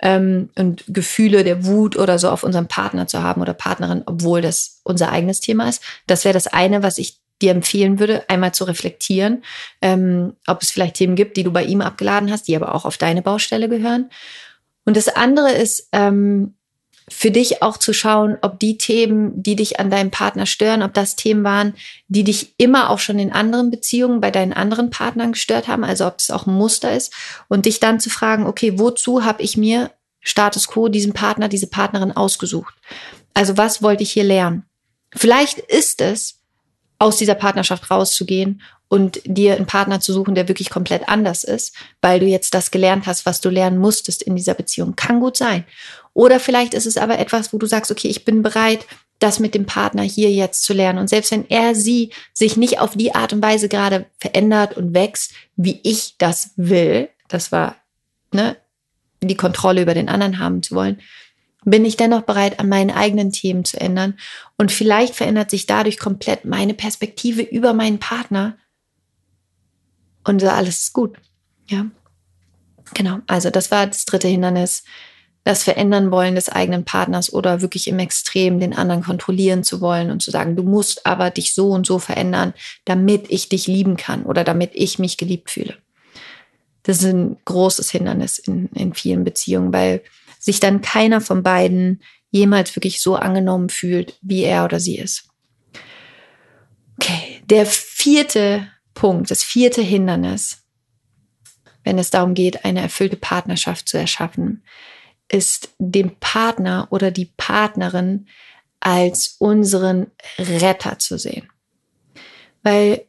ähm, 0.00 0.50
und 0.56 0.84
Gefühle 0.88 1.44
der 1.44 1.64
Wut 1.64 1.96
oder 1.96 2.18
so 2.18 2.30
auf 2.30 2.42
unseren 2.42 2.68
Partner 2.68 3.06
zu 3.06 3.22
haben 3.22 3.40
oder 3.40 3.54
Partnerin, 3.54 4.02
obwohl 4.06 4.40
das 4.40 4.80
unser 4.84 5.10
eigenes 5.10 5.40
Thema 5.40 5.68
ist. 5.68 5.82
Das 6.06 6.24
wäre 6.24 6.34
das 6.34 6.46
eine, 6.46 6.82
was 6.82 6.98
ich 6.98 7.20
dir 7.40 7.52
empfehlen 7.52 7.98
würde, 7.98 8.28
einmal 8.28 8.52
zu 8.52 8.64
reflektieren, 8.64 9.44
ähm, 9.80 10.34
ob 10.46 10.62
es 10.62 10.70
vielleicht 10.70 10.96
Themen 10.96 11.16
gibt, 11.16 11.36
die 11.36 11.42
du 11.42 11.52
bei 11.52 11.64
ihm 11.64 11.80
abgeladen 11.80 12.30
hast, 12.30 12.48
die 12.48 12.56
aber 12.56 12.74
auch 12.74 12.84
auf 12.84 12.98
deine 12.98 13.22
Baustelle 13.22 13.68
gehören. 13.68 14.10
Und 14.84 14.96
das 14.96 15.08
andere 15.08 15.52
ist, 15.52 15.88
ähm, 15.92 16.54
für 17.10 17.30
dich 17.30 17.62
auch 17.62 17.76
zu 17.76 17.92
schauen, 17.92 18.38
ob 18.40 18.58
die 18.60 18.78
Themen, 18.78 19.42
die 19.42 19.56
dich 19.56 19.80
an 19.80 19.90
deinem 19.90 20.10
Partner 20.10 20.46
stören, 20.46 20.82
ob 20.82 20.94
das 20.94 21.16
Themen 21.16 21.44
waren, 21.44 21.74
die 22.08 22.24
dich 22.24 22.54
immer 22.56 22.90
auch 22.90 22.98
schon 22.98 23.18
in 23.18 23.32
anderen 23.32 23.70
Beziehungen 23.70 24.20
bei 24.20 24.30
deinen 24.30 24.52
anderen 24.52 24.90
Partnern 24.90 25.32
gestört 25.32 25.68
haben, 25.68 25.84
also 25.84 26.06
ob 26.06 26.18
es 26.18 26.30
auch 26.30 26.46
ein 26.46 26.54
Muster 26.54 26.94
ist 26.94 27.12
und 27.48 27.66
dich 27.66 27.80
dann 27.80 28.00
zu 28.00 28.10
fragen, 28.10 28.46
okay, 28.46 28.78
wozu 28.78 29.24
habe 29.24 29.42
ich 29.42 29.56
mir 29.56 29.90
Status 30.20 30.68
quo 30.68 30.88
diesen 30.88 31.12
Partner, 31.12 31.48
diese 31.48 31.66
Partnerin 31.66 32.12
ausgesucht? 32.12 32.74
Also 33.34 33.56
was 33.56 33.82
wollte 33.82 34.02
ich 34.02 34.12
hier 34.12 34.24
lernen? 34.24 34.64
Vielleicht 35.14 35.58
ist 35.58 36.00
es, 36.00 36.40
aus 37.00 37.16
dieser 37.16 37.34
Partnerschaft 37.34 37.90
rauszugehen 37.90 38.60
und 38.90 39.20
dir 39.24 39.54
einen 39.54 39.66
Partner 39.66 40.00
zu 40.00 40.12
suchen, 40.12 40.34
der 40.34 40.48
wirklich 40.48 40.68
komplett 40.68 41.08
anders 41.08 41.44
ist, 41.44 41.74
weil 42.02 42.18
du 42.18 42.26
jetzt 42.26 42.54
das 42.54 42.72
gelernt 42.72 43.06
hast, 43.06 43.24
was 43.24 43.40
du 43.40 43.48
lernen 43.48 43.78
musstest 43.78 44.20
in 44.20 44.34
dieser 44.34 44.54
Beziehung. 44.54 44.96
Kann 44.96 45.20
gut 45.20 45.36
sein. 45.36 45.64
Oder 46.12 46.40
vielleicht 46.40 46.74
ist 46.74 46.86
es 46.86 46.96
aber 46.96 47.20
etwas, 47.20 47.52
wo 47.52 47.58
du 47.58 47.66
sagst, 47.66 47.92
okay, 47.92 48.08
ich 48.08 48.24
bin 48.24 48.42
bereit, 48.42 48.84
das 49.20 49.38
mit 49.38 49.54
dem 49.54 49.64
Partner 49.64 50.02
hier 50.02 50.32
jetzt 50.32 50.64
zu 50.64 50.72
lernen. 50.72 50.98
Und 50.98 51.08
selbst 51.08 51.30
wenn 51.30 51.48
er 51.48 51.76
sie 51.76 52.10
sich 52.32 52.56
nicht 52.56 52.80
auf 52.80 52.96
die 52.96 53.14
Art 53.14 53.32
und 53.32 53.42
Weise 53.42 53.68
gerade 53.68 54.06
verändert 54.18 54.76
und 54.76 54.92
wächst, 54.92 55.34
wie 55.54 55.78
ich 55.84 56.16
das 56.18 56.50
will, 56.56 57.10
das 57.28 57.52
war 57.52 57.76
ne, 58.32 58.56
die 59.20 59.36
Kontrolle 59.36 59.82
über 59.82 59.94
den 59.94 60.08
anderen 60.08 60.40
haben 60.40 60.64
zu 60.64 60.74
wollen, 60.74 61.00
bin 61.64 61.84
ich 61.84 61.96
dennoch 61.96 62.22
bereit, 62.22 62.58
an 62.58 62.68
meinen 62.68 62.90
eigenen 62.90 63.30
Themen 63.30 63.64
zu 63.64 63.80
ändern. 63.80 64.18
Und 64.58 64.72
vielleicht 64.72 65.14
verändert 65.14 65.50
sich 65.50 65.66
dadurch 65.66 65.98
komplett 65.98 66.44
meine 66.44 66.74
Perspektive 66.74 67.42
über 67.42 67.72
meinen 67.72 68.00
Partner. 68.00 68.56
Und 70.24 70.42
alles 70.44 70.80
ist 70.80 70.92
gut. 70.92 71.16
Ja. 71.66 71.86
Genau. 72.94 73.18
Also 73.26 73.50
das 73.50 73.70
war 73.70 73.86
das 73.86 74.04
dritte 74.04 74.28
Hindernis. 74.28 74.84
Das 75.44 75.62
Verändern 75.62 76.10
wollen 76.10 76.34
des 76.34 76.50
eigenen 76.50 76.84
Partners 76.84 77.32
oder 77.32 77.62
wirklich 77.62 77.88
im 77.88 77.98
Extrem 77.98 78.60
den 78.60 78.74
anderen 78.74 79.02
kontrollieren 79.02 79.64
zu 79.64 79.80
wollen 79.80 80.10
und 80.10 80.20
zu 80.20 80.30
sagen, 80.30 80.54
du 80.54 80.62
musst 80.62 81.06
aber 81.06 81.30
dich 81.30 81.54
so 81.54 81.70
und 81.70 81.86
so 81.86 81.98
verändern, 81.98 82.52
damit 82.84 83.30
ich 83.30 83.48
dich 83.48 83.66
lieben 83.66 83.96
kann 83.96 84.24
oder 84.24 84.44
damit 84.44 84.72
ich 84.74 84.98
mich 84.98 85.16
geliebt 85.16 85.50
fühle. 85.50 85.78
Das 86.82 86.98
ist 86.98 87.04
ein 87.04 87.38
großes 87.44 87.90
Hindernis 87.90 88.38
in, 88.38 88.66
in 88.74 88.92
vielen 88.94 89.24
Beziehungen, 89.24 89.72
weil 89.72 90.02
sich 90.38 90.60
dann 90.60 90.82
keiner 90.82 91.20
von 91.20 91.42
beiden 91.42 92.02
jemals 92.30 92.76
wirklich 92.76 93.00
so 93.00 93.16
angenommen 93.16 93.70
fühlt, 93.70 94.18
wie 94.22 94.44
er 94.44 94.64
oder 94.64 94.80
sie 94.80 94.98
ist. 94.98 95.28
Okay, 96.98 97.42
der 97.44 97.66
vierte 97.66 98.68
Punkt, 99.00 99.30
das 99.30 99.42
vierte 99.42 99.80
Hindernis, 99.80 100.62
wenn 101.84 101.98
es 101.98 102.10
darum 102.10 102.34
geht, 102.34 102.66
eine 102.66 102.82
erfüllte 102.82 103.16
Partnerschaft 103.16 103.88
zu 103.88 103.96
erschaffen, 103.96 104.62
ist 105.26 105.74
den 105.78 106.16
Partner 106.16 106.86
oder 106.90 107.10
die 107.10 107.32
Partnerin 107.38 108.26
als 108.78 109.36
unseren 109.38 110.08
Retter 110.38 110.98
zu 110.98 111.16
sehen. 111.16 111.48
Weil 112.62 113.06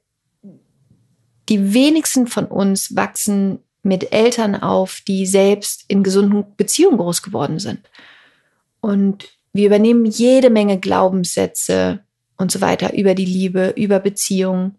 die 1.49 1.73
wenigsten 1.73 2.25
von 2.27 2.45
uns 2.45 2.95
wachsen 2.95 3.59
mit 3.83 4.13
Eltern 4.13 4.55
auf, 4.55 5.01
die 5.05 5.25
selbst 5.25 5.83
in 5.89 6.03
gesunden 6.03 6.55
Beziehungen 6.55 6.99
groß 6.99 7.21
geworden 7.21 7.59
sind. 7.59 7.81
Und 8.79 9.27
wir 9.51 9.65
übernehmen 9.65 10.05
jede 10.05 10.51
Menge 10.51 10.79
Glaubenssätze 10.79 11.99
und 12.37 12.49
so 12.49 12.61
weiter 12.61 12.93
über 12.93 13.13
die 13.13 13.25
Liebe, 13.25 13.73
über 13.75 13.99
Beziehungen 13.99 14.77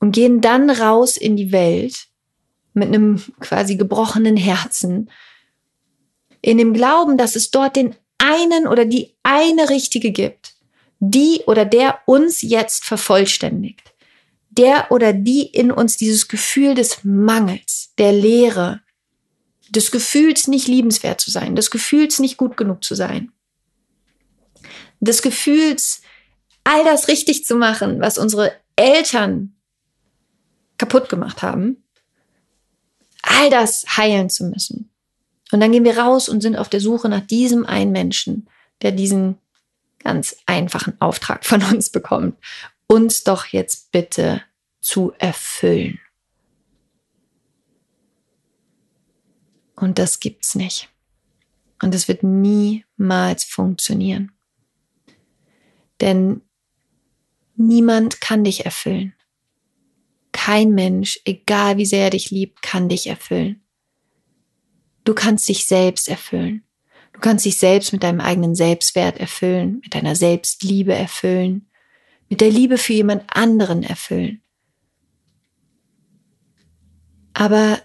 und 0.00 0.12
gehen 0.12 0.40
dann 0.40 0.70
raus 0.70 1.16
in 1.16 1.36
die 1.36 1.52
Welt 1.52 2.08
mit 2.74 2.88
einem 2.88 3.22
quasi 3.38 3.76
gebrochenen 3.76 4.36
Herzen, 4.36 5.10
in 6.42 6.58
dem 6.58 6.72
Glauben, 6.72 7.16
dass 7.16 7.36
es 7.36 7.50
dort 7.50 7.76
den 7.76 7.94
einen 8.18 8.66
oder 8.66 8.84
die 8.84 9.14
eine 9.22 9.70
Richtige 9.70 10.10
gibt, 10.10 10.54
die 10.98 11.42
oder 11.46 11.64
der 11.64 12.00
uns 12.06 12.42
jetzt 12.42 12.84
vervollständigt 12.84 13.90
der 14.50 14.90
oder 14.90 15.12
die 15.12 15.42
in 15.42 15.70
uns 15.70 15.96
dieses 15.96 16.28
Gefühl 16.28 16.74
des 16.74 17.04
Mangels, 17.04 17.94
der 17.98 18.12
Leere, 18.12 18.82
des 19.70 19.92
Gefühls 19.92 20.48
nicht 20.48 20.66
liebenswert 20.66 21.20
zu 21.20 21.30
sein, 21.30 21.54
des 21.54 21.70
Gefühls 21.70 22.18
nicht 22.18 22.36
gut 22.36 22.56
genug 22.56 22.82
zu 22.82 22.96
sein, 22.96 23.32
des 24.98 25.22
Gefühls, 25.22 26.02
all 26.64 26.84
das 26.84 27.08
richtig 27.08 27.46
zu 27.46 27.54
machen, 27.54 28.00
was 28.00 28.18
unsere 28.18 28.52
Eltern 28.74 29.54
kaputt 30.80 31.08
gemacht 31.08 31.42
haben, 31.42 31.84
all 33.22 33.50
das 33.50 33.84
heilen 33.96 34.30
zu 34.30 34.44
müssen. 34.44 34.90
Und 35.52 35.60
dann 35.60 35.72
gehen 35.72 35.84
wir 35.84 35.98
raus 35.98 36.28
und 36.28 36.40
sind 36.40 36.56
auf 36.56 36.68
der 36.68 36.80
Suche 36.80 37.08
nach 37.08 37.26
diesem 37.26 37.66
einen 37.66 37.92
Menschen, 37.92 38.48
der 38.82 38.92
diesen 38.92 39.38
ganz 39.98 40.36
einfachen 40.46 41.00
Auftrag 41.00 41.44
von 41.44 41.62
uns 41.62 41.90
bekommt 41.90 42.36
uns 42.90 43.22
doch 43.22 43.46
jetzt 43.46 43.92
bitte 43.92 44.42
zu 44.80 45.12
erfüllen. 45.18 46.00
Und 49.76 50.00
das 50.00 50.18
gibt's 50.18 50.56
nicht. 50.56 50.88
Und 51.80 51.94
es 51.94 52.08
wird 52.08 52.24
niemals 52.24 53.44
funktionieren. 53.44 54.32
Denn 56.00 56.42
niemand 57.54 58.20
kann 58.20 58.42
dich 58.42 58.64
erfüllen. 58.64 59.14
Kein 60.32 60.70
Mensch, 60.70 61.20
egal 61.24 61.76
wie 61.76 61.86
sehr 61.86 62.04
er 62.04 62.10
dich 62.10 62.30
liebt, 62.30 62.62
kann 62.62 62.88
dich 62.88 63.06
erfüllen. 63.06 63.62
Du 65.04 65.14
kannst 65.14 65.48
dich 65.48 65.66
selbst 65.66 66.08
erfüllen. 66.08 66.64
Du 67.12 67.20
kannst 67.20 67.44
dich 67.44 67.58
selbst 67.58 67.92
mit 67.92 68.02
deinem 68.02 68.20
eigenen 68.20 68.54
Selbstwert 68.54 69.18
erfüllen, 69.18 69.80
mit 69.82 69.94
deiner 69.94 70.14
Selbstliebe 70.14 70.94
erfüllen, 70.94 71.68
mit 72.28 72.40
der 72.40 72.50
Liebe 72.50 72.78
für 72.78 72.92
jemand 72.92 73.24
anderen 73.28 73.82
erfüllen. 73.82 74.42
Aber 77.34 77.80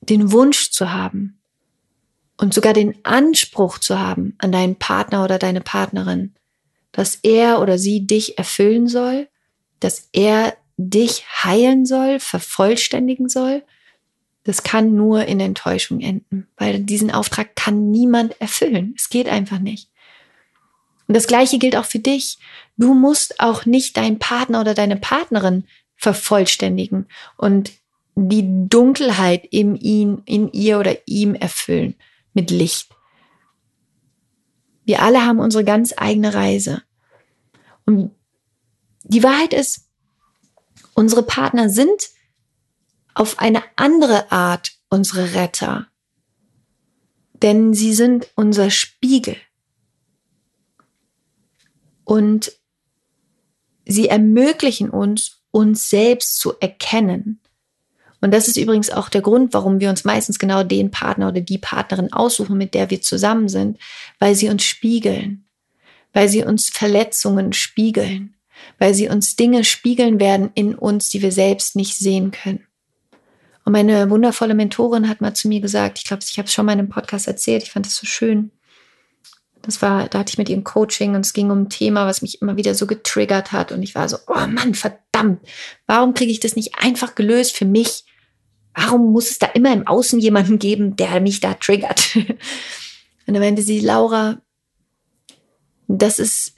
den 0.00 0.32
Wunsch 0.32 0.70
zu 0.70 0.92
haben 0.92 1.40
und 2.36 2.54
sogar 2.54 2.72
den 2.72 3.04
Anspruch 3.04 3.78
zu 3.78 3.98
haben 3.98 4.34
an 4.38 4.52
deinen 4.52 4.76
Partner 4.76 5.24
oder 5.24 5.38
deine 5.38 5.60
Partnerin, 5.60 6.34
dass 6.92 7.16
er 7.22 7.60
oder 7.60 7.78
sie 7.78 8.06
dich 8.06 8.38
erfüllen 8.38 8.88
soll, 8.88 9.28
dass 9.80 10.08
er 10.12 10.56
dich 10.76 11.24
heilen 11.44 11.86
soll, 11.86 12.20
vervollständigen 12.20 13.28
soll, 13.28 13.62
das 14.44 14.62
kann 14.62 14.94
nur 14.94 15.26
in 15.26 15.40
Enttäuschung 15.40 16.00
enden, 16.00 16.48
weil 16.56 16.80
diesen 16.80 17.10
Auftrag 17.10 17.54
kann 17.54 17.90
niemand 17.90 18.40
erfüllen. 18.40 18.94
Es 18.96 19.10
geht 19.10 19.28
einfach 19.28 19.58
nicht. 19.58 19.90
Und 21.06 21.16
das 21.16 21.26
Gleiche 21.26 21.58
gilt 21.58 21.76
auch 21.76 21.84
für 21.84 21.98
dich. 21.98 22.38
Du 22.76 22.94
musst 22.94 23.40
auch 23.40 23.66
nicht 23.66 23.96
deinen 23.96 24.18
Partner 24.18 24.60
oder 24.60 24.74
deine 24.74 24.96
Partnerin 24.96 25.64
vervollständigen 25.96 27.06
und 27.36 27.72
die 28.14 28.68
Dunkelheit 28.68 29.46
in 29.50 29.76
ihn, 29.76 30.22
in 30.24 30.52
ihr 30.52 30.78
oder 30.78 30.96
ihm 31.06 31.34
erfüllen 31.34 31.94
mit 32.34 32.50
Licht. 32.50 32.90
Wir 34.84 35.02
alle 35.02 35.24
haben 35.24 35.38
unsere 35.38 35.64
ganz 35.64 35.92
eigene 35.96 36.34
Reise. 36.34 36.82
Und 37.84 38.12
die 39.08 39.22
Wahrheit 39.22 39.52
ist, 39.52 39.88
unsere 40.94 41.22
Partner 41.22 41.68
sind 41.70 42.10
auf 43.14 43.38
eine 43.38 43.62
andere 43.76 44.30
Art 44.30 44.72
unsere 44.90 45.34
Retter. 45.34 45.88
Denn 47.42 47.74
sie 47.74 47.92
sind 47.92 48.28
unser 48.36 48.70
Spiegel. 48.70 49.36
Und 52.04 52.52
sie 53.84 54.08
ermöglichen 54.08 54.90
uns, 54.90 55.40
uns 55.50 55.88
selbst 55.90 56.38
zu 56.38 56.58
erkennen. 56.60 57.40
Und 58.20 58.32
das 58.32 58.48
ist 58.48 58.56
übrigens 58.56 58.90
auch 58.90 59.08
der 59.08 59.22
Grund, 59.22 59.54
warum 59.54 59.78
wir 59.80 59.90
uns 59.90 60.04
meistens 60.04 60.38
genau 60.38 60.64
den 60.64 60.90
Partner 60.90 61.28
oder 61.28 61.40
die 61.40 61.58
Partnerin 61.58 62.12
aussuchen, 62.12 62.58
mit 62.58 62.74
der 62.74 62.90
wir 62.90 63.00
zusammen 63.00 63.48
sind, 63.48 63.78
weil 64.18 64.34
sie 64.34 64.48
uns 64.48 64.64
spiegeln, 64.64 65.46
weil 66.12 66.28
sie 66.28 66.42
uns 66.42 66.68
Verletzungen 66.68 67.52
spiegeln, 67.52 68.34
weil 68.78 68.94
sie 68.94 69.08
uns 69.08 69.36
Dinge 69.36 69.64
spiegeln 69.64 70.20
werden 70.20 70.50
in 70.54 70.74
uns, 70.74 71.08
die 71.10 71.22
wir 71.22 71.32
selbst 71.32 71.76
nicht 71.76 71.96
sehen 71.96 72.30
können. 72.30 72.66
Und 73.64 73.72
meine 73.72 74.08
wundervolle 74.08 74.54
Mentorin 74.54 75.08
hat 75.08 75.20
mal 75.20 75.34
zu 75.34 75.48
mir 75.48 75.60
gesagt, 75.60 75.98
ich 75.98 76.04
glaube, 76.04 76.22
ich 76.26 76.38
habe 76.38 76.46
es 76.46 76.54
schon 76.54 76.64
mal 76.64 76.72
in 76.72 76.78
einem 76.78 76.88
Podcast 76.88 77.28
erzählt, 77.28 77.62
ich 77.62 77.70
fand 77.70 77.84
das 77.84 77.96
so 77.96 78.06
schön. 78.06 78.50
Das 79.62 79.82
war, 79.82 80.08
da 80.08 80.20
hatte 80.20 80.30
ich 80.30 80.38
mit 80.38 80.48
ihr 80.48 80.56
ein 80.56 80.64
Coaching 80.64 81.14
und 81.14 81.20
es 81.20 81.34
ging 81.34 81.50
um 81.50 81.62
ein 81.62 81.68
Thema, 81.68 82.06
was 82.06 82.22
mich 82.22 82.40
immer 82.40 82.56
wieder 82.56 82.74
so 82.74 82.86
getriggert 82.86 83.52
hat. 83.52 83.70
Und 83.70 83.82
ich 83.82 83.94
war 83.94 84.08
so, 84.08 84.16
oh 84.26 84.46
Mann, 84.46 84.74
verdammt, 84.74 85.40
warum 85.86 86.14
kriege 86.14 86.32
ich 86.32 86.40
das 86.40 86.56
nicht 86.56 86.76
einfach 86.78 87.14
gelöst 87.14 87.56
für 87.56 87.66
mich? 87.66 88.04
Warum 88.74 89.12
muss 89.12 89.30
es 89.30 89.38
da 89.38 89.48
immer 89.48 89.72
im 89.72 89.86
Außen 89.86 90.20
jemanden 90.20 90.58
geben, 90.58 90.96
der 90.96 91.20
mich 91.20 91.40
da 91.40 91.54
triggert? 91.54 92.16
Und 92.16 93.34
dann 93.34 93.40
meinte 93.42 93.60
sie, 93.60 93.80
Laura, 93.80 94.40
das 95.88 96.18
ist 96.18 96.54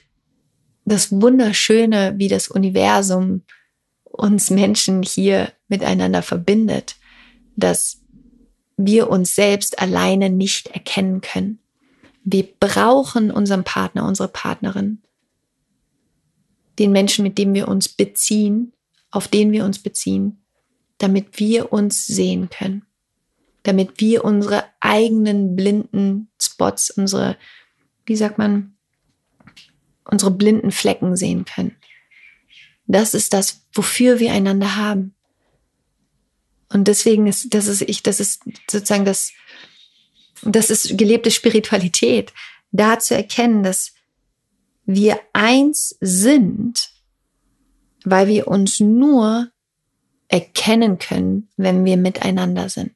das 0.90 1.12
Wunderschöne, 1.12 2.14
wie 2.16 2.26
das 2.26 2.48
Universum 2.48 3.42
uns 4.02 4.50
Menschen 4.50 5.04
hier 5.04 5.52
miteinander 5.68 6.20
verbindet, 6.20 6.96
dass 7.54 8.00
wir 8.76 9.08
uns 9.08 9.36
selbst 9.36 9.78
alleine 9.80 10.30
nicht 10.30 10.66
erkennen 10.68 11.20
können. 11.20 11.60
Wir 12.24 12.48
brauchen 12.58 13.30
unseren 13.30 13.62
Partner, 13.62 14.04
unsere 14.04 14.28
Partnerin, 14.28 15.00
den 16.80 16.90
Menschen, 16.90 17.22
mit 17.22 17.38
dem 17.38 17.54
wir 17.54 17.68
uns 17.68 17.88
beziehen, 17.88 18.72
auf 19.12 19.28
den 19.28 19.52
wir 19.52 19.64
uns 19.64 19.78
beziehen, 19.78 20.42
damit 20.98 21.38
wir 21.38 21.72
uns 21.72 22.04
sehen 22.08 22.50
können, 22.50 22.84
damit 23.62 24.00
wir 24.00 24.24
unsere 24.24 24.64
eigenen 24.80 25.54
blinden 25.54 26.30
Spots, 26.40 26.90
unsere, 26.90 27.36
wie 28.06 28.16
sagt 28.16 28.38
man, 28.38 28.74
unsere 30.04 30.30
blinden 30.30 30.70
Flecken 30.70 31.16
sehen 31.16 31.44
können. 31.44 31.76
Das 32.86 33.14
ist 33.14 33.32
das, 33.32 33.62
wofür 33.72 34.18
wir 34.18 34.32
einander 34.32 34.76
haben. 34.76 35.14
Und 36.72 36.88
deswegen 36.88 37.26
ist, 37.26 37.52
das 37.54 37.66
ist 37.66 37.82
ich, 37.82 38.02
das 38.02 38.20
ist 38.20 38.42
sozusagen 38.70 39.04
das, 39.04 39.32
das 40.42 40.70
ist 40.70 40.96
gelebte 40.96 41.30
Spiritualität, 41.30 42.32
da 42.72 42.98
zu 42.98 43.14
erkennen, 43.14 43.62
dass 43.62 43.94
wir 44.86 45.20
eins 45.32 45.96
sind, 46.00 46.90
weil 48.04 48.28
wir 48.28 48.48
uns 48.48 48.80
nur 48.80 49.50
erkennen 50.28 50.98
können, 50.98 51.48
wenn 51.56 51.84
wir 51.84 51.96
miteinander 51.96 52.68
sind. 52.68 52.92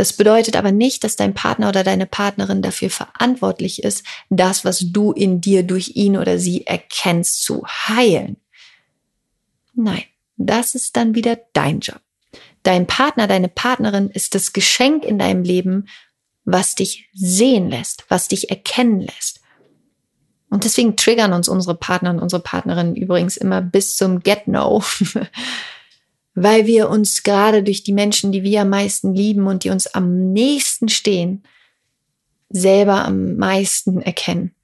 Das 0.00 0.14
bedeutet 0.14 0.56
aber 0.56 0.72
nicht, 0.72 1.04
dass 1.04 1.16
dein 1.16 1.34
Partner 1.34 1.68
oder 1.68 1.84
deine 1.84 2.06
Partnerin 2.06 2.62
dafür 2.62 2.88
verantwortlich 2.88 3.84
ist, 3.84 4.02
das, 4.30 4.64
was 4.64 4.78
du 4.78 5.12
in 5.12 5.42
dir 5.42 5.62
durch 5.62 5.94
ihn 5.94 6.16
oder 6.16 6.38
sie 6.38 6.66
erkennst, 6.66 7.42
zu 7.42 7.66
heilen. 7.66 8.38
Nein, 9.74 10.04
das 10.38 10.74
ist 10.74 10.96
dann 10.96 11.14
wieder 11.14 11.38
dein 11.52 11.80
Job. 11.80 12.00
Dein 12.62 12.86
Partner, 12.86 13.26
deine 13.26 13.48
Partnerin 13.48 14.08
ist 14.08 14.34
das 14.34 14.54
Geschenk 14.54 15.04
in 15.04 15.18
deinem 15.18 15.42
Leben, 15.42 15.86
was 16.46 16.74
dich 16.74 17.10
sehen 17.12 17.68
lässt, 17.68 18.06
was 18.08 18.26
dich 18.26 18.48
erkennen 18.48 19.02
lässt. 19.02 19.42
Und 20.48 20.64
deswegen 20.64 20.96
triggern 20.96 21.34
uns 21.34 21.46
unsere 21.46 21.74
Partner 21.74 22.08
und 22.08 22.20
unsere 22.20 22.40
Partnerinnen 22.40 22.96
übrigens 22.96 23.36
immer 23.36 23.60
bis 23.60 23.98
zum 23.98 24.20
Get-No, 24.20 24.82
weil 26.42 26.66
wir 26.66 26.88
uns 26.88 27.22
gerade 27.22 27.62
durch 27.62 27.82
die 27.82 27.92
Menschen, 27.92 28.32
die 28.32 28.42
wir 28.42 28.62
am 28.62 28.70
meisten 28.70 29.14
lieben 29.14 29.46
und 29.46 29.64
die 29.64 29.70
uns 29.70 29.86
am 29.86 30.32
nächsten 30.32 30.88
stehen, 30.88 31.42
selber 32.48 33.04
am 33.04 33.36
meisten 33.36 34.00
erkennen. 34.00 34.54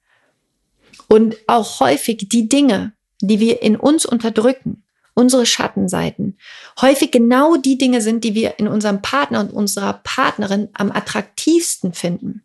Und 1.07 1.37
auch 1.47 1.79
häufig 1.79 2.27
die 2.29 2.49
Dinge, 2.49 2.93
die 3.21 3.39
wir 3.39 3.61
in 3.61 3.75
uns 3.75 4.05
unterdrücken, 4.05 4.83
unsere 5.13 5.45
Schattenseiten, 5.45 6.37
häufig 6.81 7.11
genau 7.11 7.57
die 7.57 7.77
Dinge 7.77 8.01
sind, 8.01 8.23
die 8.23 8.35
wir 8.35 8.59
in 8.59 8.67
unserem 8.67 9.01
Partner 9.01 9.39
und 9.39 9.51
unserer 9.51 9.93
Partnerin 9.93 10.69
am 10.73 10.91
attraktivsten 10.91 11.93
finden. 11.93 12.43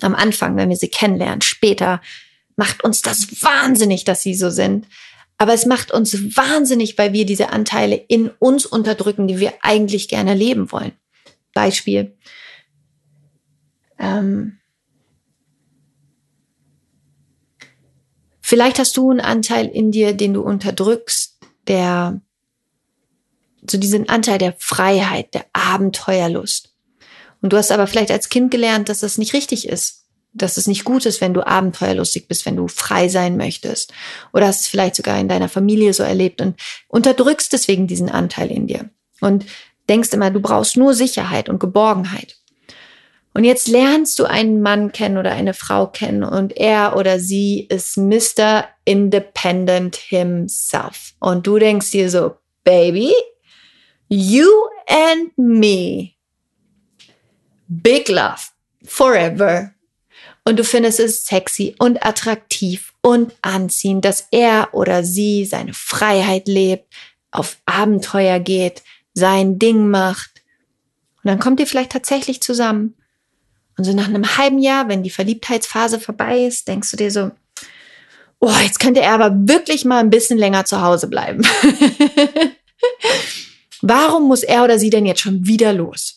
Am 0.00 0.14
Anfang, 0.14 0.56
wenn 0.56 0.68
wir 0.68 0.76
sie 0.76 0.88
kennenlernen, 0.88 1.42
später 1.42 2.00
macht 2.56 2.84
uns 2.84 3.02
das 3.02 3.42
wahnsinnig, 3.42 4.04
dass 4.04 4.22
sie 4.22 4.34
so 4.34 4.50
sind. 4.50 4.86
Aber 5.38 5.52
es 5.52 5.66
macht 5.66 5.92
uns 5.92 6.14
wahnsinnig, 6.36 6.96
weil 6.96 7.12
wir 7.12 7.26
diese 7.26 7.50
Anteile 7.50 7.96
in 7.96 8.30
uns 8.38 8.64
unterdrücken, 8.64 9.28
die 9.28 9.38
wir 9.38 9.52
eigentlich 9.60 10.08
gerne 10.08 10.34
leben 10.34 10.72
wollen. 10.72 10.92
Beispiel. 11.52 12.16
Ähm, 13.98 14.58
vielleicht 18.40 18.78
hast 18.78 18.96
du 18.96 19.10
einen 19.10 19.20
Anteil 19.20 19.66
in 19.66 19.92
dir, 19.92 20.14
den 20.14 20.34
du 20.34 20.42
unterdrückst, 20.42 21.38
der 21.66 22.20
so 23.68 23.78
diesen 23.78 24.08
Anteil 24.08 24.38
der 24.38 24.54
Freiheit, 24.58 25.34
der 25.34 25.46
Abenteuerlust. 25.52 26.74
Und 27.42 27.52
du 27.52 27.56
hast 27.56 27.72
aber 27.72 27.86
vielleicht 27.86 28.10
als 28.10 28.28
Kind 28.28 28.50
gelernt, 28.50 28.88
dass 28.88 29.00
das 29.00 29.18
nicht 29.18 29.34
richtig 29.34 29.68
ist 29.68 30.05
dass 30.36 30.56
es 30.56 30.66
nicht 30.66 30.84
gut 30.84 31.06
ist, 31.06 31.20
wenn 31.20 31.34
du 31.34 31.46
abenteuerlustig 31.46 32.28
bist, 32.28 32.46
wenn 32.46 32.56
du 32.56 32.68
frei 32.68 33.08
sein 33.08 33.36
möchtest. 33.36 33.92
Oder 34.32 34.46
hast 34.46 34.62
es 34.62 34.66
vielleicht 34.66 34.96
sogar 34.96 35.18
in 35.18 35.28
deiner 35.28 35.48
Familie 35.48 35.92
so 35.92 36.02
erlebt 36.02 36.40
und 36.40 36.60
unterdrückst 36.88 37.52
deswegen 37.52 37.86
diesen 37.86 38.10
Anteil 38.10 38.50
in 38.50 38.66
dir. 38.66 38.90
Und 39.20 39.46
denkst 39.88 40.12
immer, 40.12 40.30
du 40.30 40.40
brauchst 40.40 40.76
nur 40.76 40.94
Sicherheit 40.94 41.48
und 41.48 41.58
Geborgenheit. 41.58 42.36
Und 43.34 43.44
jetzt 43.44 43.68
lernst 43.68 44.18
du 44.18 44.24
einen 44.24 44.62
Mann 44.62 44.92
kennen 44.92 45.18
oder 45.18 45.32
eine 45.32 45.52
Frau 45.52 45.86
kennen 45.86 46.24
und 46.24 46.56
er 46.56 46.96
oder 46.96 47.20
sie 47.20 47.66
ist 47.68 47.98
Mr. 47.98 48.64
Independent 48.86 49.96
himself. 49.96 51.12
Und 51.20 51.46
du 51.46 51.58
denkst 51.58 51.90
dir 51.90 52.08
so, 52.08 52.36
Baby, 52.64 53.12
you 54.08 54.48
and 54.88 55.36
me. 55.36 56.12
Big 57.68 58.08
love. 58.08 58.40
Forever 58.84 59.75
und 60.46 60.60
du 60.60 60.64
findest 60.64 61.00
es 61.00 61.26
sexy 61.26 61.74
und 61.80 62.06
attraktiv 62.06 62.92
und 63.02 63.34
anziehend, 63.42 64.04
dass 64.04 64.28
er 64.30 64.68
oder 64.72 65.02
sie 65.02 65.44
seine 65.44 65.74
Freiheit 65.74 66.46
lebt, 66.46 66.84
auf 67.32 67.58
Abenteuer 67.66 68.38
geht, 68.38 68.84
sein 69.12 69.58
Ding 69.58 69.90
macht. 69.90 70.30
Und 71.16 71.30
dann 71.30 71.40
kommt 71.40 71.58
ihr 71.58 71.66
vielleicht 71.66 71.90
tatsächlich 71.90 72.40
zusammen. 72.40 72.94
Und 73.76 73.82
so 73.82 73.92
nach 73.92 74.06
einem 74.06 74.38
halben 74.38 74.60
Jahr, 74.60 74.88
wenn 74.88 75.02
die 75.02 75.10
Verliebtheitsphase 75.10 75.98
vorbei 75.98 76.44
ist, 76.44 76.68
denkst 76.68 76.92
du 76.92 76.96
dir 76.96 77.10
so, 77.10 77.32
oh, 78.38 78.54
jetzt 78.62 78.78
könnte 78.78 79.00
er 79.00 79.14
aber 79.14 79.32
wirklich 79.48 79.84
mal 79.84 79.98
ein 79.98 80.10
bisschen 80.10 80.38
länger 80.38 80.64
zu 80.64 80.80
Hause 80.80 81.08
bleiben. 81.08 81.42
Warum 83.82 84.28
muss 84.28 84.44
er 84.44 84.62
oder 84.62 84.78
sie 84.78 84.90
denn 84.90 85.06
jetzt 85.06 85.22
schon 85.22 85.44
wieder 85.44 85.72
los? 85.72 86.15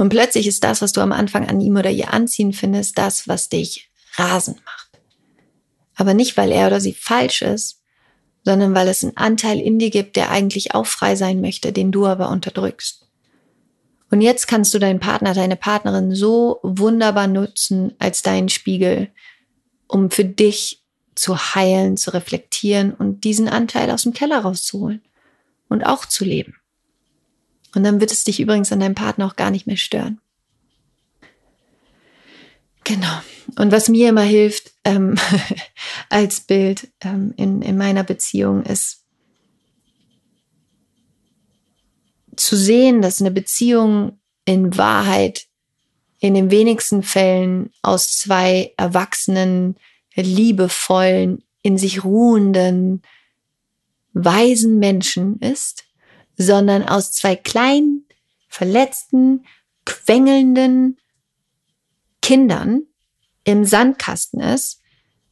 Und 0.00 0.08
plötzlich 0.08 0.46
ist 0.46 0.64
das, 0.64 0.80
was 0.80 0.92
du 0.92 1.02
am 1.02 1.12
Anfang 1.12 1.46
an 1.46 1.60
ihm 1.60 1.76
oder 1.76 1.90
ihr 1.90 2.14
anziehen 2.14 2.54
findest, 2.54 2.96
das, 2.96 3.28
was 3.28 3.50
dich 3.50 3.90
rasend 4.16 4.56
macht. 4.64 4.98
Aber 5.94 6.14
nicht, 6.14 6.38
weil 6.38 6.52
er 6.52 6.68
oder 6.68 6.80
sie 6.80 6.94
falsch 6.94 7.42
ist, 7.42 7.82
sondern 8.42 8.74
weil 8.74 8.88
es 8.88 9.04
einen 9.04 9.18
Anteil 9.18 9.60
in 9.60 9.78
dir 9.78 9.90
gibt, 9.90 10.16
der 10.16 10.30
eigentlich 10.30 10.74
auch 10.74 10.86
frei 10.86 11.16
sein 11.16 11.42
möchte, 11.42 11.70
den 11.74 11.92
du 11.92 12.06
aber 12.06 12.30
unterdrückst. 12.30 13.08
Und 14.10 14.22
jetzt 14.22 14.48
kannst 14.48 14.72
du 14.72 14.78
deinen 14.78 15.00
Partner, 15.00 15.34
deine 15.34 15.56
Partnerin 15.56 16.14
so 16.14 16.60
wunderbar 16.62 17.26
nutzen 17.26 17.92
als 17.98 18.22
deinen 18.22 18.48
Spiegel, 18.48 19.10
um 19.86 20.10
für 20.10 20.24
dich 20.24 20.82
zu 21.14 21.36
heilen, 21.36 21.98
zu 21.98 22.14
reflektieren 22.14 22.94
und 22.94 23.24
diesen 23.24 23.48
Anteil 23.48 23.90
aus 23.90 24.04
dem 24.04 24.14
Keller 24.14 24.38
rauszuholen 24.38 25.02
und 25.68 25.84
auch 25.84 26.06
zu 26.06 26.24
leben. 26.24 26.59
Und 27.74 27.84
dann 27.84 28.00
wird 28.00 28.12
es 28.12 28.24
dich 28.24 28.40
übrigens 28.40 28.72
an 28.72 28.80
deinem 28.80 28.94
Partner 28.94 29.26
auch 29.26 29.36
gar 29.36 29.50
nicht 29.50 29.66
mehr 29.66 29.76
stören. 29.76 30.20
Genau. 32.84 33.20
Und 33.56 33.72
was 33.72 33.88
mir 33.88 34.08
immer 34.08 34.22
hilft 34.22 34.72
ähm, 34.84 35.16
als 36.08 36.40
Bild 36.40 36.88
ähm, 37.02 37.34
in, 37.36 37.62
in 37.62 37.76
meiner 37.76 38.02
Beziehung 38.02 38.62
ist 38.64 39.00
zu 42.40 42.56
sehen, 42.56 43.02
dass 43.02 43.20
eine 43.20 43.30
Beziehung 43.30 44.18
in 44.44 44.76
Wahrheit 44.76 45.46
in 46.18 46.34
den 46.34 46.50
wenigsten 46.50 47.02
Fällen 47.02 47.70
aus 47.82 48.18
zwei 48.18 48.72
erwachsenen, 48.76 49.76
liebevollen, 50.14 51.44
in 51.62 51.78
sich 51.78 52.04
ruhenden, 52.04 53.02
weisen 54.12 54.78
Menschen 54.78 55.38
ist, 55.40 55.84
sondern 56.40 56.88
aus 56.88 57.12
zwei 57.12 57.36
kleinen, 57.36 58.06
verletzten, 58.48 59.44
quengelnden 59.84 60.98
Kindern 62.22 62.84
im 63.44 63.66
Sandkasten 63.66 64.40
ist, 64.40 64.80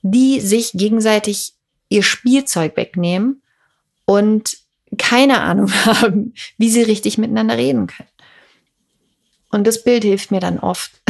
die 0.02 0.40
sich 0.40 0.72
gegenseitig 0.74 1.54
ihr 1.88 2.02
Spielzeug 2.02 2.76
wegnehmen 2.76 3.42
und 4.04 4.58
keine 4.98 5.40
Ahnung 5.40 5.72
haben, 5.86 6.34
wie 6.58 6.68
sie 6.68 6.82
richtig 6.82 7.16
miteinander 7.16 7.56
reden 7.56 7.86
können. 7.86 8.10
Und 9.50 9.66
das 9.66 9.82
Bild 9.82 10.04
hilft 10.04 10.30
mir 10.30 10.40
dann 10.40 10.58
oft, 10.58 11.00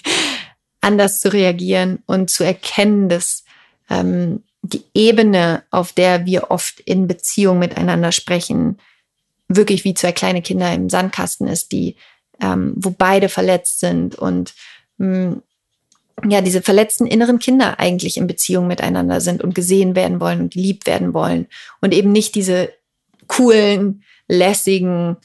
anders 0.82 1.20
zu 1.20 1.32
reagieren 1.32 2.02
und 2.04 2.28
zu 2.28 2.44
erkennen, 2.44 3.08
dass 3.08 3.44
ähm, 3.88 4.42
die 4.60 4.84
Ebene, 4.92 5.64
auf 5.70 5.94
der 5.94 6.26
wir 6.26 6.50
oft 6.50 6.80
in 6.80 7.06
Beziehung 7.06 7.58
miteinander 7.58 8.12
sprechen, 8.12 8.78
wirklich 9.56 9.84
wie 9.84 9.94
zwei 9.94 10.12
kleine 10.12 10.42
Kinder 10.42 10.72
im 10.72 10.88
Sandkasten 10.88 11.46
ist, 11.46 11.72
die, 11.72 11.96
ähm, 12.40 12.74
wo 12.76 12.90
beide 12.90 13.28
verletzt 13.28 13.80
sind 13.80 14.14
und 14.14 14.54
mh, 14.98 15.06
mm, 15.06 15.42
ja, 16.28 16.40
diese 16.40 16.62
verletzten 16.62 17.06
inneren 17.06 17.38
Kinder 17.38 17.80
eigentlich 17.80 18.16
in 18.16 18.26
Beziehung 18.26 18.66
miteinander 18.66 19.20
sind 19.20 19.42
und 19.42 19.54
gesehen 19.54 19.96
werden 19.96 20.20
wollen 20.20 20.40
und 20.40 20.52
geliebt 20.52 20.86
werden 20.86 21.14
wollen 21.14 21.46
und 21.80 21.92
eben 21.94 22.12
nicht 22.12 22.34
diese 22.34 22.72
coolen, 23.26 24.04
lässigen, 24.28 25.16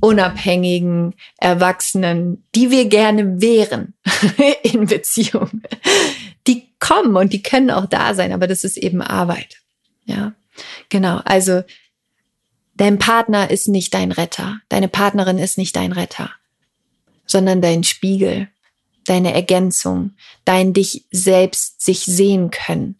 unabhängigen 0.00 1.14
Erwachsenen, 1.38 2.44
die 2.54 2.70
wir 2.70 2.86
gerne 2.86 3.40
wären 3.40 3.94
in 4.62 4.86
Beziehung. 4.86 5.62
Die 6.46 6.68
kommen 6.78 7.16
und 7.16 7.32
die 7.32 7.42
können 7.42 7.70
auch 7.70 7.86
da 7.86 8.14
sein, 8.14 8.32
aber 8.32 8.46
das 8.46 8.64
ist 8.64 8.76
eben 8.76 9.02
Arbeit. 9.02 9.58
Ja, 10.04 10.34
genau. 10.88 11.20
Also 11.24 11.62
dein 12.82 12.98
Partner 12.98 13.48
ist 13.48 13.68
nicht 13.68 13.94
dein 13.94 14.10
Retter, 14.10 14.60
deine 14.68 14.88
Partnerin 14.88 15.38
ist 15.38 15.56
nicht 15.56 15.76
dein 15.76 15.92
Retter, 15.92 16.32
sondern 17.26 17.62
dein 17.62 17.84
Spiegel, 17.84 18.48
deine 19.04 19.32
Ergänzung, 19.32 20.14
dein 20.44 20.72
dich 20.72 21.04
selbst 21.12 21.80
sich 21.80 22.00
sehen 22.00 22.50
können. 22.50 22.98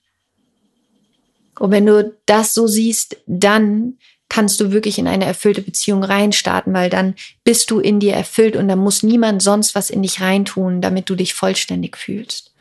Und 1.59 1.72
wenn 1.72 1.85
du 1.85 2.16
das 2.26 2.55
so 2.55 2.68
siehst, 2.68 3.16
dann 3.26 3.99
kannst 4.28 4.61
du 4.61 4.70
wirklich 4.70 5.01
in 5.01 5.09
eine 5.09 5.24
erfüllte 5.24 5.62
Beziehung 5.62 6.05
reinstarten, 6.05 6.72
weil 6.72 6.89
dann 6.89 7.16
bist 7.43 7.68
du 7.72 7.80
in 7.80 7.99
dir 7.99 8.12
erfüllt 8.12 8.55
und 8.55 8.68
dann 8.68 8.78
muss 8.78 9.03
niemand 9.03 9.43
sonst 9.43 9.74
was 9.74 9.91
in 9.91 10.03
dich 10.03 10.20
reintun, 10.20 10.80
damit 10.80 11.11
du 11.11 11.16
dich 11.16 11.35
vollständig 11.35 11.97
fühlst. 11.97 12.55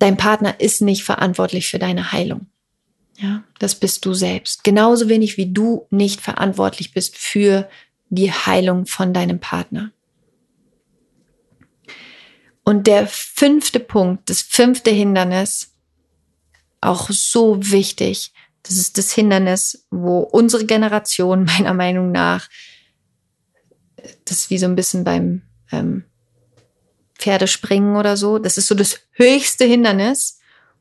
Dein 0.00 0.16
Partner 0.16 0.58
ist 0.58 0.82
nicht 0.82 1.04
verantwortlich 1.04 1.68
für 1.68 1.78
deine 1.78 2.10
Heilung. 2.10 2.48
Ja, 3.18 3.44
das 3.58 3.74
bist 3.74 4.04
du 4.04 4.12
selbst. 4.12 4.62
Genauso 4.62 5.08
wenig 5.08 5.36
wie 5.36 5.52
du 5.52 5.86
nicht 5.90 6.20
verantwortlich 6.20 6.92
bist 6.92 7.16
für 7.16 7.68
die 8.08 8.30
Heilung 8.30 8.86
von 8.86 9.14
deinem 9.14 9.40
Partner. 9.40 9.90
Und 12.62 12.86
der 12.86 13.06
fünfte 13.06 13.80
Punkt, 13.80 14.28
das 14.28 14.42
fünfte 14.42 14.90
Hindernis, 14.90 15.72
auch 16.80 17.10
so 17.10 17.58
wichtig. 17.70 18.32
Das 18.64 18.76
ist 18.76 18.98
das 18.98 19.12
Hindernis, 19.12 19.86
wo 19.90 20.18
unsere 20.18 20.66
Generation 20.66 21.44
meiner 21.58 21.74
Meinung 21.74 22.12
nach, 22.12 22.48
das 24.24 24.38
ist 24.38 24.50
wie 24.50 24.58
so 24.58 24.66
ein 24.66 24.76
bisschen 24.76 25.04
beim 25.04 25.42
ähm, 25.72 26.04
Pferdespringen 27.18 27.96
oder 27.96 28.16
so, 28.16 28.38
das 28.38 28.58
ist 28.58 28.66
so 28.66 28.74
das 28.74 29.00
höchste 29.12 29.64
Hindernis, 29.64 30.35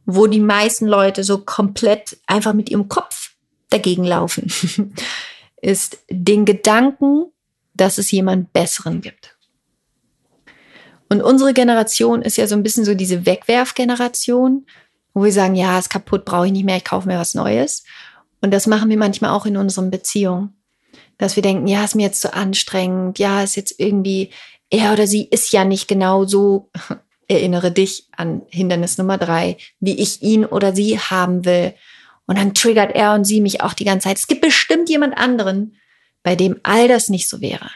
wo 0.06 0.28
die 0.28 0.40
meisten 0.40 0.88
Leute 0.88 1.24
so 1.24 1.40
komplett 1.40 2.18
einfach 2.28 2.54
mit 2.54 2.70
ihrem 2.70 2.90
Kopf 2.90 3.32
dagegen 3.70 4.04
laufen, 4.04 4.52
ist 5.62 6.00
den 6.10 6.46
Gedanken, 6.46 7.26
dass 7.74 7.98
es 7.98 8.12
jemand 8.12 8.54
Besseren 8.54 9.02
gibt. 9.02 9.36
Und 11.10 11.22
unsere 11.22 11.54
Generation 11.54 12.22
ist 12.22 12.38
ja 12.38 12.48
so 12.48 12.56
ein 12.56 12.64
bisschen 12.64 12.86
so 12.86 12.96
diese 12.96 13.26
Wegwerfgeneration, 13.26 14.66
wo 15.14 15.24
wir 15.24 15.32
sagen, 15.32 15.56
ja, 15.56 15.78
ist 15.78 15.90
kaputt, 15.90 16.26
brauche 16.26 16.48
ich 16.48 16.52
nicht 16.52 16.66
mehr, 16.66 16.78
ich 16.78 16.84
kaufe 16.84 17.08
mir 17.08 17.20
was 17.20 17.36
Neues. 17.36 17.84
Und 18.42 18.52
das 18.52 18.68
machen 18.68 18.90
wir 18.90 18.98
manchmal 18.98 19.32
auch 19.32 19.46
in 19.46 19.58
unseren 19.58 19.92
Beziehungen. 19.92 20.56
Dass 21.18 21.36
wir 21.36 21.44
denken, 21.44 21.68
ja, 21.68 21.84
ist 21.84 21.96
mir 21.96 22.04
jetzt 22.04 22.22
zu 22.22 22.28
so 22.28 22.34
anstrengend, 22.34 23.20
ja, 23.20 23.42
ist 23.42 23.56
jetzt 23.56 23.80
irgendwie, 23.80 24.32
er 24.70 24.92
oder 24.94 25.08
sie 25.08 25.24
ist 25.24 25.54
ja 25.54 25.64
nicht 25.64 25.88
genau 25.88 26.26
so, 26.26 26.70
erinnere 27.28 27.72
dich 27.72 28.08
an 28.16 28.42
Hindernis 28.50 28.98
Nummer 28.98 29.18
drei, 29.18 29.58
wie 29.80 30.00
ich 30.00 30.22
ihn 30.22 30.46
oder 30.46 30.76
sie 30.76 31.00
haben 31.00 31.46
will. 31.46 31.74
Und 32.28 32.38
dann 32.38 32.54
triggert 32.54 32.96
er 32.96 33.14
und 33.14 33.26
sie 33.26 33.42
mich 33.42 33.62
auch 33.62 33.74
die 33.74 33.86
ganze 33.86 34.08
Zeit. 34.08 34.18
Es 34.18 34.28
gibt 34.28 34.42
bestimmt 34.42 34.90
jemand 34.90 35.18
anderen, 35.18 35.76
bei 36.24 36.36
dem 36.36 36.60
all 36.64 36.88
das 36.88 37.10
nicht 37.10 37.30
so 37.30 37.42
wäre 37.42 37.70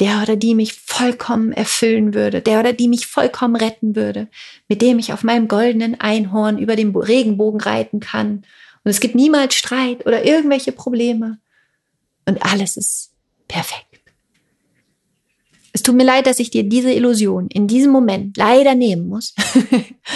der 0.00 0.22
oder 0.22 0.36
die 0.36 0.54
mich 0.54 0.74
vollkommen 0.74 1.52
erfüllen 1.52 2.14
würde, 2.14 2.42
der 2.42 2.60
oder 2.60 2.72
die 2.72 2.88
mich 2.88 3.06
vollkommen 3.06 3.56
retten 3.56 3.96
würde, 3.96 4.28
mit 4.68 4.82
dem 4.82 4.98
ich 4.98 5.12
auf 5.12 5.22
meinem 5.22 5.48
goldenen 5.48 5.98
Einhorn 6.00 6.58
über 6.58 6.76
den 6.76 6.94
Regenbogen 6.94 7.60
reiten 7.60 8.00
kann. 8.00 8.44
Und 8.84 8.90
es 8.90 9.00
gibt 9.00 9.14
niemals 9.14 9.54
Streit 9.54 10.06
oder 10.06 10.24
irgendwelche 10.24 10.72
Probleme. 10.72 11.38
Und 12.26 12.44
alles 12.44 12.76
ist 12.76 13.12
perfekt. 13.48 13.85
Es 15.76 15.82
tut 15.82 15.94
mir 15.94 16.04
leid, 16.06 16.26
dass 16.26 16.38
ich 16.38 16.48
dir 16.48 16.62
diese 16.62 16.90
Illusion 16.90 17.48
in 17.48 17.68
diesem 17.68 17.92
Moment 17.92 18.38
leider 18.38 18.74
nehmen 18.74 19.10
muss. 19.10 19.34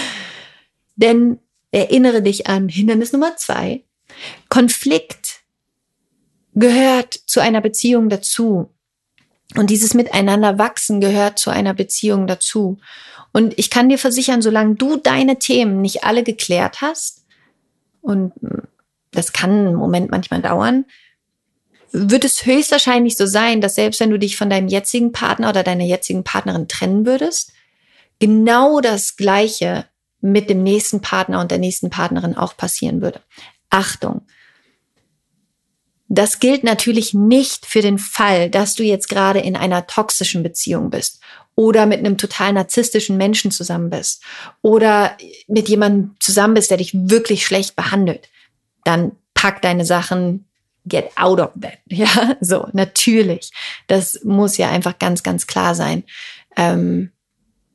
Denn 0.96 1.38
erinnere 1.70 2.22
dich 2.22 2.46
an 2.46 2.70
Hindernis 2.70 3.12
Nummer 3.12 3.36
zwei. 3.36 3.84
Konflikt 4.48 5.40
gehört 6.54 7.12
zu 7.12 7.40
einer 7.40 7.60
Beziehung 7.60 8.08
dazu. 8.08 8.70
Und 9.54 9.68
dieses 9.68 9.92
Miteinander 9.92 10.56
wachsen 10.56 10.98
gehört 10.98 11.38
zu 11.38 11.50
einer 11.50 11.74
Beziehung 11.74 12.26
dazu. 12.26 12.78
Und 13.34 13.58
ich 13.58 13.68
kann 13.68 13.90
dir 13.90 13.98
versichern, 13.98 14.40
solange 14.40 14.76
du 14.76 14.96
deine 14.96 15.38
Themen 15.38 15.82
nicht 15.82 16.04
alle 16.04 16.24
geklärt 16.24 16.80
hast, 16.80 17.26
und 18.00 18.32
das 19.10 19.34
kann 19.34 19.50
einen 19.50 19.74
Moment 19.74 20.10
manchmal 20.10 20.40
dauern, 20.40 20.86
wird 21.92 22.24
es 22.24 22.46
höchstwahrscheinlich 22.46 23.16
so 23.16 23.26
sein, 23.26 23.60
dass 23.60 23.74
selbst 23.74 24.00
wenn 24.00 24.10
du 24.10 24.18
dich 24.18 24.36
von 24.36 24.50
deinem 24.50 24.68
jetzigen 24.68 25.12
Partner 25.12 25.48
oder 25.48 25.62
deiner 25.62 25.84
jetzigen 25.84 26.24
Partnerin 26.24 26.68
trennen 26.68 27.06
würdest, 27.06 27.52
genau 28.18 28.80
das 28.80 29.16
Gleiche 29.16 29.86
mit 30.20 30.50
dem 30.50 30.62
nächsten 30.62 31.00
Partner 31.00 31.40
und 31.40 31.50
der 31.50 31.58
nächsten 31.58 31.90
Partnerin 31.90 32.36
auch 32.36 32.56
passieren 32.56 33.00
würde. 33.00 33.20
Achtung, 33.70 34.22
das 36.08 36.40
gilt 36.40 36.64
natürlich 36.64 37.14
nicht 37.14 37.66
für 37.66 37.82
den 37.82 37.98
Fall, 37.98 38.50
dass 38.50 38.74
du 38.74 38.82
jetzt 38.82 39.08
gerade 39.08 39.38
in 39.38 39.56
einer 39.56 39.86
toxischen 39.86 40.42
Beziehung 40.42 40.90
bist 40.90 41.20
oder 41.54 41.86
mit 41.86 42.00
einem 42.00 42.18
total 42.18 42.52
narzisstischen 42.52 43.16
Menschen 43.16 43.52
zusammen 43.52 43.90
bist 43.90 44.22
oder 44.60 45.16
mit 45.46 45.68
jemandem 45.68 46.16
zusammen 46.18 46.54
bist, 46.54 46.70
der 46.70 46.78
dich 46.78 46.92
wirklich 46.94 47.46
schlecht 47.46 47.76
behandelt. 47.76 48.28
Dann 48.84 49.12
pack 49.34 49.62
deine 49.62 49.84
Sachen, 49.84 50.46
get 50.90 51.10
out 51.16 51.40
of 51.40 51.50
that. 51.60 51.78
Ja, 51.86 52.36
so, 52.40 52.68
natürlich. 52.72 53.50
Das 53.86 54.20
muss 54.24 54.58
ja 54.58 54.70
einfach 54.70 54.98
ganz, 54.98 55.22
ganz 55.22 55.46
klar 55.46 55.74
sein. 55.74 56.04
Ähm, 56.56 57.12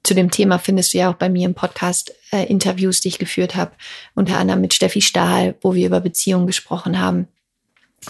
zu 0.03 0.13
dem 0.13 0.30
Thema 0.30 0.59
findest 0.59 0.93
du 0.93 0.99
ja 0.99 1.09
auch 1.09 1.16
bei 1.16 1.30
mir 1.30 1.45
im 1.45 1.55
Podcast 1.55 2.13
äh, 2.32 2.45
Interviews, 2.45 3.01
die 3.01 3.07
ich 3.07 3.18
geführt 3.18 3.55
habe, 3.55 3.72
unter 4.13 4.38
anderem 4.38 4.61
mit 4.61 4.74
Steffi 4.74 5.01
Stahl, 5.01 5.55
wo 5.61 5.74
wir 5.74 5.88
über 5.88 5.99
Beziehungen 5.99 6.45
gesprochen 6.45 6.99
haben. 6.99 7.28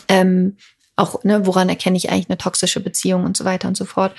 Ähm, 0.10 0.58
auch, 0.98 1.24
ne, 1.24 1.46
woran 1.46 1.70
erkenne 1.70 1.98
ich 1.98 2.10
eigentlich 2.10 2.30
eine 2.30 2.38
toxische 2.38 2.80
Beziehung 2.80 3.24
und 3.24 3.36
so 3.36 3.46
weiter 3.46 3.68
und 3.68 3.78
so 3.78 3.86
fort. 3.86 4.14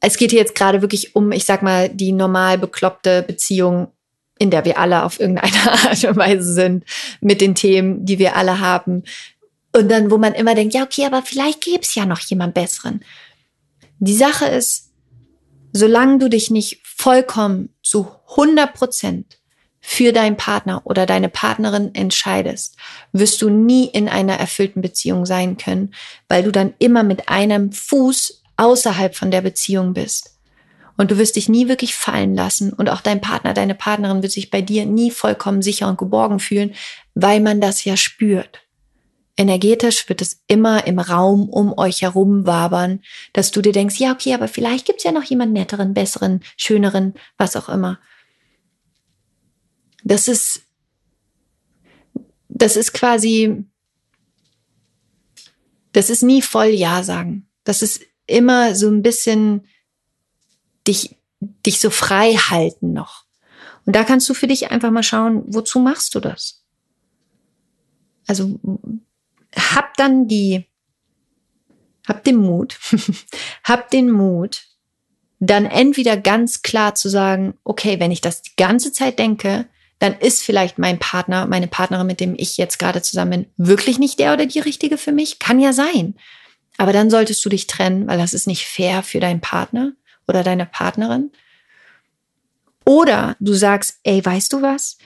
Es 0.00 0.16
geht 0.16 0.30
hier 0.30 0.40
jetzt 0.40 0.54
gerade 0.54 0.82
wirklich 0.82 1.16
um, 1.16 1.32
ich 1.32 1.44
sag 1.44 1.62
mal, 1.62 1.88
die 1.88 2.12
normal 2.12 2.58
bekloppte 2.58 3.22
Beziehung, 3.22 3.88
in 4.38 4.50
der 4.50 4.64
wir 4.64 4.78
alle 4.78 5.04
auf 5.04 5.20
irgendeine 5.20 5.52
Art 5.88 6.04
und 6.04 6.16
Weise 6.16 6.52
sind, 6.52 6.84
mit 7.20 7.40
den 7.40 7.54
Themen, 7.54 8.04
die 8.04 8.18
wir 8.18 8.36
alle 8.36 8.60
haben. 8.60 9.04
Und 9.76 9.88
dann, 9.88 10.10
wo 10.10 10.18
man 10.18 10.34
immer 10.34 10.54
denkt, 10.54 10.72
ja, 10.74 10.84
okay, 10.84 11.04
aber 11.04 11.22
vielleicht 11.22 11.60
gäbe 11.60 11.80
es 11.82 11.94
ja 11.96 12.06
noch 12.06 12.20
jemand 12.20 12.54
Besseren. 12.54 13.04
Die 13.98 14.14
Sache 14.14 14.46
ist, 14.46 14.92
solange 15.72 16.18
du 16.18 16.28
dich 16.30 16.50
nicht 16.50 16.80
vollkommen 16.84 17.70
zu 17.82 18.08
100 18.30 18.72
Prozent 18.72 19.38
für 19.80 20.12
deinen 20.12 20.36
Partner 20.36 20.82
oder 20.84 21.06
deine 21.06 21.28
Partnerin 21.28 21.92
entscheidest, 21.94 22.76
wirst 23.12 23.42
du 23.42 23.50
nie 23.50 23.86
in 23.86 24.08
einer 24.08 24.34
erfüllten 24.34 24.80
Beziehung 24.80 25.26
sein 25.26 25.56
können, 25.56 25.92
weil 26.28 26.44
du 26.44 26.52
dann 26.52 26.74
immer 26.78 27.02
mit 27.02 27.28
einem 27.28 27.72
Fuß 27.72 28.42
außerhalb 28.56 29.16
von 29.16 29.32
der 29.32 29.40
Beziehung 29.40 29.92
bist. 29.92 30.38
Und 30.96 31.10
du 31.10 31.18
wirst 31.18 31.34
dich 31.34 31.48
nie 31.48 31.66
wirklich 31.66 31.96
fallen 31.96 32.36
lassen 32.36 32.72
und 32.72 32.88
auch 32.88 33.00
dein 33.00 33.20
Partner, 33.20 33.52
deine 33.52 33.74
Partnerin 33.74 34.22
wird 34.22 34.30
sich 34.30 34.50
bei 34.50 34.62
dir 34.62 34.86
nie 34.86 35.10
vollkommen 35.10 35.60
sicher 35.60 35.88
und 35.88 35.98
geborgen 35.98 36.38
fühlen, 36.38 36.74
weil 37.14 37.40
man 37.40 37.60
das 37.60 37.84
ja 37.84 37.96
spürt. 37.96 38.63
Energetisch 39.36 40.08
wird 40.08 40.22
es 40.22 40.42
immer 40.46 40.86
im 40.86 41.00
Raum 41.00 41.48
um 41.48 41.76
euch 41.76 42.02
herum 42.02 42.46
wabern, 42.46 43.00
dass 43.32 43.50
du 43.50 43.62
dir 43.62 43.72
denkst, 43.72 43.96
ja, 43.98 44.12
okay, 44.12 44.32
aber 44.32 44.46
vielleicht 44.46 44.86
gibt's 44.86 45.02
ja 45.02 45.10
noch 45.10 45.24
jemand 45.24 45.52
netteren, 45.52 45.92
besseren, 45.92 46.42
schöneren, 46.56 47.14
was 47.36 47.56
auch 47.56 47.68
immer. 47.68 47.98
Das 50.04 50.28
ist, 50.28 50.62
das 52.48 52.76
ist 52.76 52.92
quasi, 52.92 53.64
das 55.92 56.10
ist 56.10 56.22
nie 56.22 56.42
voll 56.42 56.68
Ja 56.68 57.02
sagen. 57.02 57.48
Das 57.64 57.82
ist 57.82 58.02
immer 58.26 58.74
so 58.76 58.88
ein 58.88 59.02
bisschen 59.02 59.66
dich, 60.86 61.16
dich 61.40 61.80
so 61.80 61.90
frei 61.90 62.34
halten 62.34 62.92
noch. 62.92 63.24
Und 63.84 63.96
da 63.96 64.04
kannst 64.04 64.28
du 64.28 64.34
für 64.34 64.46
dich 64.46 64.70
einfach 64.70 64.90
mal 64.90 65.02
schauen, 65.02 65.42
wozu 65.46 65.80
machst 65.80 66.14
du 66.14 66.20
das? 66.20 66.62
Also 68.26 68.58
hab 69.56 69.96
dann 69.96 70.28
die, 70.28 70.66
hab 72.06 72.24
den 72.24 72.36
Mut, 72.36 72.78
hab 73.64 73.90
den 73.90 74.10
Mut, 74.10 74.64
dann 75.40 75.66
entweder 75.66 76.16
ganz 76.16 76.62
klar 76.62 76.94
zu 76.94 77.08
sagen, 77.08 77.54
okay, 77.64 78.00
wenn 78.00 78.10
ich 78.10 78.20
das 78.20 78.42
die 78.42 78.56
ganze 78.56 78.92
Zeit 78.92 79.18
denke, 79.18 79.66
dann 79.98 80.14
ist 80.18 80.42
vielleicht 80.42 80.78
mein 80.78 80.98
Partner, 80.98 81.46
meine 81.46 81.68
Partnerin, 81.68 82.06
mit 82.06 82.20
dem 82.20 82.34
ich 82.36 82.56
jetzt 82.56 82.78
gerade 82.78 83.02
zusammen 83.02 83.30
bin, 83.30 83.46
wirklich 83.56 83.98
nicht 83.98 84.18
der 84.18 84.32
oder 84.32 84.46
die 84.46 84.58
richtige 84.58 84.98
für 84.98 85.12
mich. 85.12 85.38
Kann 85.38 85.60
ja 85.60 85.72
sein. 85.72 86.14
Aber 86.76 86.92
dann 86.92 87.10
solltest 87.10 87.44
du 87.44 87.48
dich 87.48 87.66
trennen, 87.66 88.06
weil 88.06 88.18
das 88.18 88.34
ist 88.34 88.46
nicht 88.46 88.66
fair 88.66 89.02
für 89.02 89.20
deinen 89.20 89.40
Partner 89.40 89.92
oder 90.26 90.42
deine 90.42 90.66
Partnerin. 90.66 91.30
Oder 92.84 93.36
du 93.40 93.54
sagst, 93.54 94.00
ey, 94.02 94.24
weißt 94.24 94.52
du 94.52 94.62
was? 94.62 94.98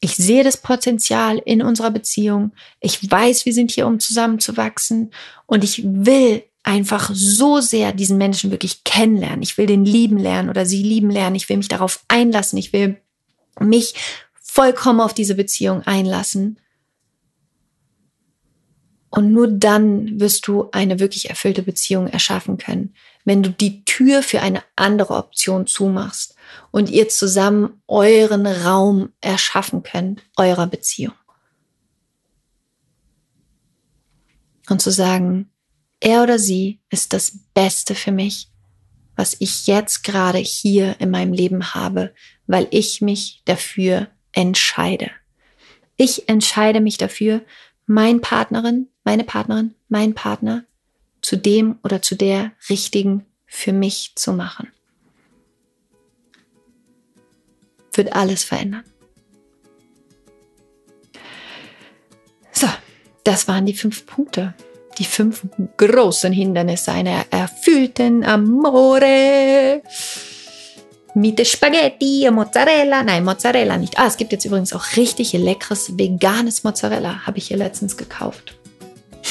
Ich 0.00 0.16
sehe 0.16 0.44
das 0.44 0.58
Potenzial 0.58 1.38
in 1.38 1.62
unserer 1.62 1.90
Beziehung. 1.90 2.52
Ich 2.80 3.10
weiß, 3.10 3.46
wir 3.46 3.52
sind 3.52 3.70
hier, 3.70 3.86
um 3.86 3.98
zusammenzuwachsen. 3.98 5.10
Und 5.46 5.64
ich 5.64 5.82
will 5.84 6.44
einfach 6.62 7.10
so 7.14 7.60
sehr 7.60 7.92
diesen 7.92 8.18
Menschen 8.18 8.50
wirklich 8.50 8.84
kennenlernen. 8.84 9.42
Ich 9.42 9.56
will 9.56 9.66
den 9.66 9.84
lieben 9.84 10.18
lernen 10.18 10.50
oder 10.50 10.66
sie 10.66 10.82
lieben 10.82 11.10
lernen. 11.10 11.36
Ich 11.36 11.48
will 11.48 11.56
mich 11.56 11.68
darauf 11.68 12.04
einlassen. 12.08 12.58
Ich 12.58 12.72
will 12.72 13.00
mich 13.60 13.94
vollkommen 14.42 15.00
auf 15.00 15.14
diese 15.14 15.34
Beziehung 15.34 15.82
einlassen. 15.82 16.58
Und 19.10 19.32
nur 19.32 19.48
dann 19.48 20.20
wirst 20.20 20.46
du 20.46 20.68
eine 20.72 20.98
wirklich 20.98 21.30
erfüllte 21.30 21.62
Beziehung 21.62 22.06
erschaffen 22.08 22.58
können, 22.58 22.94
wenn 23.24 23.42
du 23.42 23.50
die 23.50 23.84
Tür 23.84 24.22
für 24.22 24.40
eine 24.40 24.62
andere 24.76 25.14
Option 25.14 25.66
zumachst 25.66 26.36
und 26.70 26.90
ihr 26.90 27.08
zusammen 27.08 27.82
euren 27.86 28.46
Raum 28.46 29.10
erschaffen 29.20 29.82
könnt, 29.82 30.22
eurer 30.36 30.66
Beziehung. 30.66 31.14
Und 34.68 34.82
zu 34.82 34.90
sagen, 34.90 35.50
er 36.00 36.22
oder 36.22 36.38
sie 36.38 36.80
ist 36.90 37.12
das 37.12 37.38
Beste 37.54 37.94
für 37.94 38.12
mich, 38.12 38.48
was 39.14 39.36
ich 39.38 39.66
jetzt 39.66 40.04
gerade 40.04 40.38
hier 40.38 41.00
in 41.00 41.10
meinem 41.10 41.32
Leben 41.32 41.74
habe, 41.74 42.12
weil 42.46 42.68
ich 42.70 43.00
mich 43.00 43.42
dafür 43.44 44.08
entscheide. 44.32 45.10
Ich 45.96 46.28
entscheide 46.28 46.80
mich 46.80 46.98
dafür, 46.98 47.42
mein 47.86 48.20
Partnerin, 48.20 48.88
meine 49.04 49.24
Partnerin, 49.24 49.74
mein 49.88 50.14
Partner 50.14 50.64
zu 51.22 51.36
dem 51.36 51.78
oder 51.82 52.02
zu 52.02 52.16
der 52.16 52.52
richtigen 52.68 53.24
für 53.46 53.72
mich 53.72 54.12
zu 54.16 54.32
machen. 54.32 54.70
Wird 57.94 58.14
alles 58.14 58.44
verändern. 58.44 58.84
So, 62.52 62.68
das 63.24 63.48
waren 63.48 63.66
die 63.66 63.74
fünf 63.74 64.06
Punkte. 64.06 64.54
Die 64.98 65.04
fünf 65.04 65.46
großen 65.76 66.32
Hindernisse 66.32 66.92
einer 66.92 67.26
erfüllten 67.30 68.24
Amore 68.24 69.82
mit 71.16 71.46
Spaghetti, 71.46 72.28
Mozzarella. 72.30 73.02
Nein, 73.02 73.24
Mozzarella 73.24 73.78
nicht. 73.78 73.98
Ah, 73.98 74.06
es 74.06 74.18
gibt 74.18 74.32
jetzt 74.32 74.44
übrigens 74.44 74.74
auch 74.74 74.84
richtig 74.96 75.32
leckeres 75.32 75.96
veganes 75.96 76.62
Mozzarella. 76.62 77.26
Habe 77.26 77.38
ich 77.38 77.48
hier 77.48 77.56
letztens 77.56 77.96
gekauft. 77.96 78.54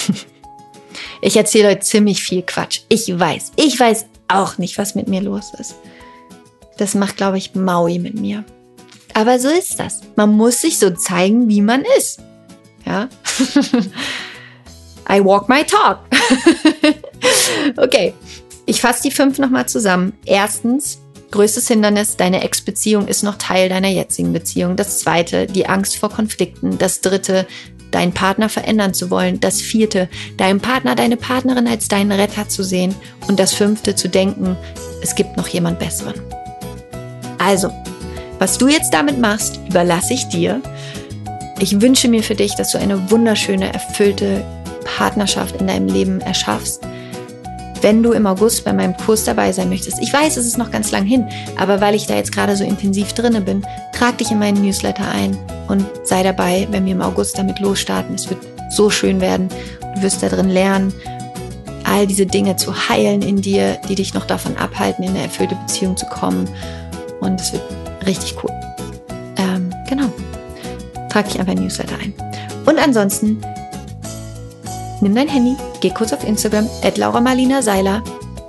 ich 1.21 1.37
erzähle 1.37 1.69
heute 1.69 1.81
ziemlich 1.81 2.23
viel 2.23 2.41
Quatsch. 2.41 2.81
Ich 2.89 3.07
weiß. 3.07 3.51
Ich 3.57 3.79
weiß 3.79 4.07
auch 4.27 4.57
nicht, 4.57 4.79
was 4.79 4.95
mit 4.95 5.07
mir 5.07 5.21
los 5.21 5.51
ist. 5.59 5.75
Das 6.77 6.95
macht, 6.95 7.17
glaube 7.17 7.37
ich, 7.37 7.53
Maui 7.53 7.99
mit 7.99 8.15
mir. 8.19 8.43
Aber 9.13 9.37
so 9.37 9.49
ist 9.49 9.79
das. 9.79 10.01
Man 10.15 10.31
muss 10.31 10.61
sich 10.61 10.79
so 10.79 10.89
zeigen, 10.89 11.49
wie 11.49 11.61
man 11.61 11.83
ist. 11.99 12.19
Ja. 12.83 13.09
I 15.07 15.23
walk 15.23 15.47
my 15.47 15.63
talk. 15.63 15.99
okay. 17.77 18.15
Ich 18.65 18.81
fasse 18.81 19.03
die 19.03 19.11
fünf 19.11 19.37
nochmal 19.37 19.67
zusammen. 19.67 20.13
Erstens, 20.25 20.97
Größtes 21.35 21.67
Hindernis, 21.67 22.15
deine 22.15 22.45
Ex-Beziehung 22.45 23.09
ist 23.09 23.21
noch 23.21 23.35
Teil 23.35 23.67
deiner 23.67 23.89
jetzigen 23.89 24.31
Beziehung. 24.31 24.77
Das 24.77 24.99
zweite, 24.99 25.47
die 25.47 25.67
Angst 25.67 25.97
vor 25.97 26.09
Konflikten. 26.09 26.77
Das 26.77 27.01
dritte, 27.01 27.45
deinen 27.91 28.13
Partner 28.13 28.47
verändern 28.47 28.93
zu 28.93 29.09
wollen. 29.09 29.41
Das 29.41 29.59
vierte, 29.59 30.07
deinen 30.37 30.61
Partner, 30.61 30.95
deine 30.95 31.17
Partnerin 31.17 31.67
als 31.67 31.89
deinen 31.89 32.13
Retter 32.13 32.47
zu 32.47 32.63
sehen. 32.63 32.95
Und 33.27 33.37
das 33.37 33.53
fünfte, 33.53 33.95
zu 33.95 34.07
denken, 34.07 34.55
es 35.01 35.13
gibt 35.15 35.35
noch 35.35 35.49
jemand 35.49 35.77
Besseren. 35.77 36.13
Also, 37.37 37.69
was 38.39 38.57
du 38.57 38.69
jetzt 38.69 38.93
damit 38.93 39.19
machst, 39.19 39.59
überlasse 39.67 40.13
ich 40.13 40.29
dir. 40.29 40.61
Ich 41.59 41.81
wünsche 41.81 42.07
mir 42.07 42.23
für 42.23 42.35
dich, 42.35 42.55
dass 42.55 42.71
du 42.71 42.77
eine 42.77 43.11
wunderschöne, 43.11 43.73
erfüllte 43.73 44.41
Partnerschaft 44.85 45.57
in 45.57 45.67
deinem 45.67 45.89
Leben 45.89 46.21
erschaffst 46.21 46.81
wenn 47.81 48.03
du 48.03 48.11
im 48.11 48.25
August 48.25 48.65
bei 48.65 48.73
meinem 48.73 48.95
Kurs 48.97 49.23
dabei 49.23 49.51
sein 49.51 49.69
möchtest. 49.69 49.99
Ich 50.01 50.11
weiß, 50.11 50.37
es 50.37 50.45
ist 50.45 50.57
noch 50.57 50.71
ganz 50.71 50.91
lang 50.91 51.05
hin, 51.05 51.27
aber 51.57 51.81
weil 51.81 51.95
ich 51.95 52.07
da 52.07 52.15
jetzt 52.15 52.31
gerade 52.31 52.55
so 52.55 52.63
intensiv 52.63 53.13
drinne 53.13 53.41
bin, 53.41 53.65
trag 53.93 54.17
dich 54.17 54.31
in 54.31 54.39
meinen 54.39 54.61
Newsletter 54.63 55.07
ein 55.07 55.37
und 55.67 55.85
sei 56.03 56.23
dabei, 56.23 56.67
wenn 56.71 56.85
wir 56.85 56.93
im 56.93 57.01
August 57.01 57.37
damit 57.37 57.59
losstarten. 57.59 58.15
Es 58.15 58.29
wird 58.29 58.39
so 58.69 58.89
schön 58.89 59.21
werden. 59.21 59.49
Du 59.95 60.01
wirst 60.01 60.23
da 60.23 60.29
drin 60.29 60.49
lernen, 60.49 60.93
all 61.83 62.07
diese 62.07 62.25
Dinge 62.25 62.55
zu 62.55 62.89
heilen 62.89 63.21
in 63.21 63.41
dir, 63.41 63.77
die 63.87 63.95
dich 63.95 64.13
noch 64.13 64.25
davon 64.25 64.57
abhalten, 64.57 65.03
in 65.03 65.11
eine 65.11 65.23
erfüllte 65.23 65.55
Beziehung 65.55 65.95
zu 65.95 66.05
kommen. 66.07 66.49
Und 67.21 67.39
es 67.39 67.53
wird 67.53 67.63
richtig 68.05 68.35
cool. 68.43 68.51
Ähm, 69.37 69.73
genau. 69.87 70.09
Trag 71.09 71.27
dich 71.27 71.39
einfach 71.39 71.53
in 71.53 71.63
Newsletter 71.63 71.95
ein. 72.01 72.13
Und 72.65 72.79
ansonsten 72.79 73.41
Nimm 75.05 75.13
dein 75.13 75.27
Handy, 75.27 75.55
geh 75.81 75.91
kurz 75.91 76.13
auf 76.13 76.27
Instagram, 76.27 76.67
at 76.81 76.97
Laura 76.97 77.21
Marlina 77.21 77.61
Seiler, 77.61 78.03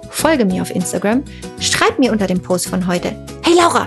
folge 0.08 0.46
mir 0.46 0.62
auf 0.62 0.74
Instagram, 0.74 1.22
schreib 1.60 1.98
mir 1.98 2.10
unter 2.12 2.26
dem 2.26 2.40
Post 2.40 2.68
von 2.68 2.86
heute, 2.86 3.08
hey 3.42 3.54
Laura, 3.54 3.86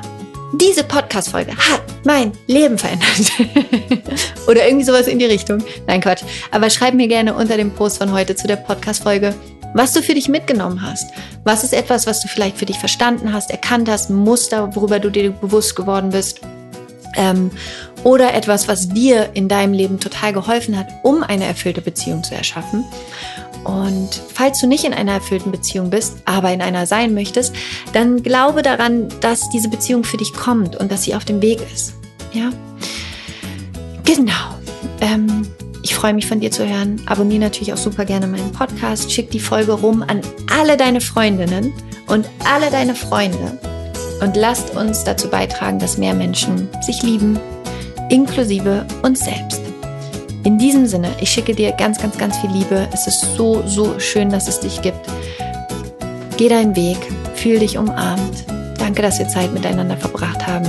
diese 0.54 0.84
Podcast-Folge 0.84 1.54
hat 1.54 1.82
mein 2.04 2.32
Leben 2.46 2.78
verändert. 2.78 3.32
Oder 4.48 4.68
irgendwie 4.68 4.86
sowas 4.86 5.08
in 5.08 5.18
die 5.18 5.26
Richtung. 5.26 5.64
Nein, 5.88 6.00
Quatsch. 6.00 6.22
Aber 6.52 6.70
schreib 6.70 6.94
mir 6.94 7.08
gerne 7.08 7.34
unter 7.34 7.58
dem 7.58 7.72
Post 7.72 7.98
von 7.98 8.12
heute 8.12 8.36
zu 8.36 8.46
der 8.46 8.58
Podcast-Folge, 8.58 9.34
was 9.74 9.94
du 9.94 10.04
für 10.04 10.14
dich 10.14 10.30
mitgenommen 10.30 10.84
hast. 10.84 11.10
Was 11.46 11.64
ist 11.64 11.74
etwas, 11.74 12.06
was 12.06 12.22
du 12.22 12.28
vielleicht 12.28 12.60
für 12.60 12.68
dich 12.68 12.78
verstanden 12.78 13.34
hast, 13.34 13.50
erkannt 13.50 13.90
hast, 13.90 14.12
Muster, 14.12 14.76
worüber 14.76 15.00
du 15.00 15.10
dir 15.10 15.32
bewusst 15.32 15.76
geworden 15.76 16.12
bist. 16.12 16.42
Ähm, 17.16 17.50
oder 18.04 18.34
etwas, 18.34 18.68
was 18.68 18.90
dir 18.90 19.30
in 19.34 19.48
deinem 19.48 19.74
Leben 19.74 20.00
total 20.00 20.34
geholfen 20.34 20.78
hat, 20.78 20.88
um 21.04 21.24
eine 21.24 21.46
erfüllte 21.46 21.82
Beziehung 21.82 22.24
zu 22.24 22.36
erschaffen. 22.36 22.86
Und 23.64 24.10
falls 24.34 24.60
du 24.60 24.68
nicht 24.68 24.86
in 24.86 24.94
einer 24.94 25.14
erfüllten 25.14 25.52
Beziehung 25.52 25.90
bist, 25.90 26.18
aber 26.26 26.52
in 26.54 26.62
einer 26.62 26.86
sein 26.86 27.14
möchtest, 27.14 27.54
dann 27.94 28.24
glaube 28.24 28.62
daran, 28.62 29.10
dass 29.22 29.50
diese 29.50 29.70
Beziehung 29.70 30.04
für 30.04 30.18
dich 30.18 30.34
kommt 30.34 30.76
und 30.78 30.92
dass 30.92 31.04
sie 31.04 31.16
auf 31.16 31.26
dem 31.26 31.42
Weg 31.42 31.60
ist. 31.74 31.94
Ja? 32.34 32.52
Genau. 34.06 34.56
Ähm, 35.02 35.48
ich 35.84 35.94
freue 35.94 36.14
mich 36.14 36.28
von 36.28 36.40
dir 36.40 36.52
zu 36.52 36.68
hören. 36.68 37.02
Abonniere 37.06 37.42
natürlich 37.42 37.74
auch 37.74 37.78
super 37.78 38.06
gerne 38.06 38.28
meinen 38.28 38.52
Podcast. 38.52 39.12
Schick 39.12 39.30
die 39.32 39.40
Folge 39.40 39.74
rum 39.74 40.04
an 40.04 40.22
alle 40.58 40.78
deine 40.78 41.02
Freundinnen 41.02 41.74
und 42.08 42.30
alle 42.46 42.70
deine 42.72 42.96
Freunde. 42.96 43.60
Und 44.22 44.36
lasst 44.36 44.76
uns 44.76 45.04
dazu 45.04 45.30
beitragen, 45.30 45.80
dass 45.80 45.98
mehr 45.98 46.14
Menschen 46.14 46.68
sich 46.82 47.02
lieben, 47.04 47.40
inklusive 48.10 48.86
uns 49.04 49.20
selbst. 49.20 49.62
In 50.44 50.58
diesem 50.58 50.86
Sinne, 50.86 51.10
ich 51.20 51.30
schicke 51.30 51.54
dir 51.54 51.72
ganz, 51.74 52.00
ganz, 52.00 52.18
ganz 52.18 52.38
viel 52.38 52.50
Liebe. 52.52 52.88
Es 52.94 53.08
ist 53.08 53.36
so, 53.36 53.64
so 53.66 54.00
schön, 54.00 54.30
dass 54.30 54.48
es 54.48 54.60
dich 54.60 54.82
gibt. 54.82 55.00
Geh 56.38 56.50
deinen 56.50 56.76
Weg, 56.76 56.98
fühl 57.36 57.60
dich 57.60 57.78
umarmt. 57.78 58.46
Danke, 58.78 59.02
dass 59.02 59.20
wir 59.20 59.28
Zeit 59.28 59.54
miteinander 59.54 59.98
verbracht 59.98 60.46
haben. 60.48 60.66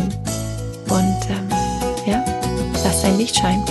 Und 0.88 1.18
ähm, 1.28 1.48
ja, 2.06 2.24
lass 2.84 3.02
dein 3.02 3.16
Licht 3.18 3.36
scheinen. 3.36 3.62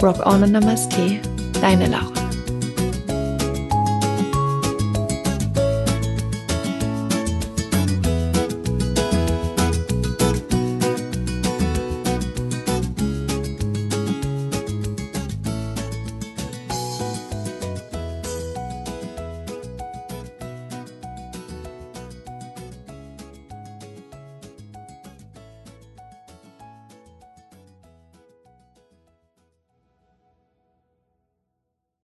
Rock 0.00 0.24
on 0.24 0.42
und 0.42 0.52
Namaste, 0.52 1.18
deine 1.60 1.86
Laura. 1.86 2.19